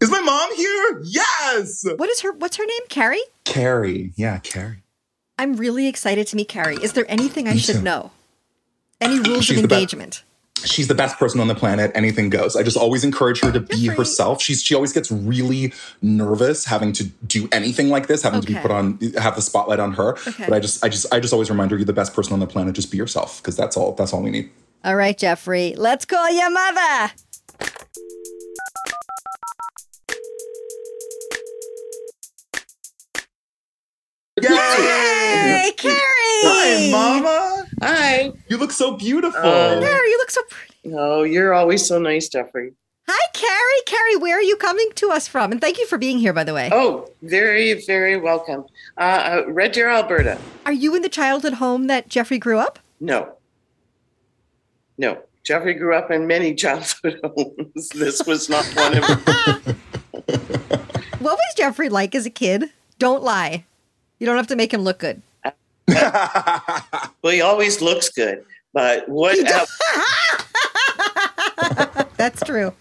is 0.00 0.10
my 0.10 0.20
mom 0.20 0.54
here? 0.56 1.02
Yes. 1.04 1.84
What 1.96 2.08
is 2.10 2.20
her? 2.20 2.32
What's 2.32 2.56
her 2.56 2.66
name? 2.66 2.80
Carrie. 2.88 3.22
Carrie. 3.44 4.12
Yeah, 4.16 4.38
Carrie. 4.38 4.82
I'm 5.38 5.54
really 5.54 5.88
excited 5.88 6.26
to 6.28 6.36
meet 6.36 6.48
Carrie. 6.48 6.76
Is 6.76 6.92
there 6.92 7.06
anything 7.08 7.48
I 7.48 7.54
Me 7.54 7.58
should 7.58 7.76
too. 7.76 7.82
know? 7.82 8.12
Any 9.00 9.18
rules 9.18 9.44
She's 9.46 9.58
of 9.58 9.64
engagement? 9.64 10.22
she's 10.64 10.86
the 10.86 10.94
best 10.94 11.18
person 11.18 11.40
on 11.40 11.48
the 11.48 11.54
planet. 11.56 11.90
Anything 11.94 12.30
goes. 12.30 12.54
I 12.54 12.62
just 12.62 12.76
always 12.76 13.02
encourage 13.02 13.40
her 13.40 13.50
to 13.50 13.58
be 13.58 13.88
herself. 13.88 14.40
She's 14.40 14.62
she 14.62 14.76
always 14.76 14.92
gets 14.92 15.10
really 15.10 15.72
nervous 16.02 16.64
having 16.66 16.92
to 16.92 17.04
do 17.26 17.48
anything 17.50 17.88
like 17.88 18.06
this, 18.06 18.22
having 18.22 18.40
to 18.42 18.46
be 18.46 18.54
put 18.54 18.70
on 18.70 18.98
have 19.18 19.34
the 19.34 19.42
spotlight 19.42 19.80
on 19.80 19.94
her. 19.94 20.12
Okay. 20.28 20.44
But 20.44 20.52
I 20.52 20.60
just 20.60 20.84
I 20.84 20.88
just 20.88 21.12
I 21.12 21.18
just 21.18 21.32
always 21.32 21.50
remind 21.50 21.72
her 21.72 21.76
you're 21.76 21.84
the 21.86 21.92
best 21.92 22.14
person 22.14 22.32
on 22.32 22.38
the 22.38 22.46
planet. 22.46 22.76
Just 22.76 22.92
be 22.92 22.96
yourself 22.96 23.42
because 23.42 23.56
that's 23.56 23.76
all 23.76 23.92
that's 23.92 24.12
all 24.12 24.22
we 24.22 24.30
need. 24.30 24.50
All 24.84 24.96
right, 24.96 25.16
Jeffrey. 25.16 25.74
Let's 25.76 26.04
call 26.04 26.30
your 26.30 26.50
mother. 26.50 27.12
Hey, 34.40 35.72
Carrie. 35.76 35.94
Hi, 36.44 36.90
Mama. 36.90 37.64
Hi. 37.80 38.32
You 38.48 38.56
look 38.56 38.72
so 38.72 38.96
beautiful. 38.96 39.40
Oh. 39.40 39.80
Carrie, 39.80 40.08
you 40.08 40.18
look 40.18 40.30
so 40.30 40.42
pretty. 40.50 40.96
Oh, 40.96 41.22
you're 41.22 41.54
always 41.54 41.86
so 41.86 42.00
nice, 42.00 42.28
Jeffrey. 42.28 42.72
Hi, 43.08 43.30
Carrie. 43.34 43.82
Carrie, 43.86 44.16
where 44.16 44.36
are 44.38 44.42
you 44.42 44.56
coming 44.56 44.88
to 44.96 45.10
us 45.10 45.28
from? 45.28 45.52
And 45.52 45.60
thank 45.60 45.78
you 45.78 45.86
for 45.86 45.98
being 45.98 46.18
here, 46.18 46.32
by 46.32 46.42
the 46.44 46.54
way. 46.54 46.70
Oh, 46.72 47.08
very, 47.22 47.84
very 47.86 48.16
welcome. 48.16 48.64
Uh, 48.96 49.44
uh, 49.46 49.52
Red 49.52 49.72
Deer, 49.72 49.88
Alberta. 49.88 50.38
Are 50.66 50.72
you 50.72 50.94
in 50.96 51.02
the 51.02 51.08
childhood 51.08 51.54
home 51.54 51.86
that 51.86 52.08
Jeffrey 52.08 52.38
grew 52.38 52.58
up? 52.58 52.78
No. 53.00 53.34
No. 54.98 55.22
Jeffrey 55.44 55.74
grew 55.74 55.94
up 55.94 56.10
in 56.10 56.26
many 56.26 56.54
childhood 56.62 57.20
homes. 57.24 57.88
This 57.90 58.24
was 58.26 58.48
not 58.48 58.64
one 58.74 58.98
of 58.98 59.24
them. 59.24 59.76
What 61.22 61.36
was 61.36 61.54
Jeffrey 61.56 61.88
like 61.88 62.16
as 62.16 62.26
a 62.26 62.30
kid? 62.30 62.64
Don't 62.98 63.22
lie. 63.22 63.64
You 64.18 64.26
don't 64.26 64.36
have 64.36 64.48
to 64.48 64.56
make 64.56 64.74
him 64.74 64.82
look 64.82 64.98
good. 64.98 65.22
Well, 67.22 67.32
he 67.32 67.40
always 67.40 67.80
looks 67.80 68.08
good. 68.08 68.44
But 68.72 69.08
what 69.08 69.38
That's 72.16 72.42
true. 72.42 72.72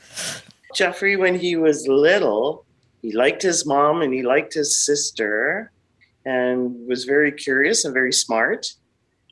Jeffrey, 0.74 1.18
when 1.18 1.38
he 1.38 1.56
was 1.56 1.88
little, 1.88 2.66
he 3.02 3.12
liked 3.12 3.44
his 3.44 3.66
mom 3.66 4.02
and 4.02 4.12
he 4.12 4.24
liked 4.24 4.54
his 4.56 4.76
sister 4.76 5.72
and 6.26 6.88
was 6.88 7.04
very 7.04 7.32
curious 7.32 7.86
and 7.86 7.94
very 7.94 8.14
smart, 8.14 8.74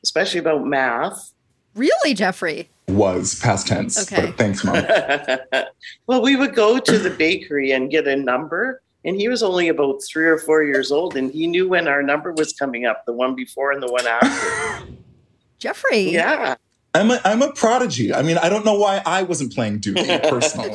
especially 0.03 0.39
about 0.39 0.65
math. 0.65 1.31
Really, 1.75 2.13
Jeffrey? 2.13 2.69
Was 2.87 3.39
past 3.39 3.67
tense. 3.67 4.11
Okay. 4.11 4.27
But 4.27 4.37
thanks, 4.37 4.63
Mom. 4.63 4.83
well, 6.07 6.21
we 6.21 6.35
would 6.35 6.55
go 6.55 6.79
to 6.79 6.97
the 6.97 7.09
bakery 7.09 7.71
and 7.71 7.91
get 7.91 8.07
a 8.07 8.15
number, 8.15 8.81
and 9.05 9.15
he 9.15 9.29
was 9.29 9.43
only 9.43 9.67
about 9.67 10.01
three 10.03 10.25
or 10.25 10.37
four 10.37 10.63
years 10.63 10.91
old, 10.91 11.15
and 11.15 11.31
he 11.31 11.47
knew 11.47 11.69
when 11.69 11.87
our 11.87 12.01
number 12.01 12.33
was 12.33 12.53
coming 12.53 12.85
up, 12.85 13.05
the 13.05 13.13
one 13.13 13.35
before 13.35 13.71
and 13.71 13.81
the 13.81 13.91
one 13.91 14.07
after. 14.07 14.87
Jeffrey? 15.59 16.11
yeah. 16.11 16.55
I'm 16.95 17.11
a, 17.11 17.21
I'm 17.23 17.43
a 17.43 17.53
prodigy. 17.53 18.13
I 18.13 18.23
mean, 18.23 18.39
I 18.39 18.49
don't 18.49 18.65
know 18.65 18.73
why 18.73 19.03
I 19.05 19.21
wasn't 19.21 19.53
playing 19.53 19.79
Doogie 19.79 20.27
personally. 20.29 20.71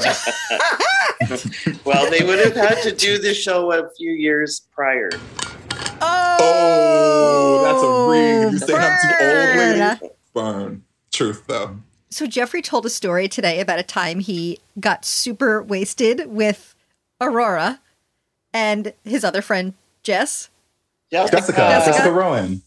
Well, 1.84 2.08
they 2.10 2.24
would 2.24 2.38
have 2.38 2.54
had 2.54 2.82
to 2.82 2.92
do 2.94 3.18
the 3.18 3.34
show 3.34 3.72
a 3.72 3.90
few 3.96 4.12
years 4.12 4.68
prior. 4.72 5.10
oh, 6.00 6.36
oh 6.40 7.62
that's 7.64 7.82
a 7.82 8.10
ring. 8.10 8.52
You 8.52 8.58
say 8.58 8.74
I'm 8.76 8.98
too 9.02 10.00
old, 10.00 10.00
lady. 10.00 10.14
Burn. 10.34 10.82
Truth, 11.12 11.44
though. 11.46 11.78
So 12.10 12.26
Jeffrey 12.26 12.60
told 12.62 12.84
a 12.86 12.90
story 12.90 13.28
today 13.28 13.60
about 13.60 13.78
a 13.78 13.82
time 13.84 14.20
he 14.20 14.58
got 14.78 15.04
super 15.04 15.62
wasted 15.62 16.26
with 16.26 16.74
Aurora 17.20 17.80
and 18.52 18.92
his 19.04 19.24
other 19.24 19.42
friend 19.42 19.74
Jess. 20.02 20.50
Jessica. 21.10 21.36
Jessica. 21.36 21.56
Jessica. 21.58 21.90
Jessica 21.92 22.12
Rowan. 22.12 22.62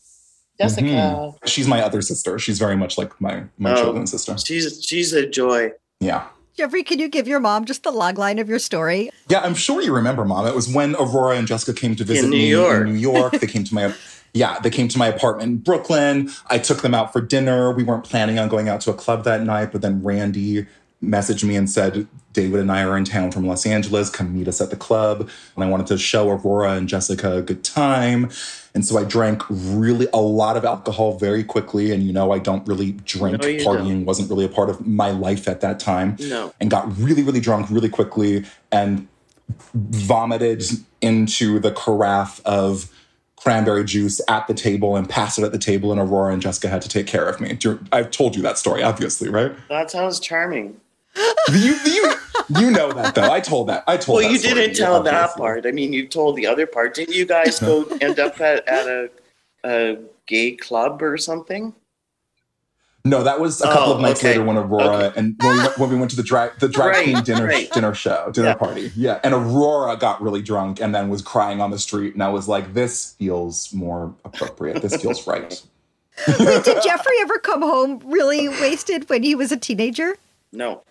Jessica. 0.60 0.82
Mhm. 0.88 1.36
She's 1.46 1.68
my 1.68 1.82
other 1.82 2.02
sister. 2.02 2.40
She's 2.40 2.58
very 2.58 2.76
much 2.76 2.98
like 2.98 3.20
my 3.22 3.44
my 3.58 3.74
Oh. 3.74 3.84
children's 3.84 4.12
sister. 4.12 4.38
She's 4.38 4.84
she's 4.84 5.14
a 5.14 5.26
joy. 5.28 5.72
Yeah. 6.00 6.28
Jeffrey, 6.56 6.84
can 6.84 6.98
you 6.98 7.08
give 7.08 7.28
your 7.28 7.40
mom 7.40 7.66
just 7.66 7.84
the 7.84 7.92
log 7.92 8.18
line 8.18 8.40
of 8.40 8.50
your 8.50 8.58
story? 8.58 9.12
Yeah, 9.30 9.42
I'm 9.42 9.54
sure 9.54 9.80
you 9.82 9.94
remember, 9.94 10.26
Mom. 10.26 10.48
It 10.48 10.56
was 10.56 10.68
when 10.68 10.96
Aurora 10.96 11.38
and 11.38 11.48
Jessica 11.48 11.80
came 11.80 11.96
to 11.98 12.04
visit 12.04 12.24
New 12.30 12.38
me 12.38 12.50
York. 12.50 12.88
in 12.88 12.94
New 12.94 13.00
York. 13.00 13.34
They 13.34 13.46
came 13.46 13.64
to 13.66 13.74
my 13.76 13.94
yeah, 14.34 14.60
they 14.60 14.70
came 14.70 14.88
to 14.90 14.98
my 14.98 15.08
apartment 15.08 15.50
in 15.50 15.58
Brooklyn. 15.58 16.30
I 16.48 16.60
took 16.60 16.82
them 16.82 16.94
out 16.94 17.14
for 17.14 17.22
dinner. 17.22 17.72
We 17.72 17.84
weren't 17.84 18.04
planning 18.04 18.40
on 18.40 18.50
going 18.50 18.70
out 18.70 18.82
to 18.82 18.92
a 18.92 18.94
club 18.94 19.24
that 19.24 19.44
night, 19.44 19.72
but 19.72 19.82
then 19.82 20.04
Randy 20.04 20.68
messaged 21.04 21.44
me 21.44 21.56
and 21.56 21.70
said, 21.70 22.08
David 22.34 22.60
and 22.60 22.72
I 22.72 22.84
are 22.84 22.96
in 22.98 23.04
town 23.04 23.32
from 23.32 23.48
Los 23.48 23.66
Angeles. 23.66 24.10
Come 24.10 24.34
meet 24.34 24.48
us 24.48 24.62
at 24.62 24.70
the 24.70 24.76
club. 24.76 25.30
And 25.56 25.64
I 25.64 25.68
wanted 25.68 25.88
to 25.88 25.98
show 25.98 26.30
Aurora 26.30 26.74
and 26.74 26.88
Jessica 26.88 27.38
a 27.38 27.42
good 27.42 27.64
time. 27.64 28.30
And 28.76 28.86
so 28.86 28.98
I 28.98 29.04
drank 29.04 29.42
really 29.50 30.08
a 30.14 30.22
lot 30.22 30.56
of 30.56 30.64
alcohol 30.64 31.18
very 31.18 31.44
quickly. 31.44 31.92
And 31.92 32.04
you 32.04 32.14
know, 32.14 32.32
I 32.32 32.38
don't 32.38 32.68
really 32.68 32.92
drink. 32.92 33.42
No, 33.42 33.48
Partying 33.48 33.88
don't. 33.88 34.06
wasn't 34.06 34.30
really 34.30 34.46
a 34.46 34.50
part 34.50 34.70
of 34.70 34.86
my 34.86 35.10
life 35.10 35.48
at 35.48 35.62
that 35.62 35.80
time. 35.80 36.16
No. 36.20 36.54
And 36.60 36.70
got 36.70 36.96
really, 36.98 37.24
really 37.24 37.40
drunk 37.40 37.72
really 37.72 37.90
quickly 37.90 38.46
and 38.72 39.08
vomited 39.74 40.64
into 41.02 41.60
the 41.60 41.72
carafe 41.72 42.40
of 42.46 42.92
cranberry 43.38 43.86
juice 43.86 44.20
at 44.28 44.48
the 44.48 44.54
table 44.54 44.96
and 44.96 45.08
passed 45.08 45.40
it 45.40 45.44
at 45.44 45.52
the 45.52 45.58
table. 45.58 45.92
And 45.92 46.02
Aurora 46.02 46.34
and 46.34 46.42
Jessica 46.42 46.68
had 46.68 46.82
to 46.82 46.90
take 46.90 47.08
care 47.08 47.28
of 47.28 47.40
me. 47.40 47.58
I've 47.92 48.12
told 48.12 48.36
you 48.36 48.42
that 48.42 48.58
story, 48.58 48.84
obviously, 48.84 49.30
right? 49.30 49.54
That 49.70 49.90
sounds 49.90 50.20
charming. 50.20 50.80
you, 51.50 51.78
you, 51.86 52.14
you 52.50 52.72
know 52.72 52.92
that 52.92 53.16
though. 53.16 53.32
I 53.32 53.40
told 53.40 53.70
that. 53.70 53.84
I 53.88 53.98
told. 53.98 54.18
Well, 54.22 54.32
you 54.32 54.38
didn't 54.38 54.58
to 54.58 54.70
you, 54.70 54.76
tell 54.76 55.02
that 55.02 55.36
part. 55.36 55.66
I 55.66 55.72
mean, 55.72 55.94
you 55.94 56.08
told 56.08 56.36
the 56.36 56.46
other 56.46 56.68
part. 56.68 56.94
Didn't 56.94 57.16
you 57.16 57.26
guys 57.26 57.60
go 57.60 57.86
end 58.02 58.20
up 58.20 58.40
at, 58.42 58.68
at 58.68 58.88
a, 58.88 59.10
a 59.64 59.98
gay 60.28 60.56
club 60.56 61.02
or 61.02 61.18
something? 61.18 61.74
No, 63.06 63.24
that 63.24 63.40
was 63.40 63.62
a 63.62 63.66
couple 63.66 63.94
Oh, 63.94 63.96
of 63.96 64.02
nights 64.02 64.20
okay. 64.20 64.30
later 64.32 64.44
when 64.44 64.58
Aurora 64.58 65.14
and 65.16 65.36
when 65.40 65.52
we, 65.56 65.58
went, 65.64 65.78
when 65.78 65.90
we 65.92 65.96
went 65.96 66.10
to 66.12 66.18
the 66.18 66.24
drag 66.24 66.60
the 66.60 66.68
drag 66.68 66.90
Right, 66.96 67.04
queen 67.06 67.24
dinner 67.24 67.46
right. 67.46 67.72
dinner 67.72 67.94
show 67.94 68.32
dinner 68.34 68.50
Yeah. 68.50 68.54
party. 68.56 68.92
Yeah, 68.96 69.20
and 69.24 69.34
Aurora 69.34 69.96
got 69.96 70.22
really 70.22 70.42
drunk 70.42 70.82
and 70.82 70.94
then 70.94 71.08
was 71.10 71.22
crying 71.22 71.62
on 71.62 71.72
the 71.72 71.80
street, 71.80 72.14
and 72.16 72.22
I 72.24 72.30
was 72.30 72.48
like, 72.50 72.74
"This 72.74 73.14
feels 73.18 73.72
more 73.74 74.14
appropriate. 74.26 74.82
This 74.82 74.96
feels 75.02 75.26
right." 75.26 75.62
Wait, 76.40 76.64
did 76.66 76.82
Jeffrey 76.84 77.16
ever 77.22 77.38
come 77.38 77.62
home 77.62 78.02
really 78.04 78.50
wasted 78.50 79.08
when 79.10 79.24
he 79.24 79.36
was 79.36 79.52
a 79.54 79.58
teenager? 79.58 80.18
No, 80.52 80.82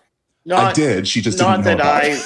not, 0.45 0.63
I 0.63 0.73
did. 0.73 1.07
She 1.07 1.21
just 1.21 1.37
not 1.37 1.57
didn't 1.63 1.77
know 1.77 1.83
that 1.83 2.01
about 2.01 2.03
I 2.03 2.07
it. 2.15 2.25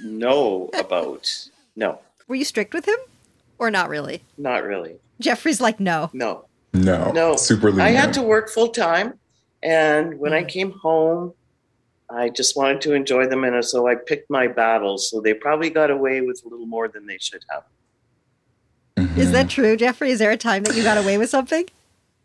know 0.00 0.70
about. 0.78 1.48
No, 1.76 2.00
Were 2.28 2.34
you 2.34 2.44
strict 2.44 2.74
with 2.74 2.86
him? 2.86 2.98
Or 3.58 3.70
not 3.70 3.88
really? 3.88 4.22
not 4.36 4.64
really. 4.64 4.96
Jeffrey's 5.20 5.60
like, 5.60 5.78
no. 5.80 6.10
No, 6.12 6.46
No, 6.74 7.12
no. 7.12 7.36
super 7.36 7.78
I 7.80 7.90
had 7.90 8.12
to 8.14 8.22
work 8.22 8.48
full 8.50 8.68
time, 8.68 9.14
and 9.62 10.18
when 10.18 10.32
Mm. 10.32 10.36
I 10.36 10.44
came 10.44 10.70
home, 10.72 11.34
I 12.10 12.28
just 12.28 12.56
wanted 12.56 12.80
to 12.82 12.94
enjoy 12.94 13.26
them, 13.26 13.44
and 13.44 13.64
so 13.64 13.86
I 13.86 13.94
picked 13.94 14.30
my 14.30 14.48
battles. 14.48 15.08
So 15.10 15.20
they 15.20 15.32
probably 15.34 15.70
got 15.70 15.90
away 15.90 16.20
with 16.20 16.42
a 16.44 16.48
little 16.48 16.66
more 16.66 16.88
than 16.88 17.06
they 17.06 17.18
should 17.18 17.44
have. 17.50 17.64
Is 19.16 19.32
that 19.32 19.48
true, 19.48 19.76
Jeffrey? 19.76 20.10
Is 20.10 20.18
there 20.18 20.30
a 20.30 20.36
time 20.36 20.64
that 20.64 20.74
you 20.76 20.82
got 20.82 20.98
away 20.98 21.18
with 21.18 21.30
something? 21.30 21.66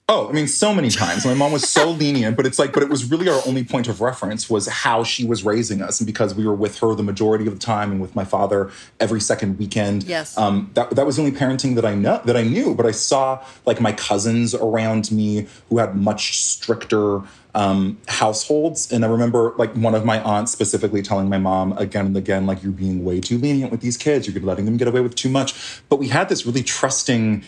Oh, 0.08 0.30
I 0.30 0.34
mean, 0.34 0.48
so 0.48 0.72
many 0.72 0.92
times. 0.92 1.26
My 1.26 1.34
mom 1.34 1.52
was 1.52 1.68
so 1.68 1.90
lenient, 2.02 2.38
but 2.38 2.46
it's 2.46 2.60
like, 2.60 2.74
but 2.74 2.84
it 2.84 2.90
was 2.90 3.10
really 3.10 3.28
our 3.28 3.42
only 3.48 3.64
point 3.64 3.88
of 3.88 4.02
reference 4.02 4.48
was 4.48 4.68
how 4.68 5.04
she 5.04 5.26
was 5.26 5.44
raising 5.44 5.82
us, 5.82 6.00
and 6.00 6.06
because 6.06 6.36
we 6.36 6.46
were 6.46 6.54
with 6.54 6.78
her 6.80 6.94
the 6.94 7.02
majority 7.02 7.48
of 7.48 7.54
the 7.54 7.60
time, 7.60 7.92
and 7.92 8.00
with 8.00 8.16
my 8.16 8.24
father 8.24 8.70
every 9.00 9.20
second 9.20 9.58
weekend. 9.58 10.04
Yes. 10.04 10.38
um, 10.38 10.70
that 10.76 10.92
that 10.92 11.08
was 11.08 11.16
the 11.16 11.24
only 11.24 11.36
parenting 11.36 11.74
that 11.74 11.86
I 11.86 11.96
know 11.96 12.22
that 12.26 12.38
I 12.38 12.44
knew. 12.44 12.76
But 12.76 12.86
I 12.86 12.92
saw 12.92 13.44
like 13.66 13.82
my 13.82 13.94
cousins 13.94 14.54
around 14.54 15.12
me 15.12 15.48
who 15.70 15.80
had 15.80 15.96
much 15.96 16.40
stricter 16.40 17.22
um, 17.56 17.98
households, 18.08 18.92
and 18.92 19.04
I 19.04 19.08
remember 19.08 19.56
like 19.58 19.74
one 19.74 19.96
of 19.96 20.06
my 20.06 20.22
aunts 20.22 20.52
specifically 20.52 21.02
telling 21.02 21.30
my 21.30 21.40
mom 21.40 21.76
again 21.80 22.06
and 22.06 22.16
again, 22.16 22.46
like, 22.46 22.62
"You're 22.62 22.74
being 22.74 23.04
way 23.04 23.22
too 23.22 23.40
lenient 23.40 23.72
with 23.72 23.82
these 23.82 23.98
kids. 23.98 24.28
You're 24.28 24.44
letting 24.44 24.66
them 24.66 24.78
get 24.78 24.88
away 24.88 25.02
with 25.02 25.16
too 25.16 25.30
much." 25.30 25.82
But 25.90 25.96
we 25.96 26.10
had 26.10 26.30
this 26.30 26.46
really 26.46 26.62
trusting. 26.62 27.44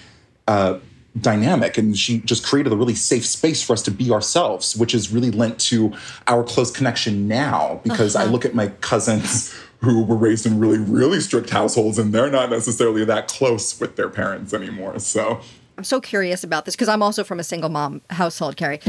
Uh, 0.47 0.79
dynamic 1.21 1.77
and 1.77 1.97
she 1.97 2.19
just 2.19 2.45
created 2.45 2.71
a 2.71 2.75
really 2.75 2.95
safe 2.95 3.25
space 3.25 3.61
for 3.61 3.73
us 3.73 3.81
to 3.81 3.91
be 3.91 4.11
ourselves 4.11 4.75
which 4.75 4.93
is 4.93 5.11
really 5.11 5.31
lent 5.31 5.59
to 5.59 5.93
our 6.27 6.43
close 6.43 6.71
connection 6.71 7.27
now 7.27 7.79
because 7.83 8.15
i 8.15 8.23
look 8.23 8.45
at 8.45 8.53
my 8.53 8.67
cousins 8.81 9.53
who 9.81 10.03
were 10.03 10.15
raised 10.15 10.45
in 10.45 10.59
really 10.59 10.79
really 10.79 11.19
strict 11.19 11.49
households 11.49 11.97
and 11.97 12.13
they're 12.13 12.31
not 12.31 12.49
necessarily 12.49 13.05
that 13.05 13.27
close 13.27 13.79
with 13.79 13.95
their 13.95 14.09
parents 14.09 14.53
anymore 14.53 14.99
so 14.99 15.39
I'm 15.77 15.83
so 15.83 16.01
curious 16.01 16.43
about 16.43 16.65
this 16.65 16.75
because 16.75 16.89
I'm 16.89 17.03
also 17.03 17.23
from 17.23 17.39
a 17.39 17.43
single 17.43 17.69
mom 17.69 18.01
household, 18.09 18.57
Carrie. 18.57 18.79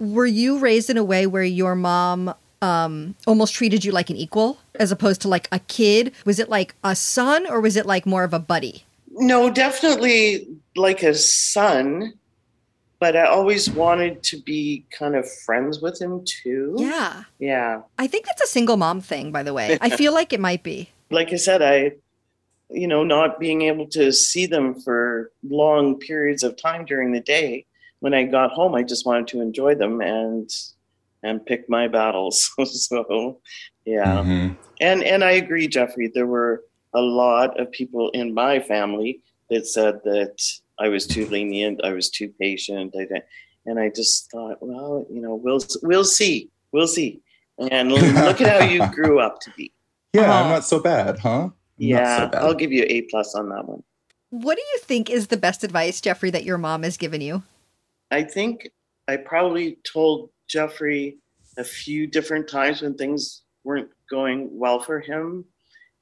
Were 0.00 0.26
you 0.26 0.58
raised 0.58 0.90
in 0.90 0.96
a 0.96 1.04
way 1.04 1.28
where 1.28 1.44
your 1.44 1.76
mom 1.76 2.34
um, 2.60 3.14
almost 3.26 3.54
treated 3.54 3.84
you 3.84 3.92
like 3.92 4.10
an 4.10 4.16
equal 4.16 4.58
as 4.74 4.90
opposed 4.90 5.20
to 5.22 5.28
like 5.28 5.48
a 5.52 5.60
kid? 5.60 6.12
Was 6.24 6.40
it 6.40 6.48
like 6.48 6.74
a 6.82 6.96
son 6.96 7.46
or 7.46 7.60
was 7.60 7.76
it 7.76 7.86
like 7.86 8.04
more 8.04 8.24
of 8.24 8.34
a 8.34 8.40
buddy? 8.40 8.84
No, 9.16 9.50
definitely 9.50 10.48
like 10.76 11.02
a 11.02 11.14
son, 11.14 12.14
but 12.98 13.16
I 13.16 13.26
always 13.26 13.70
wanted 13.70 14.22
to 14.24 14.40
be 14.42 14.84
kind 14.90 15.14
of 15.14 15.30
friends 15.44 15.80
with 15.80 16.00
him 16.00 16.24
too. 16.24 16.74
Yeah. 16.78 17.24
Yeah. 17.38 17.82
I 17.98 18.06
think 18.06 18.26
that's 18.26 18.42
a 18.42 18.46
single 18.46 18.76
mom 18.76 19.00
thing, 19.00 19.30
by 19.30 19.42
the 19.42 19.54
way. 19.54 19.78
I 19.80 19.90
feel 19.90 20.12
like 20.20 20.32
it 20.32 20.40
might 20.40 20.62
be. 20.62 20.90
Like 21.10 21.32
I 21.32 21.36
said, 21.36 21.62
I, 21.62 21.92
you 22.70 22.88
know, 22.88 23.04
not 23.04 23.38
being 23.38 23.62
able 23.62 23.86
to 23.88 24.12
see 24.12 24.46
them 24.46 24.80
for 24.80 25.30
long 25.48 25.98
periods 25.98 26.42
of 26.42 26.56
time 26.56 26.84
during 26.84 27.12
the 27.12 27.20
day. 27.20 27.66
When 28.00 28.14
I 28.14 28.24
got 28.24 28.50
home, 28.50 28.74
I 28.74 28.82
just 28.82 29.06
wanted 29.06 29.28
to 29.28 29.40
enjoy 29.40 29.74
them 29.74 30.00
and 30.00 30.50
and 31.22 31.44
pick 31.46 31.68
my 31.70 31.88
battles. 31.88 32.50
so, 32.64 33.40
yeah. 33.86 34.16
mhm. 34.16 34.56
And 34.80 35.02
and 35.04 35.24
I 35.24 35.32
agree, 35.32 35.68
Jeffrey. 35.68 36.10
There 36.12 36.26
were 36.26 36.62
a 36.94 37.00
lot 37.00 37.58
of 37.60 37.70
people 37.72 38.10
in 38.10 38.32
my 38.34 38.60
family 38.60 39.20
that 39.50 39.66
said 39.66 40.00
that 40.04 40.36
I 40.78 40.88
was 40.88 41.06
too 41.06 41.26
lenient, 41.26 41.80
I 41.84 41.92
was 41.92 42.10
too 42.10 42.28
patient, 42.40 42.94
I 42.96 43.00
didn't, 43.00 43.24
and 43.66 43.78
I 43.78 43.90
just 43.90 44.30
thought, 44.30 44.56
well, 44.60 45.06
you 45.10 45.20
know, 45.20 45.34
we'll 45.34 45.60
we'll 45.82 46.04
see, 46.04 46.50
we'll 46.72 46.86
see. 46.88 47.20
And 47.70 47.92
look 47.92 48.40
at 48.40 48.60
how 48.62 48.66
you 48.66 48.86
grew 48.92 49.20
up 49.20 49.40
to 49.40 49.50
be. 49.56 49.72
yeah 50.12 50.28
Oh. 50.28 50.42
i'm 50.44 50.48
not 50.50 50.64
so 50.64 50.80
bad 50.80 51.18
huh 51.18 51.28
I'm 51.30 51.42
not 51.42 51.52
Yeah, 51.76 52.18
so 52.18 52.26
bad. 52.28 52.42
I'll 52.42 52.54
give 52.54 52.72
you 52.72 52.84
a 52.88 53.02
plus 53.02 53.34
on 53.34 53.48
that 53.50 53.66
one. 53.68 53.82
What 54.30 54.56
do 54.56 54.62
you 54.72 54.78
think 54.80 55.10
is 55.10 55.26
the 55.28 55.36
best 55.36 55.62
advice, 55.64 56.00
Jeffrey, 56.00 56.30
that 56.30 56.44
your 56.44 56.58
mom 56.58 56.82
has 56.84 56.96
given 56.96 57.20
you? 57.20 57.42
I 58.10 58.22
think 58.24 58.68
I 59.08 59.16
probably 59.16 59.78
told 59.92 60.30
Jeffrey 60.48 61.18
a 61.58 61.64
few 61.64 62.06
different 62.06 62.48
times 62.48 62.82
when 62.82 62.94
things 62.94 63.42
weren't 63.64 63.90
going 64.10 64.48
well 64.52 64.78
for 64.80 64.98
him 65.00 65.44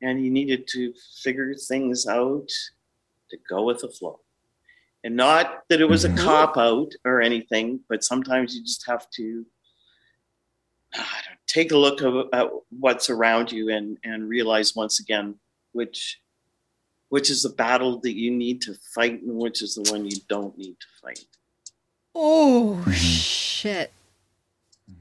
and 0.02 0.22
you 0.22 0.30
needed 0.30 0.66
to 0.68 0.92
figure 1.22 1.54
things 1.54 2.06
out 2.06 2.48
to 3.30 3.38
go 3.48 3.62
with 3.64 3.80
the 3.80 3.88
flow. 3.88 4.20
And 5.04 5.16
not 5.16 5.62
that 5.68 5.80
it 5.80 5.88
was 5.88 6.04
a 6.04 6.14
cop 6.14 6.56
out 6.56 6.92
or 7.04 7.20
anything, 7.20 7.80
but 7.88 8.04
sometimes 8.04 8.54
you 8.54 8.62
just 8.62 8.86
have 8.86 9.08
to 9.10 9.44
take 11.46 11.72
a 11.72 11.76
look 11.76 12.02
of- 12.02 12.28
at 12.32 12.48
what's 12.70 13.08
around 13.08 13.50
you 13.50 13.70
and, 13.70 13.98
and 14.04 14.28
realize 14.28 14.74
once 14.76 15.00
again 15.00 15.36
which 15.72 16.18
which 17.08 17.28
is 17.30 17.42
the 17.42 17.50
battle 17.50 18.00
that 18.00 18.14
you 18.14 18.30
need 18.30 18.62
to 18.62 18.74
fight 18.94 19.20
and 19.22 19.36
which 19.36 19.60
is 19.60 19.74
the 19.74 19.92
one 19.92 20.06
you 20.06 20.16
don't 20.30 20.56
need 20.56 20.74
to 20.80 20.86
fight. 21.02 21.26
Oh, 22.14 22.82
shit. 22.90 23.92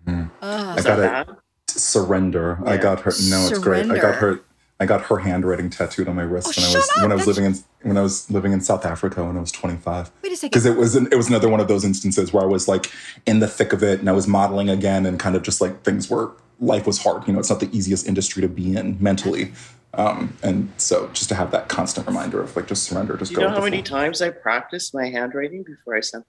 Mhm. 0.06 0.30
Ugh. 0.42 0.78
I 0.80 0.82
got 0.82 0.96
to 0.98 1.04
it. 1.04 1.08
bad? 1.08 1.38
surrender 1.68 2.60
i 2.66 2.76
got 2.76 3.00
her 3.00 3.12
no 3.30 3.48
it's 3.48 3.60
great 3.60 3.90
i 3.90 3.98
got 3.98 4.16
her 4.16 4.42
i 4.82 4.86
got 4.86 5.02
her 5.04 5.20
handwriting 5.20 5.70
tattooed 5.70 6.08
on 6.10 6.16
my 6.16 6.24
wrist 6.24 6.48
Oh, 6.48 6.62
when 6.62 6.66
i 6.72 6.76
was 6.76 6.90
up. 6.90 7.02
when 7.04 7.12
i 7.12 7.16
was 7.16 7.26
That's- 7.26 7.38
living 7.38 7.46
in 7.54 7.88
when 7.90 7.98
i 7.98 8.02
was 8.02 8.30
living 8.30 8.52
in 8.52 8.60
south 8.62 8.86
africa 8.86 9.24
when 9.24 9.38
i 9.38 9.40
was 9.40 9.52
25 9.52 10.12
Wait 10.24 10.34
a 10.34 10.36
second. 10.36 10.50
because 10.50 10.66
it 10.66 10.76
was 10.76 10.96
an, 10.96 11.08
it 11.12 11.16
was 11.16 11.30
another 11.30 11.48
one 11.48 11.60
of 11.62 11.68
those 11.70 11.86
instances 11.86 12.34
where 12.34 12.44
I 12.44 12.48
was 12.48 12.68
like 12.68 12.92
in 13.26 13.40
the 13.40 13.48
thick 13.48 13.72
of 13.74 13.82
it 13.84 14.00
and 14.00 14.10
I 14.10 14.12
was 14.14 14.28
modeling 14.28 14.70
again 14.70 15.06
and 15.06 15.20
kind 15.20 15.36
of 15.36 15.44
just 15.44 15.62
like 15.62 15.84
things 15.84 16.10
were 16.10 16.32
life 16.60 16.86
was 16.86 17.02
hard. 17.02 17.26
You 17.28 17.34
know, 17.34 17.40
it's 17.40 17.50
not 17.50 17.60
the 17.60 17.70
easiest 17.76 18.08
industry 18.08 18.42
to 18.42 18.48
be 18.48 18.76
in 18.76 18.98
mentally, 19.00 19.52
um, 19.96 20.38
and 20.44 20.72
so 20.78 21.08
just 21.14 21.28
to 21.30 21.36
have 21.36 21.50
that 21.52 21.68
constant 21.70 22.06
reminder 22.08 22.40
of 22.42 22.56
like 22.56 22.68
just 22.68 22.84
surrender, 22.84 23.18
just 23.18 23.32
Do 23.32 23.38
go. 23.38 23.42
you 23.44 23.48
know 23.50 23.54
how 23.56 23.64
many 23.64 23.82
flow. 23.84 23.98
times 24.00 24.22
I 24.22 24.30
practiced 24.30 24.94
my 24.94 25.08
handwriting 25.10 25.64
before 25.64 25.96
I 25.96 26.02
sent? 26.02 26.26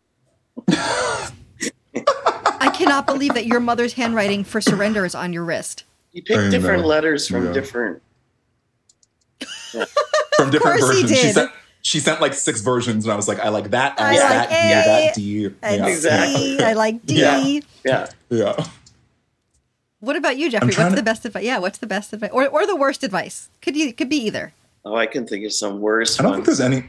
I 2.61 2.71
cannot 2.75 3.07
believe 3.07 3.35
that 3.35 3.47
your 3.47 3.61
mother's 3.61 3.93
handwriting 3.95 4.45
for 4.45 4.61
surrender 4.61 5.05
is 5.05 5.15
on 5.15 5.33
your 5.33 5.45
wrist. 5.45 5.85
You 6.13 6.23
pick 6.23 6.51
different 6.51 6.85
letters 6.85 7.27
from 7.29 7.47
Yeah. 7.47 7.53
different. 7.53 8.03
from 10.37 10.51
different 10.51 10.81
course 10.81 10.97
he 10.97 11.03
versions? 11.03 11.19
She 11.19 11.33
sent 11.33 11.51
she 11.83 11.99
sent 11.99 12.21
like 12.21 12.33
six 12.33 12.61
versions, 12.61 13.05
and 13.05 13.13
I 13.13 13.17
was 13.17 13.27
like, 13.27 13.41
I 13.41 13.49
like 13.49 13.71
that 13.71 14.01
I 14.01 14.15
S, 14.15 14.21
like 14.21 14.31
that 14.31 14.49
D, 14.49 14.55
A, 14.55 14.69
that 14.85 15.15
D. 15.15 15.47
And 15.63 15.85
yeah. 15.85 15.87
Exactly. 15.89 16.59
C, 16.59 16.63
I 16.63 16.73
like 16.75 17.05
D. 17.05 17.21
Yeah. 17.21 17.61
Yeah. 17.85 18.07
yeah. 18.31 18.67
What 19.99 20.17
about 20.17 20.37
you, 20.37 20.51
Jeffrey? 20.51 20.69
What's 20.69 20.91
to- 20.91 20.97
the 20.97 21.03
best 21.03 21.25
advice? 21.25 21.45
Yeah, 21.45 21.59
what's 21.59 21.79
the 21.79 21.87
best 21.87 22.13
advice? 22.13 22.31
Or, 22.33 22.49
or 22.49 22.67
the 22.67 22.77
worst 22.77 23.03
advice? 23.03 23.51
Could 23.61 23.77
you 23.77 23.93
could 23.93 24.09
be 24.09 24.17
either. 24.17 24.53
Oh, 24.85 24.97
I 24.97 25.07
can 25.07 25.27
think 25.27 25.45
of 25.45 25.53
some 25.53 25.81
worse 25.81 26.19
I 26.19 26.25
don't 26.25 26.35
think 26.35 26.47
there's 26.47 26.61
any. 26.61 26.85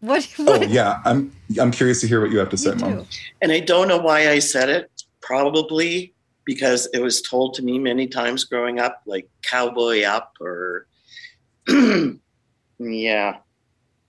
What? 0.00 0.28
Oh 0.38 0.44
what 0.58 0.68
yeah, 0.68 1.00
I'm 1.04 1.34
I'm 1.60 1.70
curious 1.70 2.00
to 2.02 2.06
hear 2.06 2.20
what 2.20 2.30
you 2.30 2.38
have 2.38 2.50
to 2.50 2.56
say, 2.56 2.74
Mom. 2.74 3.06
And 3.40 3.50
I 3.50 3.60
don't 3.60 3.88
know 3.88 3.98
why 3.98 4.30
I 4.30 4.38
said 4.40 4.68
it. 4.68 4.90
Probably 5.22 6.12
because 6.44 6.86
it 6.92 7.00
was 7.00 7.20
told 7.22 7.54
to 7.54 7.62
me 7.62 7.78
many 7.78 8.06
times 8.06 8.44
growing 8.44 8.78
up, 8.78 9.00
like 9.06 9.26
cowboy 9.42 10.02
up 10.02 10.34
or. 10.40 10.86
yeah. 12.78 13.36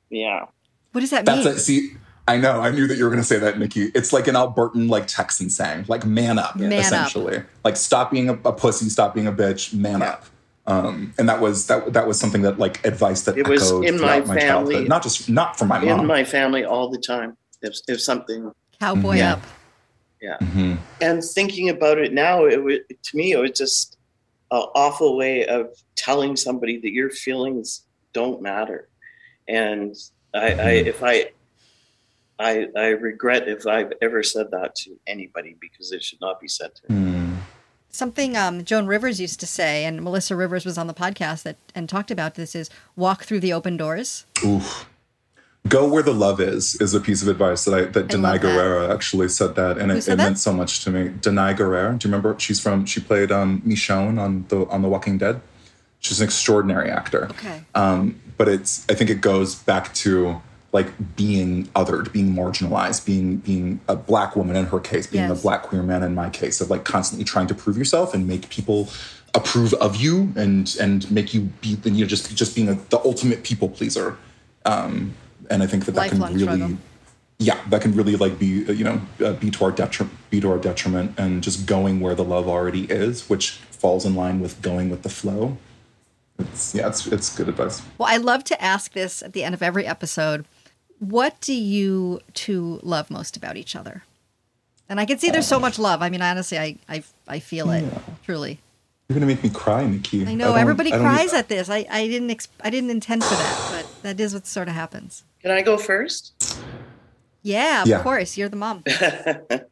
Yeah. 0.09 0.45
What 0.91 1.01
does 1.01 1.09
that 1.11 1.25
That's 1.25 1.45
mean? 1.45 1.53
it. 1.55 1.59
See, 1.59 1.91
I 2.27 2.37
know. 2.37 2.59
I 2.61 2.71
knew 2.71 2.87
that 2.87 2.97
you 2.97 3.03
were 3.03 3.09
going 3.09 3.21
to 3.21 3.27
say 3.27 3.39
that, 3.39 3.57
Nikki. 3.59 3.85
It's 3.95 4.11
like 4.11 4.27
an 4.27 4.35
Albertan, 4.35 4.89
like 4.89 5.07
Texan 5.07 5.49
saying, 5.49 5.85
like 5.87 6.05
"man 6.05 6.37
up," 6.39 6.55
Man 6.55 6.73
up. 6.73 6.79
essentially. 6.79 7.43
Like 7.63 7.75
stop 7.77 8.11
being 8.11 8.29
a, 8.29 8.33
a 8.33 8.51
pussy, 8.53 8.89
stop 8.89 9.13
being 9.13 9.27
a 9.27 9.31
bitch, 9.31 9.73
man 9.73 10.01
up. 10.01 10.25
Um, 10.65 11.13
and 11.17 11.29
that 11.29 11.39
was 11.39 11.67
that. 11.67 11.93
That 11.93 12.07
was 12.07 12.19
something 12.19 12.41
that 12.41 12.59
like 12.59 12.85
advice 12.85 13.21
that 13.23 13.37
It 13.37 13.47
was 13.47 13.71
in 13.71 13.99
my 14.01 14.19
throughout 14.21 14.27
my, 14.27 14.39
family. 14.39 14.85
Not 14.87 15.03
just 15.03 15.29
not 15.29 15.57
from 15.57 15.69
my 15.69 15.81
in 15.81 15.87
mom. 15.87 16.07
my 16.07 16.23
family 16.25 16.65
all 16.65 16.89
the 16.89 16.97
time. 16.99 17.37
If, 17.61 17.75
if 17.87 18.01
something, 18.01 18.51
Cowboy 18.79 19.15
Yeah. 19.17 19.33
up. 19.33 19.43
yeah. 20.21 20.37
Mhm. 20.41 20.77
And 21.01 21.23
thinking 21.23 21.69
about 21.69 21.97
it 21.97 22.13
now, 22.13 22.45
it 22.45 22.61
would, 22.63 22.83
to 22.89 23.17
me, 23.17 23.31
it 23.31 23.37
was 23.37 23.51
just 23.51 23.96
an 24.51 24.63
awful 24.75 25.17
way 25.17 25.45
of 25.45 25.73
telling 25.95 26.35
somebody 26.35 26.77
that 26.79 26.91
your 26.91 27.09
feelings 27.09 27.83
don't 28.13 28.41
matter. 28.41 28.89
And 29.47 29.95
I, 30.33 30.53
I 30.53 30.69
if 30.71 31.03
I, 31.03 31.31
I, 32.39 32.67
I 32.75 32.87
regret 32.89 33.47
if 33.47 33.65
I've 33.65 33.93
ever 34.01 34.23
said 34.23 34.51
that 34.51 34.75
to 34.75 34.99
anybody 35.07 35.55
because 35.59 35.91
it 35.91 36.03
should 36.03 36.21
not 36.21 36.39
be 36.39 36.47
said 36.47 36.71
to. 36.75 36.93
Hmm. 36.93 37.35
Something 37.89 38.37
um, 38.37 38.63
Joan 38.63 38.85
Rivers 38.85 39.19
used 39.19 39.39
to 39.39 39.47
say, 39.47 39.83
and 39.83 40.03
Melissa 40.03 40.35
Rivers 40.35 40.65
was 40.65 40.77
on 40.77 40.87
the 40.87 40.93
podcast 40.93 41.43
that 41.43 41.55
and 41.73 41.89
talked 41.89 42.11
about 42.11 42.35
this 42.35 42.53
is 42.53 42.69
walk 42.95 43.23
through 43.23 43.39
the 43.39 43.53
open 43.53 43.75
doors. 43.75 44.25
Oof. 44.45 44.87
Go 45.67 45.87
where 45.87 46.03
the 46.03 46.13
love 46.13 46.39
is 46.39 46.75
is 46.75 46.93
a 46.93 46.99
piece 46.99 47.21
of 47.21 47.27
advice 47.27 47.65
that 47.65 47.73
I 47.73 47.81
that 47.85 48.05
I 48.13 48.15
Danai. 48.15 48.39
Gurira 48.39 48.93
actually 48.93 49.27
said 49.29 49.55
that, 49.55 49.77
and 49.77 49.91
Who 49.91 49.97
it, 49.97 50.03
it 50.07 50.11
that? 50.11 50.17
meant 50.17 50.39
so 50.39 50.53
much 50.53 50.83
to 50.83 50.91
me. 50.91 51.09
Danai 51.09 51.57
Gurira, 51.57 51.97
do 51.97 52.07
you 52.07 52.11
remember? 52.13 52.35
She's 52.39 52.59
from 52.59 52.85
she 52.85 52.99
played 52.99 53.31
um, 53.31 53.61
Michonne 53.65 54.19
on 54.19 54.45
the 54.49 54.65
on 54.67 54.81
The 54.81 54.87
Walking 54.87 55.17
Dead. 55.17 55.41
She's 55.99 56.21
an 56.21 56.25
extraordinary 56.25 56.91
actor. 56.91 57.25
Okay. 57.31 57.63
Um, 57.73 58.19
but 58.37 58.47
it's 58.47 58.85
I 58.89 58.93
think 58.93 59.09
it 59.09 59.19
goes 59.21 59.55
back 59.55 59.93
to 59.95 60.41
like 60.73 60.91
being 61.15 61.65
othered, 61.75 62.11
being 62.11 62.35
marginalized, 62.35 63.05
being 63.05 63.37
being 63.37 63.79
a 63.87 63.95
black 63.95 64.35
woman 64.35 64.55
in 64.55 64.65
her 64.67 64.79
case, 64.79 65.07
being 65.07 65.27
Yes. 65.27 65.39
a 65.39 65.41
black 65.41 65.63
queer 65.63 65.81
man 65.81 66.03
in 66.03 66.13
my 66.13 66.29
case, 66.29 66.61
of 66.61 66.69
like 66.69 66.83
constantly 66.83 67.25
trying 67.25 67.47
to 67.47 67.55
prove 67.55 67.77
yourself 67.77 68.13
and 68.13 68.27
make 68.27 68.49
people 68.49 68.89
approve 69.33 69.73
of 69.75 69.95
you 69.95 70.31
and 70.35 70.75
and 70.79 71.09
make 71.09 71.33
you 71.33 71.41
be 71.61 71.77
you 71.83 72.03
know 72.03 72.05
just 72.05 72.35
just 72.35 72.53
being 72.55 72.69
a, 72.69 72.75
the 72.89 72.99
ultimate 72.99 73.43
people 73.43 73.69
pleaser. 73.69 74.17
Um, 74.65 75.15
and 75.49 75.63
I 75.63 75.67
think 75.67 75.85
that 75.85 75.95
that 75.95 76.09
can 76.09 76.19
really 76.21 76.39
struggle. 76.41 76.77
yeah 77.39 77.59
that 77.69 77.81
can 77.81 77.93
really 77.93 78.15
like 78.15 78.37
be 78.39 78.67
uh, 78.67 78.71
you 78.71 78.83
know 78.83 79.01
uh, 79.25 79.33
be 79.33 79.49
to 79.51 79.65
our 79.65 79.71
detriment 79.71 80.15
be 80.29 80.39
to 80.41 80.51
our 80.51 80.57
detriment 80.57 81.13
and 81.17 81.43
just 81.43 81.65
going 81.65 81.99
where 81.99 82.15
the 82.15 82.23
love 82.23 82.47
already 82.47 82.85
is 82.85 83.29
which 83.29 83.51
falls 83.71 84.05
in 84.05 84.15
line 84.15 84.39
with 84.39 84.61
going 84.61 84.89
with 84.89 85.03
the 85.03 85.09
flow 85.09 85.57
it's 86.39 86.73
yeah 86.75 86.87
it's 86.87 87.07
it's 87.07 87.35
good 87.35 87.49
advice 87.49 87.81
Well, 87.97 88.09
I 88.11 88.17
love 88.17 88.43
to 88.45 88.61
ask 88.61 88.93
this 88.93 89.21
at 89.23 89.33
the 89.33 89.43
end 89.43 89.53
of 89.55 89.63
every 89.63 89.85
episode. 89.85 90.45
What 90.99 91.39
do 91.41 91.53
you 91.53 92.21
two 92.33 92.79
love 92.83 93.09
most 93.11 93.37
about 93.37 93.55
each 93.57 93.75
other? 93.75 94.03
And 94.89 94.99
I 94.99 95.05
can 95.05 95.17
see 95.19 95.29
there's 95.31 95.47
so 95.47 95.59
much 95.59 95.77
love. 95.77 96.01
I 96.01 96.09
mean, 96.09 96.21
honestly, 96.21 96.57
I 96.57 96.77
I, 96.89 97.03
I 97.27 97.39
feel 97.39 97.69
it 97.71 97.83
truly. 98.23 98.59
you're 99.09 99.15
gonna 99.15 99.25
make 99.25 99.43
me 99.43 99.49
cry 99.49 99.85
nikki 99.85 100.25
I 100.25 100.33
know 100.35 100.49
don't- 100.49 100.59
everybody 100.59 100.93
I 100.93 100.97
cries 100.99 101.33
at 101.33 101.49
this. 101.49 101.69
I, 101.69 101.85
I 101.89 102.07
didn't 102.07 102.29
ex- 102.31 102.47
I 102.63 102.69
didn't 102.69 102.89
intend 102.91 103.23
for 103.23 103.35
that, 103.35 103.67
but 103.71 104.01
that 104.03 104.19
is 104.19 104.33
what 104.33 104.45
sort 104.47 104.67
of 104.67 104.73
happens. 104.75 105.23
Can 105.41 105.51
I 105.51 105.61
go 105.61 105.77
first? 105.77 106.33
Yeah, 107.43 107.83
of 107.83 107.87
Yeah. 107.87 108.01
course. 108.03 108.37
You're 108.37 108.49
the 108.49 108.55
mom. 108.57 108.83
that 108.85 109.67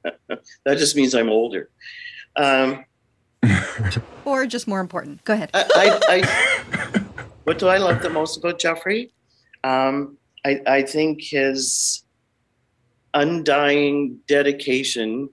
just 0.66 0.96
means 0.96 1.14
I'm 1.16 1.30
older. 1.30 1.70
Um, 2.36 2.86
or 4.26 4.46
just 4.46 4.68
more 4.68 4.80
important. 4.80 5.24
Go 5.24 5.34
ahead. 5.34 5.50
I, 5.54 5.66
I, 5.76 6.00
I, 6.22 7.00
what 7.44 7.60
do 7.60 7.68
I 7.68 7.78
love 7.78 8.02
the 8.02 8.10
most 8.10 8.38
about 8.38 8.60
Jeffrey? 8.60 9.12
Um, 9.64 10.18
I, 10.46 10.62
I 10.68 10.82
think 10.84 11.22
his 11.24 12.04
undying 13.14 14.20
dedication 14.28 15.30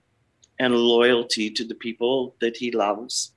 and 0.59 0.75
loyalty 0.75 1.49
to 1.51 1.65
the 1.65 1.75
people 1.75 2.35
that 2.41 2.55
he 2.57 2.71
loves. 2.71 3.33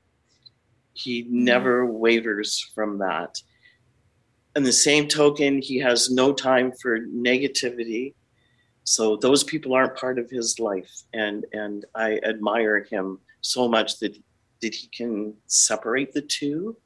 He 0.95 1.27
never 1.29 1.85
wavers 1.87 2.71
from 2.75 2.99
that. 2.99 3.35
In 4.57 4.63
the 4.63 4.73
same 4.73 5.07
token, 5.07 5.61
he 5.61 5.79
has 5.79 6.11
no 6.11 6.33
time 6.33 6.73
for 6.81 7.01
negativity. 7.01 8.15
So 8.85 9.17
those 9.17 9.45
people 9.45 9.75
aren't 9.75 9.97
part 9.97 10.19
of 10.19 10.31
his 10.31 10.59
life. 10.59 10.91
And 11.13 11.45
and 11.53 11.85
I 11.95 12.19
admire 12.25 12.85
him 12.85 13.19
so 13.43 13.69
much 13.69 13.99
that 14.01 14.17
that 14.63 14.75
he 14.75 14.89
can 14.89 15.35
separate 15.47 16.13
the 16.13 16.23
two 16.23 16.77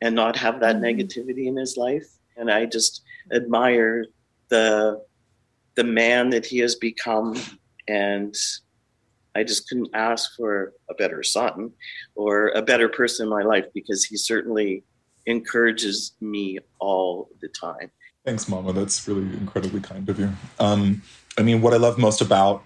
and 0.00 0.14
not 0.14 0.36
have 0.36 0.60
that 0.60 0.76
mm-hmm. 0.76 0.84
negativity 0.84 1.46
in 1.46 1.56
his 1.56 1.76
life. 1.76 2.08
And 2.36 2.50
I 2.50 2.66
just 2.66 3.02
admire 3.32 4.06
the 4.48 5.02
the 5.76 5.84
man 5.84 6.30
that 6.30 6.44
he 6.44 6.58
has 6.58 6.74
become 6.74 7.36
and 7.88 8.34
I 9.34 9.44
just 9.44 9.68
couldn't 9.68 9.88
ask 9.94 10.34
for 10.36 10.74
a 10.90 10.94
better 10.94 11.22
son 11.22 11.72
or 12.14 12.48
a 12.48 12.62
better 12.62 12.88
person 12.88 13.26
in 13.26 13.30
my 13.30 13.42
life 13.42 13.64
because 13.72 14.04
he 14.04 14.16
certainly 14.16 14.84
encourages 15.26 16.12
me 16.20 16.58
all 16.78 17.28
the 17.40 17.48
time. 17.48 17.90
Thanks, 18.24 18.48
Mama. 18.48 18.72
That's 18.72 19.06
really 19.08 19.22
incredibly 19.36 19.80
kind 19.80 20.08
of 20.08 20.18
you. 20.18 20.30
Um, 20.60 21.02
I 21.38 21.42
mean, 21.42 21.60
what 21.60 21.74
I 21.74 21.78
love 21.78 21.98
most 21.98 22.20
about 22.20 22.64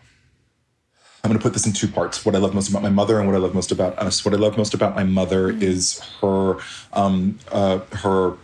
I'm 1.27 1.31
going 1.31 1.41
to 1.41 1.43
put 1.43 1.55
this 1.55 1.67
in 1.67 1.73
two 1.73 1.89
parts. 1.89 2.25
What 2.25 2.37
I 2.37 2.39
love 2.39 2.55
most 2.55 2.71
about 2.71 2.83
my 2.83 2.89
mother 2.89 3.19
and 3.19 3.27
what 3.27 3.35
I 3.35 3.41
love 3.41 3.53
most 3.53 3.73
about 3.73 3.99
us. 3.99 4.25
What 4.25 4.33
I 4.33 4.37
love 4.37 4.57
most 4.57 4.75
about 4.75 4.95
my 4.95 5.03
mother 5.03 5.51
is 5.51 5.99
her 6.21 6.59
um, 6.93 7.41
uh, 7.51 7.81
her 7.95 8.37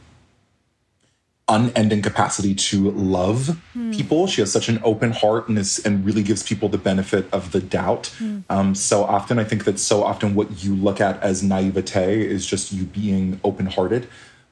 unending 1.49 2.03
capacity 2.03 2.55
to 2.55 2.91
love 2.93 3.61
people. 3.93 4.27
She 4.27 4.41
has 4.41 4.53
such 4.53 4.69
an 4.69 4.81
open 4.85 5.11
heart 5.11 5.49
and 5.49 5.59
is 5.59 5.79
and 5.85 6.05
really 6.05 6.23
gives 6.23 6.43
people 6.43 6.69
the 6.69 6.79
benefit 6.79 7.27
of 7.33 7.53
the 7.53 7.61
doubt. 7.61 8.15
Um, 8.49 8.75
so 8.75 9.05
often, 9.05 9.39
I 9.39 9.45
think 9.45 9.65
that 9.65 9.79
so 9.79 10.05
often 10.05 10.35
what 10.35 10.65
you 10.65 10.75
look 10.75 11.01
at 11.01 11.21
as 11.23 11.43
naivete 11.43 12.27
is 12.27 12.47
just 12.47 12.73
you 12.73 12.85
being 12.85 13.41
open 13.45 13.67
hearted. 13.67 14.09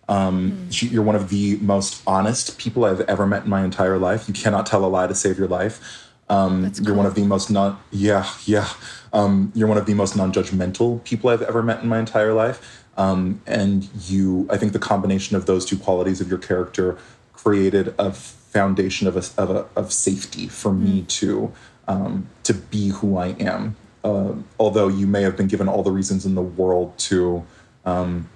Um, 0.09 0.71
she, 0.73 0.89
you're 0.89 1.05
one 1.05 1.15
of 1.15 1.29
the 1.29 1.57
most 1.59 2.03
honest 2.07 2.59
people 2.59 2.85
I've 2.85 3.01
ever 3.03 3.27
met 3.27 3.45
in 3.45 3.51
my 3.51 3.63
entire 3.65 3.97
life. 3.97 4.27
You 4.27 4.35
cannot 4.35 4.67
tell 4.67 4.85
a 4.85 4.89
lie 4.89 5.07
to 5.07 5.15
save 5.15 5.39
your 5.39 5.47
life. 5.47 6.09
Um, 6.29 6.73
you're 6.83 6.95
one 6.95 7.07
of 7.07 7.15
the 7.15 7.25
most 7.25 7.51
non, 7.51 7.79
yeah, 7.91 8.29
yeah. 8.45 8.69
Um, 9.13 9.53
you're 9.55 9.69
one 9.69 9.79
of 9.79 9.87
the 9.87 9.95
most 9.95 10.17
non-judgmental 10.17 11.03
people 11.03 11.31
I've 11.31 11.43
ever 11.43 11.63
met 11.63 11.83
in 11.83 11.89
my 11.89 11.99
entire 11.99 12.33
life. 12.33 12.80
Um, 13.01 13.41
and 13.47 13.89
you, 14.07 14.47
I 14.51 14.59
think 14.59 14.75
the 14.75 14.79
combination 14.79 15.35
of 15.35 15.47
those 15.47 15.65
two 15.65 15.79
qualities 15.79 16.21
of 16.21 16.29
your 16.29 16.39
character 16.39 16.99
created 17.33 17.95
a 17.99 18.13
foundation 18.13 19.09
of 19.09 19.17
a, 19.17 19.41
of, 19.41 19.51
a, 19.51 19.67
of 19.75 19.91
safety 19.91 20.49
for 20.49 20.71
me 20.71 21.03
to 21.09 21.51
um, 21.89 22.29
to 22.43 22.53
be 22.53 22.89
who 22.89 23.17
I 23.17 23.29
am. 23.41 23.77
Uh, 24.05 24.35
although 24.59 24.89
you 24.89 25.07
may 25.07 25.23
have 25.23 25.35
been 25.35 25.47
given 25.47 25.67
all 25.67 25.83
the 25.83 25.91
reasons 25.91 26.27
in 26.27 26.35
the 26.35 26.43
world 26.43 26.97
to 26.99 27.43
um, 27.87 28.29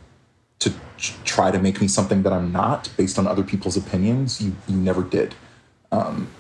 to 0.61 0.73
try 1.27 1.51
to 1.51 1.59
make 1.59 1.83
me 1.83 1.87
something 1.87 2.23
that 2.23 2.33
I'm 2.33 2.51
not 2.51 2.91
based 2.97 3.19
on 3.19 3.27
other 3.27 3.43
people's 3.43 3.77
opinions, 3.77 4.41
you 4.41 4.57
you 4.67 4.77
never 4.77 5.03
did. 5.03 5.35
Um, 5.93 6.31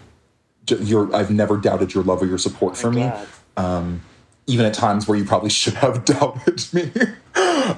your 0.67 1.15
I've 1.15 1.31
never 1.31 1.59
doubted 1.59 1.93
your 1.93 2.05
love 2.05 2.23
or 2.23 2.27
your 2.27 2.39
support 2.39 2.75
for 2.75 2.91
me, 2.91 3.13
um, 3.59 4.01
even 4.47 4.65
at 4.65 4.73
times 4.73 5.07
where 5.07 5.19
you 5.19 5.27
probably 5.27 5.51
should 5.51 5.75
have 5.75 6.05
doubted 6.07 6.65
me. 6.73 6.91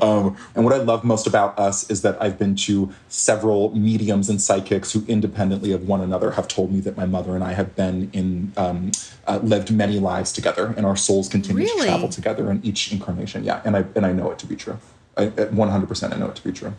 Um, 0.00 0.36
and 0.54 0.64
what 0.64 0.72
I 0.74 0.78
love 0.78 1.04
most 1.04 1.26
about 1.26 1.58
us 1.58 1.88
is 1.90 2.02
that 2.02 2.20
I've 2.22 2.38
been 2.38 2.56
to 2.56 2.92
several 3.08 3.74
mediums 3.76 4.28
and 4.28 4.40
psychics 4.40 4.92
who, 4.92 5.04
independently 5.08 5.72
of 5.72 5.86
one 5.88 6.00
another, 6.00 6.32
have 6.32 6.48
told 6.48 6.72
me 6.72 6.80
that 6.80 6.96
my 6.96 7.06
mother 7.06 7.34
and 7.34 7.42
I 7.44 7.52
have 7.52 7.74
been 7.76 8.10
in 8.12 8.52
um, 8.56 8.92
uh, 9.26 9.38
lived 9.42 9.70
many 9.70 9.98
lives 9.98 10.32
together, 10.32 10.74
and 10.76 10.84
our 10.86 10.96
souls 10.96 11.28
continue 11.28 11.64
Really? 11.64 11.80
to 11.82 11.86
travel 11.86 12.08
together 12.08 12.50
in 12.50 12.60
each 12.64 12.92
incarnation. 12.92 13.44
Yeah, 13.44 13.60
and 13.64 13.76
I 13.76 13.84
and 13.94 14.04
I 14.06 14.12
know 14.12 14.30
it 14.30 14.38
to 14.40 14.46
be 14.46 14.56
true. 14.56 14.78
I, 15.16 15.24
at 15.26 15.50
100%, 15.52 16.12
I 16.12 16.16
know 16.18 16.28
it 16.28 16.36
to 16.36 16.44
be 16.44 16.52
true. 16.52 16.74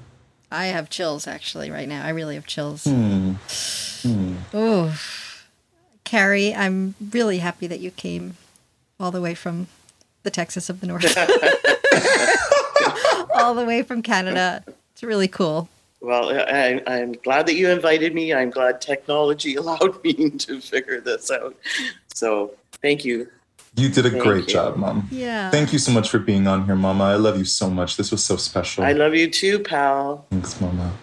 I 0.51 0.67
have 0.67 0.89
chills 0.89 1.27
actually 1.27 1.71
right 1.71 1.89
now. 1.89 2.05
I 2.05 2.09
really 2.09 2.35
have 2.35 2.45
chills. 2.45 2.83
Hmm. 2.85 3.33
Oh, 4.53 4.97
Carrie, 6.03 6.53
I'm 6.55 6.95
really 7.11 7.39
happy 7.39 7.67
that 7.67 7.79
you 7.79 7.91
came 7.91 8.37
all 8.99 9.11
the 9.11 9.19
way 9.21 9.33
from 9.35 9.67
the 10.23 10.29
Texas 10.31 10.69
of 10.69 10.79
the 10.79 10.87
North, 10.87 11.03
all 13.37 13.53
the 13.55 13.65
way 13.65 13.83
from 13.83 14.01
Canada. 14.01 14.63
It's 14.93 15.03
really 15.03 15.27
cool. 15.27 15.69
Well, 16.01 16.29
I, 16.29 16.81
I'm 16.87 17.13
glad 17.13 17.47
that 17.47 17.55
you 17.55 17.69
invited 17.69 18.13
me. 18.13 18.33
I'm 18.33 18.49
glad 18.49 18.81
technology 18.81 19.55
allowed 19.61 20.03
me 20.03 20.29
to 20.31 20.61
figure 20.61 21.01
this 21.01 21.31
out. 21.31 21.55
So 22.13 22.53
thank 22.81 23.03
you. 23.05 23.29
You 23.75 23.89
did 23.89 24.07
a 24.07 24.09
Thank 24.09 24.23
great 24.23 24.47
you. 24.47 24.53
job, 24.53 24.75
Mom. 24.77 25.07
Yeah. 25.11 25.51
Thank 25.51 25.71
you 25.71 25.77
so 25.77 25.91
much 25.91 26.09
for 26.09 26.17
being 26.17 26.47
on 26.47 26.65
here, 26.65 26.75
Mama. 26.75 27.03
I 27.03 27.15
love 27.15 27.37
you 27.37 27.45
so 27.45 27.69
much. 27.69 27.95
This 27.95 28.09
was 28.09 28.23
so 28.23 28.35
special. 28.35 28.83
I 28.83 28.93
love 28.93 29.13
you 29.13 29.29
too, 29.29 29.59
pal. 29.59 30.25
Thanks, 30.31 30.59
Mama. 30.59 30.93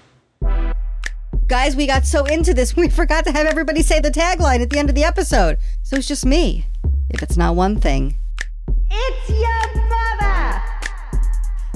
Guys, 1.47 1.77
we 1.77 1.87
got 1.87 2.05
so 2.05 2.25
into 2.25 2.53
this, 2.53 2.75
we 2.77 2.89
forgot 2.89 3.25
to 3.27 3.33
have 3.33 3.47
everybody 3.47 3.83
say 3.83 4.01
the 4.01 4.11
tagline 4.11 4.61
at 4.61 4.71
the 4.71 4.79
end 4.79 4.89
of 4.89 4.97
the 4.97 5.05
episode. 5.05 5.59
So 5.85 5.97
it's 5.97 6.09
just 6.09 6.27
me. 6.27 6.67
If 7.11 7.23
it's 7.23 7.37
not 7.37 7.55
one 7.55 7.79
thing, 7.79 8.17
it's 8.91 9.31
your 9.31 9.39
brother. 9.39 9.54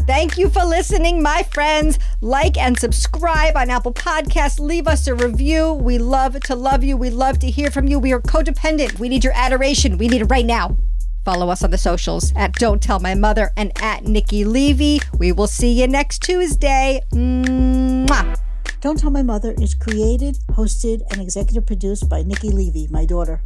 Thank 0.08 0.38
you 0.38 0.48
for 0.48 0.64
listening, 0.64 1.22
my 1.22 1.42
friends. 1.52 1.98
Like 2.22 2.56
and 2.56 2.78
subscribe 2.78 3.58
on 3.58 3.68
Apple 3.68 3.92
Podcasts. 3.92 4.58
Leave 4.58 4.88
us 4.88 5.06
a 5.06 5.14
review. 5.14 5.74
We 5.74 5.98
love 5.98 6.40
to 6.40 6.54
love 6.54 6.82
you. 6.82 6.96
We 6.96 7.10
love 7.10 7.38
to 7.40 7.50
hear 7.50 7.70
from 7.70 7.88
you. 7.88 7.98
We 7.98 8.14
are 8.14 8.20
codependent. 8.22 8.98
We 8.98 9.10
need 9.10 9.22
your 9.22 9.34
adoration. 9.36 9.98
We 9.98 10.08
need 10.08 10.22
it 10.22 10.30
right 10.30 10.46
now. 10.46 10.78
Follow 11.26 11.50
us 11.50 11.62
on 11.62 11.72
the 11.72 11.76
socials 11.76 12.32
at 12.36 12.54
Don't 12.54 12.82
Tell 12.82 13.00
My 13.00 13.14
Mother 13.14 13.52
and 13.54 13.70
at 13.82 14.04
Nikki 14.04 14.46
Levy. 14.46 15.00
We 15.18 15.30
will 15.30 15.46
see 15.46 15.78
you 15.78 15.86
next 15.86 16.22
Tuesday. 16.22 17.02
Mwah. 17.12 18.34
Don't 18.80 18.98
Tell 18.98 19.10
My 19.10 19.22
Mother 19.22 19.54
is 19.60 19.74
created, 19.74 20.38
hosted, 20.52 21.02
and 21.10 21.20
executive 21.20 21.66
produced 21.66 22.08
by 22.08 22.22
Nikki 22.22 22.48
Levy, 22.48 22.88
my 22.90 23.04
daughter. 23.04 23.42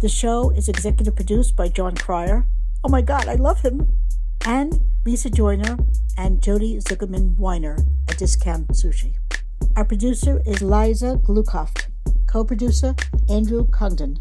The 0.00 0.10
show 0.10 0.50
is 0.50 0.68
executive 0.68 1.16
produced 1.16 1.56
by 1.56 1.68
Jon 1.68 1.94
Cryer. 1.94 2.44
Oh 2.84 2.90
my 2.90 3.00
God, 3.00 3.26
I 3.26 3.36
love 3.36 3.62
him. 3.62 3.88
And 4.46 4.78
Lisa 5.06 5.30
Joyner 5.30 5.78
and 6.18 6.42
Jody 6.42 6.76
Zuckerman 6.76 7.34
Weiner 7.38 7.78
at 8.10 8.18
Discount 8.18 8.68
Sushi. 8.68 9.14
Our 9.74 9.86
producer 9.86 10.42
is 10.44 10.60
Liza 10.60 11.16
Glukoft. 11.24 11.86
Co 12.26 12.44
producer 12.44 12.94
Andrew 13.30 13.66
Congdon. 13.68 14.18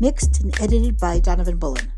Mixed 0.00 0.40
and 0.40 0.60
edited 0.60 0.98
by 0.98 1.20
Donovan 1.20 1.58
Bullen. 1.58 1.92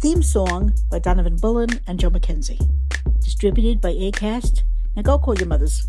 Theme 0.00 0.22
song 0.22 0.74
by 0.92 1.00
Donovan 1.00 1.36
Bullen 1.36 1.80
and 1.88 1.98
Joe 1.98 2.10
McKenzie. 2.10 2.70
Distributed 3.18 3.80
by 3.80 3.94
ACAST. 3.94 4.62
Now 4.94 5.02
go 5.02 5.18
call 5.18 5.36
your 5.36 5.48
mothers. 5.48 5.88